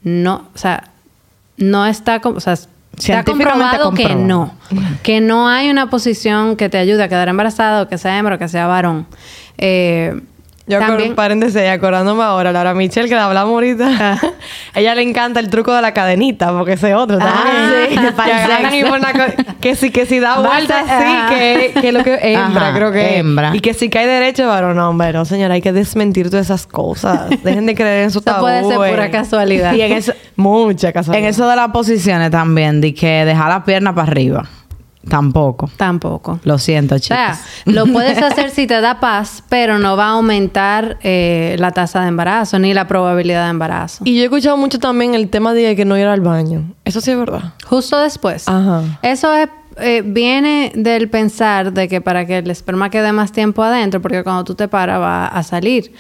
no, 0.04 0.50
o 0.54 0.58
sea, 0.58 0.90
no 1.58 1.86
está, 1.86 2.20
com- 2.20 2.36
o 2.38 2.40
sea, 2.40 2.56
Científicamente 2.98 3.80
comprobado 3.80 3.94
que 3.94 4.16
no. 4.16 4.54
Que 5.02 5.20
no 5.22 5.48
hay 5.48 5.70
una 5.70 5.90
posición 5.90 6.56
que 6.56 6.70
te 6.70 6.78
ayude 6.78 7.04
a 7.04 7.08
quedar 7.08 7.28
embarazada, 7.30 7.84
o 7.84 7.88
que 7.88 7.98
sea 7.98 8.18
hembra, 8.18 8.36
o 8.36 8.40
que 8.40 8.48
sea 8.48 8.68
varón. 8.68 9.08
Eh, 9.58 10.22
Yo 10.66 10.80
también, 10.80 11.14
paréntesis, 11.14 11.58
acordándome 11.68 12.24
ahora, 12.24 12.54
Laura 12.54 12.74
Michelle, 12.74 13.10
que 13.10 13.16
la 13.16 13.26
hablamos 13.26 13.52
ahorita. 13.54 14.18
ella 14.76 14.96
le 14.96 15.02
encanta 15.02 15.42
el 15.42 15.50
truco 15.50 15.74
de 15.74 15.82
la 15.82 15.94
cadenita, 15.94 16.54
porque 16.54 16.74
ese 16.74 16.92
es 16.92 16.96
otro 16.96 17.18
Ah, 17.20 17.44
también. 17.44 17.90
sí, 17.90 17.98
que 19.58 19.60
que 19.60 19.76
si, 19.76 19.92
que 19.92 20.06
si 20.06 20.20
da 20.20 20.38
Basta- 20.40 20.50
vuelta, 20.50 20.84
sí, 21.00 21.36
que, 21.36 21.82
que 21.82 21.92
lo 21.92 22.04
que 22.04 22.18
hembra, 22.22 22.70
Ajá, 22.70 22.78
creo 22.78 22.92
que 22.94 23.18
hembra. 23.18 23.52
Y 23.54 23.60
que 23.60 23.74
si 23.74 23.90
cae 23.90 24.08
derecho, 24.08 24.48
varón, 24.48 24.78
no, 24.78 24.90
hombre, 24.90 25.12
no, 25.12 25.26
señora, 25.26 25.56
hay 25.56 25.62
que 25.62 25.74
desmentir 25.74 26.30
todas 26.30 26.46
esas 26.46 26.66
cosas. 26.66 27.30
Dejen 27.44 27.66
de 27.66 27.76
creer 27.76 28.04
en 28.06 28.12
su 28.12 28.20
Eso 28.20 28.40
puede 28.40 28.64
ser 28.64 28.78
pura 28.78 29.12
casualidad. 29.12 29.74
Y 29.74 29.82
en 29.82 29.92
eso, 29.92 30.14
Mucha 30.38 30.94
casualidad. 30.94 31.24
en 31.24 31.30
eso 31.30 31.48
de 31.48 31.56
las 31.58 31.70
posiciones 31.72 32.32
también, 32.32 32.80
de 32.80 32.94
que 32.94 33.26
dejar 33.26 33.50
la 33.50 33.64
pierna 33.66 33.94
para 33.94 34.08
arriba. 34.10 34.46
Tampoco. 35.08 35.70
Tampoco. 35.78 36.40
Lo 36.44 36.58
siento, 36.58 36.96
O 36.96 37.00
chicos. 37.00 37.18
sea, 37.18 37.40
lo 37.66 37.86
puedes 37.94 38.18
hacer 38.22 38.50
si 38.52 38.68
te 38.68 38.80
da 38.82 39.00
paz, 39.00 39.44
pero 39.50 39.78
no 39.80 39.98
va 39.98 40.06
a 40.08 40.12
aumentar 40.12 40.98
eh, 41.04 41.56
la 41.60 41.72
tasa 41.72 42.02
de 42.02 42.08
embarazo 42.08 42.58
ni 42.60 42.74
la 42.74 42.88
probabilidad 42.88 43.44
de 43.46 43.50
embarazo. 43.52 44.04
Y 44.06 44.16
yo 44.16 44.22
he 44.22 44.26
escuchado 44.26 44.56
mucho 44.58 44.80
también 44.80 45.14
el 45.14 45.30
tema 45.30 45.54
de 45.54 45.76
que 45.76 45.86
no 45.86 45.98
ir 45.98 46.08
al 46.08 46.22
baño. 46.22 46.74
Eso 46.86 47.02
sí 47.02 47.12
es 47.12 47.18
verdad. 47.18 47.54
Justo 47.66 48.00
después. 48.00 48.48
Ajá. 48.48 48.82
Eso 49.02 49.34
es, 49.36 49.50
eh, 49.78 50.04
viene 50.06 50.72
del 50.76 51.10
pensar 51.10 51.74
de 51.74 51.88
que 51.88 52.00
para 52.00 52.26
que 52.26 52.38
el 52.38 52.50
esperma 52.50 52.90
quede 52.90 53.12
más 53.12 53.32
tiempo 53.32 53.62
adentro, 53.64 54.02
porque 54.02 54.24
cuando 54.24 54.44
tú 54.44 54.56
te 54.56 54.68
paras 54.68 55.02
va 55.02 55.28
a 55.28 55.44
salir. 55.44 55.94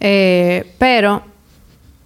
Eh, 0.00 0.74
pero 0.78 1.22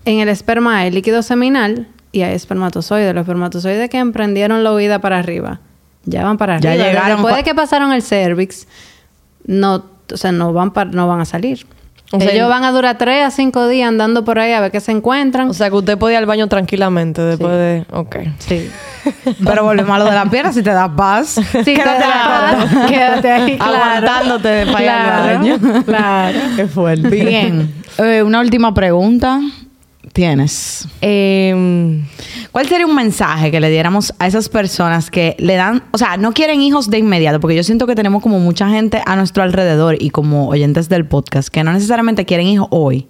en 0.04 0.20
el 0.20 0.28
esperma 0.28 0.78
hay 0.78 0.90
líquido 0.90 1.22
seminal 1.22 1.88
y 2.12 2.22
hay 2.22 2.34
espermatozoides. 2.34 3.14
Los 3.14 3.22
espermatozoides 3.22 3.88
que 3.90 3.98
emprendieron 3.98 4.62
la 4.64 4.72
huida 4.72 5.00
para 5.00 5.18
arriba, 5.18 5.60
ya 6.04 6.24
van 6.24 6.36
para 6.38 6.58
Ya 6.58 6.70
arriba. 6.72 6.86
llegaron 6.86 7.10
Después 7.18 7.36
de 7.36 7.42
que 7.44 7.54
pasaron 7.54 7.92
el 7.92 8.02
cervix, 8.02 8.66
no, 9.46 9.84
o 10.12 10.16
sea, 10.16 10.32
no 10.32 10.52
van, 10.52 10.72
pa- 10.72 10.84
no 10.84 11.06
van 11.08 11.20
a 11.20 11.24
salir. 11.24 11.66
O 12.12 12.20
sea, 12.20 12.30
Ellos 12.30 12.44
el- 12.44 12.48
van 12.50 12.62
a 12.64 12.70
durar 12.70 12.96
tres 12.98 13.24
a 13.24 13.30
cinco 13.30 13.66
días 13.66 13.88
andando 13.88 14.24
por 14.24 14.38
ahí 14.38 14.52
a 14.52 14.60
ver 14.60 14.70
qué 14.70 14.78
se 14.80 14.92
encuentran. 14.92 15.48
O 15.48 15.54
sea, 15.54 15.68
que 15.70 15.76
usted 15.76 15.98
puede 15.98 16.14
ir 16.14 16.18
al 16.18 16.26
baño 16.26 16.46
tranquilamente 16.48 17.20
después 17.22 17.52
de... 17.52 17.84
Ok. 17.90 18.16
sí. 18.38 18.70
Pero 19.44 19.64
volvemos 19.64 19.90
a 19.94 19.98
lo 19.98 20.04
de 20.06 20.12
la 20.12 20.24
pierna, 20.26 20.52
si 20.52 20.62
te 20.62 20.70
da 20.70 20.94
paz. 20.94 21.34
Sí, 21.64 21.74
quédate 21.74 21.98
te 22.02 22.08
da 22.08 22.56
paz. 22.70 22.86
quédate 22.90 23.30
ahí, 23.30 23.56
claro. 23.56 23.74
Aguantándote 23.74 24.66
para 24.66 24.82
ir 24.84 24.90
al 24.90 25.02
Claro, 25.02 25.38
baño. 25.38 25.84
claro. 25.84 26.38
Qué 26.56 26.66
fuerte. 26.68 27.08
Bien. 27.08 27.74
Eh, 27.98 28.22
una 28.22 28.40
última 28.40 28.72
pregunta. 28.74 29.40
Tienes. 30.14 30.86
Em, 31.00 32.04
¿Cuál 32.52 32.68
sería 32.68 32.86
un 32.86 32.94
mensaje 32.94 33.50
que 33.50 33.58
le 33.58 33.68
diéramos 33.68 34.14
a 34.20 34.28
esas 34.28 34.48
personas 34.48 35.10
que 35.10 35.34
le 35.40 35.56
dan, 35.56 35.82
o 35.90 35.98
sea, 35.98 36.16
no 36.16 36.32
quieren 36.32 36.62
hijos 36.62 36.88
de 36.88 36.98
inmediato? 36.98 37.40
Porque 37.40 37.56
yo 37.56 37.64
siento 37.64 37.88
que 37.88 37.96
tenemos 37.96 38.22
como 38.22 38.38
mucha 38.38 38.68
gente 38.68 39.02
a 39.04 39.16
nuestro 39.16 39.42
alrededor 39.42 39.96
y 39.98 40.10
como 40.10 40.48
oyentes 40.48 40.88
del 40.88 41.04
podcast 41.04 41.48
que 41.48 41.64
no 41.64 41.72
necesariamente 41.72 42.24
quieren 42.24 42.46
hijos 42.46 42.68
hoy, 42.70 43.08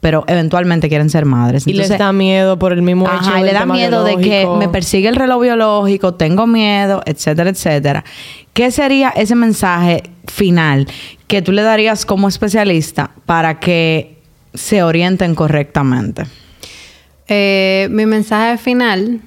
pero 0.00 0.24
eventualmente 0.26 0.90
quieren 0.90 1.08
ser 1.08 1.24
madres. 1.24 1.66
y 1.66 1.72
les 1.72 1.86
Entonces, 1.86 1.98
da 1.98 2.12
miedo 2.12 2.58
por 2.58 2.74
el 2.74 2.82
mismo 2.82 3.06
hecho 3.06 3.30
Ajá, 3.30 3.40
y 3.40 3.44
del 3.44 3.46
le 3.46 3.52
da 3.54 3.64
miedo 3.64 4.04
de 4.04 4.18
que 4.18 4.46
me 4.58 4.68
persigue 4.68 5.08
el 5.08 5.16
reloj 5.16 5.40
biológico, 5.40 6.12
tengo 6.12 6.46
miedo, 6.46 7.00
etcétera, 7.06 7.48
etcétera. 7.48 8.04
¿Qué 8.52 8.70
sería 8.70 9.08
ese 9.08 9.34
mensaje 9.36 10.02
final 10.26 10.86
que 11.28 11.40
tú 11.40 11.50
le 11.52 11.62
darías 11.62 12.04
como 12.04 12.28
especialista 12.28 13.12
para 13.24 13.58
que 13.58 14.21
se 14.54 14.82
orienten 14.82 15.34
correctamente? 15.34 16.24
Eh, 17.28 17.88
mi 17.90 18.06
mensaje 18.06 18.58
final, 18.58 19.20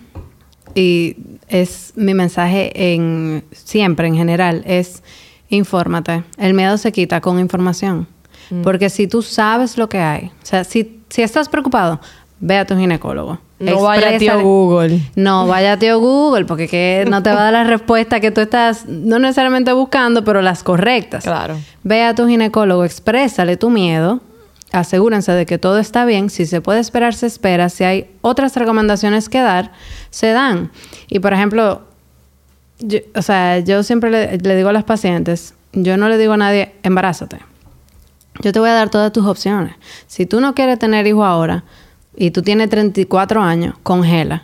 y 0.75 1.15
es 1.47 1.93
mi 1.95 2.13
mensaje 2.13 2.93
en 2.93 3.43
siempre, 3.51 4.07
en 4.07 4.15
general, 4.15 4.63
es 4.65 5.01
infórmate. 5.49 6.23
El 6.37 6.53
miedo 6.53 6.77
se 6.77 6.91
quita 6.91 7.21
con 7.21 7.39
información. 7.39 8.07
Mm. 8.49 8.61
Porque 8.61 8.89
si 8.89 9.07
tú 9.07 9.21
sabes 9.21 9.77
lo 9.77 9.89
que 9.89 9.99
hay, 9.99 10.25
o 10.25 10.45
sea, 10.45 10.63
si, 10.63 11.01
si 11.09 11.21
estás 11.23 11.49
preocupado, 11.49 11.99
ve 12.39 12.57
a 12.57 12.65
tu 12.65 12.75
ginecólogo. 12.77 13.39
No 13.57 13.81
vaya 13.83 14.09
a 14.09 14.17
tío 14.17 14.33
Exprésale- 14.33 14.43
Google. 14.43 14.99
No, 15.15 15.47
vaya 15.47 15.73
a 15.73 15.79
tío 15.79 15.99
Google, 15.99 16.43
porque 16.45 16.67
que 16.67 17.05
no 17.09 17.23
te 17.23 17.29
va 17.31 17.39
a 17.39 17.43
dar 17.45 17.53
la 17.53 17.63
respuesta 17.75 18.19
que 18.19 18.29
tú 18.29 18.41
estás 18.41 18.85
no 18.85 19.17
necesariamente 19.17 19.71
buscando, 19.71 20.23
pero 20.25 20.41
las 20.41 20.61
correctas. 20.61 21.23
Claro. 21.23 21.55
Ve 21.83 22.03
a 22.03 22.13
tu 22.13 22.27
ginecólogo, 22.27 22.83
exprésale 22.83 23.55
tu 23.55 23.69
miedo, 23.69 24.19
asegúrense 24.71 25.31
de 25.31 25.45
que 25.45 25.57
todo 25.57 25.77
está 25.79 26.05
bien, 26.05 26.29
si 26.29 26.45
se 26.45 26.61
puede 26.61 26.79
esperar, 26.79 27.13
se 27.13 27.27
espera, 27.27 27.69
si 27.69 27.83
hay 27.83 28.09
otras 28.21 28.55
recomendaciones 28.55 29.29
que 29.29 29.39
dar, 29.41 29.71
se 30.09 30.31
dan. 30.31 30.71
Y 31.07 31.19
por 31.19 31.33
ejemplo, 31.33 31.81
yo- 32.79 32.99
o 33.15 33.21
sea, 33.21 33.59
yo 33.59 33.83
siempre 33.83 34.09
le, 34.11 34.55
digo 34.55 34.69
a 34.69 34.73
las 34.73 34.83
pacientes, 34.83 35.53
yo 35.73 35.97
no 35.97 36.09
le 36.09 36.17
digo 36.17 36.33
a 36.33 36.37
nadie, 36.37 36.73
embarázate. 36.83 37.37
Yo 38.41 38.51
te 38.51 38.59
voy 38.59 38.69
a 38.69 38.73
dar 38.73 38.89
todas 38.89 39.13
tus 39.13 39.25
opciones. 39.25 39.75
Si 40.07 40.25
tú 40.25 40.41
no 40.41 40.53
quieres 40.55 40.77
tener 40.77 41.07
hijo 41.07 41.23
ahora 41.23 41.63
y 42.17 42.31
tú 42.31 42.41
tienes 42.41 42.69
34 42.69 43.41
años, 43.41 43.75
congela. 43.81 44.43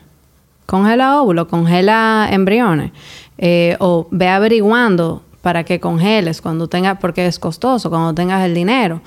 Congela 0.66 1.22
óvulos, 1.22 1.48
congela 1.48 2.30
embriones. 2.32 2.92
Eh, 3.38 3.76
o 3.80 4.08
ve 4.12 4.30
averiguando 4.30 5.24
para 5.42 5.66
que 5.66 5.82
congeles 5.82 6.42
cuando 6.42 6.70
tengas, 6.70 7.00
porque 7.00 7.26
es 7.26 7.38
costoso, 7.40 7.90
cuando 7.90 8.14
tengas 8.14 8.46
el 8.46 8.54
dinero. 8.54 9.02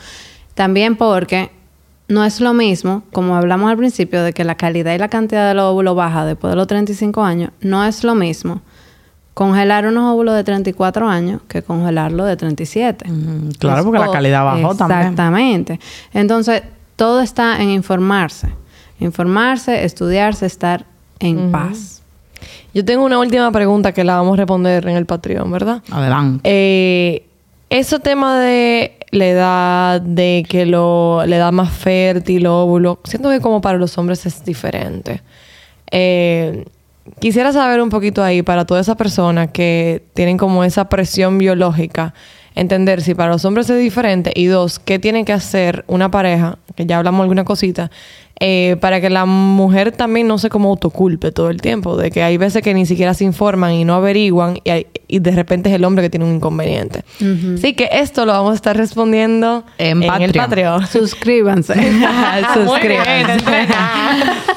También 0.55 0.97
porque 0.97 1.51
no 2.09 2.25
es 2.25 2.41
lo 2.41 2.55
mismo, 2.55 3.03
como 3.13 3.37
hablamos 3.37 3.71
al 3.71 3.77
principio, 3.77 4.23
de 4.23 4.33
que 4.33 4.45
la 4.45 4.57
calidad 4.57 4.95
y 4.95 4.99
la 4.99 5.09
cantidad 5.09 5.49
de 5.49 5.55
los 5.55 5.65
óvulos 5.65 5.97
baja 5.97 6.25
después 6.25 6.53
de 6.53 6.57
los 6.57 6.67
35 6.67 7.23
años, 7.23 7.51
no 7.61 7.85
es 7.85 8.05
lo 8.05 8.15
mismo 8.15 8.63
congelar 9.35 9.87
unos 9.87 10.13
óvulos 10.13 10.37
de 10.37 10.45
34 10.45 11.09
años 11.09 11.43
que 11.49 11.63
congelarlo 11.63 12.25
de 12.25 12.37
37. 12.37 13.11
Mm, 13.11 13.51
claro, 13.59 13.85
porque 13.85 13.99
la 13.99 14.11
calidad 14.11 14.45
bajó 14.45 14.75
también. 14.77 15.01
Exactamente. 15.01 15.81
Entonces, 16.13 16.63
todo 16.97 17.21
está 17.21 17.61
en 17.61 17.71
informarse. 17.71 18.49
Informarse, 19.01 19.85
estudiarse, 19.85 20.47
estar 20.47 20.87
en 21.19 21.51
paz. 21.51 22.03
Yo 22.73 22.85
tengo 22.85 23.05
una 23.05 23.19
última 23.19 23.51
pregunta 23.51 23.93
que 23.93 24.05
la 24.05 24.17
vamos 24.17 24.35
a 24.35 24.37
responder 24.37 24.87
en 24.89 24.97
el 24.97 25.07
Patreon, 25.07 25.51
¿verdad? 25.51 25.83
Adelante. 25.91 26.41
Eh, 26.45 27.27
ese 27.71 27.99
tema 27.99 28.39
de 28.39 28.97
la 29.15 29.27
edad, 29.27 30.01
de 30.01 30.45
que 30.49 30.67
lo, 30.67 31.25
la 31.27 31.37
edad 31.37 31.53
más 31.53 31.73
fértil, 31.73 32.47
óvulo, 32.47 33.01
siento 33.05 33.31
que 33.31 33.41
como 33.41 33.61
para 33.61 33.79
los 33.79 33.97
hombres 33.99 34.27
es 34.27 34.45
diferente. 34.45 35.23
Eh, 35.91 36.65
quisiera 37.21 37.53
saber 37.53 37.81
un 37.81 37.91
poquito 37.91 38.23
ahí 38.23 38.43
para 38.43 38.65
todas 38.65 38.87
esas 38.87 38.97
personas 38.97 39.51
que 39.53 40.05
tienen 40.15 40.37
como 40.37 40.65
esa 40.65 40.89
presión 40.89 41.39
biológica, 41.39 42.15
entender 42.55 43.03
si 43.03 43.15
para 43.15 43.33
los 43.33 43.45
hombres 43.45 43.69
es 43.71 43.79
diferente 43.79 44.33
y 44.35 44.47
dos, 44.47 44.79
qué 44.79 44.99
tiene 44.99 45.25
que 45.25 45.33
hacer 45.33 45.85
una 45.87 46.11
pareja, 46.11 46.59
que 46.75 46.87
ya 46.87 46.99
hablamos 46.99 47.23
alguna 47.23 47.45
cosita, 47.45 47.91
eh, 48.41 48.77
para 48.81 49.01
que 49.01 49.11
la 49.11 49.27
mujer 49.27 49.93
también 49.93 50.27
no 50.27 50.39
se 50.39 50.49
como 50.49 50.69
autoculpe 50.71 51.31
todo 51.33 51.51
el 51.51 51.61
tiempo, 51.61 51.97
de 51.97 52.11
que 52.11 52.23
hay 52.23 52.37
veces 52.37 52.63
que 52.63 52.75
ni 52.75 52.85
siquiera 52.87 53.15
se 53.15 53.25
informan 53.25 53.73
y 53.73 53.85
no 53.85 53.95
averiguan 53.95 54.59
y, 54.65 54.71
hay- 54.71 54.87
y 55.07 55.21
de 55.21 55.31
repente 55.31 55.69
es 55.69 55.75
el 55.77 55.85
hombre 55.85 56.03
que 56.03 56.11
tiene 56.11 56.25
un 56.27 56.35
inconveniente. 56.35 57.05
Así 57.57 57.75
que 57.75 57.89
esto 57.93 58.27
lo 58.27 58.33
vamos 58.33 58.53
a 58.53 58.55
estar 58.57 58.77
respondiendo 58.77 59.65
En 59.79 60.03
en, 60.03 60.23
el 60.23 60.33
Patreon. 60.33 60.81
Patreon. 60.81 60.87
Suscríbanse. 60.93 61.75
Suscríbanse. 62.55 63.45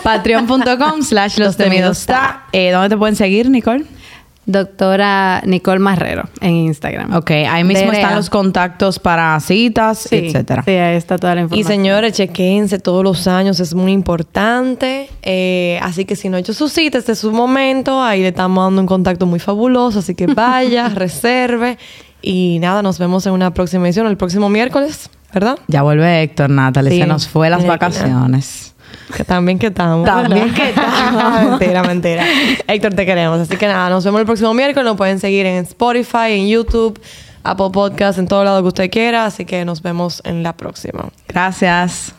Patreon.com 0.03 1.01
slash 1.03 1.38
los 1.38 1.57
temidos 1.57 1.99
está. 1.99 2.43
Eh, 2.51 2.71
¿Dónde 2.71 2.89
te 2.89 2.97
pueden 2.97 3.15
seguir, 3.15 3.49
Nicole? 3.49 3.86
Doctora 4.47 5.41
Nicole 5.45 5.79
Marrero 5.79 6.23
en 6.39 6.51
Instagram. 6.55 7.13
Ok, 7.15 7.31
ahí 7.31 7.63
mismo 7.65 7.87
Derea. 7.91 7.99
están 8.01 8.15
los 8.15 8.29
contactos 8.29 8.97
para 8.97 9.37
citas, 9.41 10.07
Sí, 10.09 10.15
etcétera. 10.15 10.63
Sí, 10.63 10.71
ahí 10.71 10.95
está 10.95 11.17
toda 11.17 11.35
la 11.35 11.41
Y 11.41 11.43
información. 11.43 11.67
señores, 11.67 12.13
chequense 12.13 12.79
todos 12.79 13.03
los 13.03 13.27
años, 13.27 13.59
es 13.59 13.75
muy 13.75 13.91
importante. 13.91 15.09
Eh, 15.21 15.79
así 15.83 16.05
que 16.05 16.15
si 16.15 16.29
no 16.29 16.37
ha 16.37 16.39
hecho 16.39 16.53
su 16.53 16.69
cita, 16.69 16.97
este 16.97 17.11
es 17.11 17.19
su 17.19 17.31
momento. 17.33 18.01
Ahí 18.01 18.21
le 18.21 18.29
estamos 18.29 18.63
dando 18.65 18.81
un 18.81 18.87
contacto 18.87 19.25
muy 19.25 19.39
fabuloso. 19.39 19.99
Así 19.99 20.15
que 20.15 20.27
vaya, 20.33 20.89
reserve. 20.89 21.77
Y 22.21 22.57
nada, 22.59 22.81
nos 22.81 22.99
vemos 22.99 23.25
en 23.27 23.33
una 23.33 23.53
próxima 23.53 23.85
edición, 23.85 24.07
el 24.07 24.15
próximo 24.17 24.47
miércoles, 24.49 25.09
¿verdad? 25.33 25.59
Ya 25.67 25.81
vuelve 25.83 26.23
Héctor, 26.23 26.49
Natalie. 26.49 26.91
Sí. 26.91 26.99
Se 27.01 27.05
nos 27.05 27.27
fue 27.27 27.49
las 27.49 27.65
vacaciones. 27.65 28.73
Que 29.16 29.24
también 29.24 29.58
que 29.58 29.68
estamos. 29.68 30.05
También 30.05 30.53
que 30.53 30.70
estamos. 30.70 31.41
mentira, 31.60 31.84
mentira. 31.84 32.26
Héctor, 32.68 32.93
te 32.93 33.05
queremos. 33.05 33.39
Así 33.39 33.55
que 33.55 33.68
nada, 33.68 33.89
nos 33.89 34.03
vemos 34.03 34.20
el 34.20 34.26
próximo 34.26 34.53
miércoles. 34.53 34.86
Nos 34.86 34.97
pueden 34.97 35.20
seguir 35.20 35.45
en 35.45 35.64
Spotify, 35.64 36.32
en 36.32 36.47
YouTube, 36.47 36.99
Apple 37.43 37.70
Podcast, 37.72 38.20
en 38.20 38.28
todo 38.28 38.43
lado 38.43 38.62
que 38.62 38.68
usted 38.68 38.89
quiera. 38.89 39.26
Así 39.26 39.45
que 39.45 39.64
nos 39.66 39.82
vemos 39.82 40.22
en 40.26 40.43
la 40.43 40.53
próxima. 40.53 41.10
Gracias. 41.28 42.14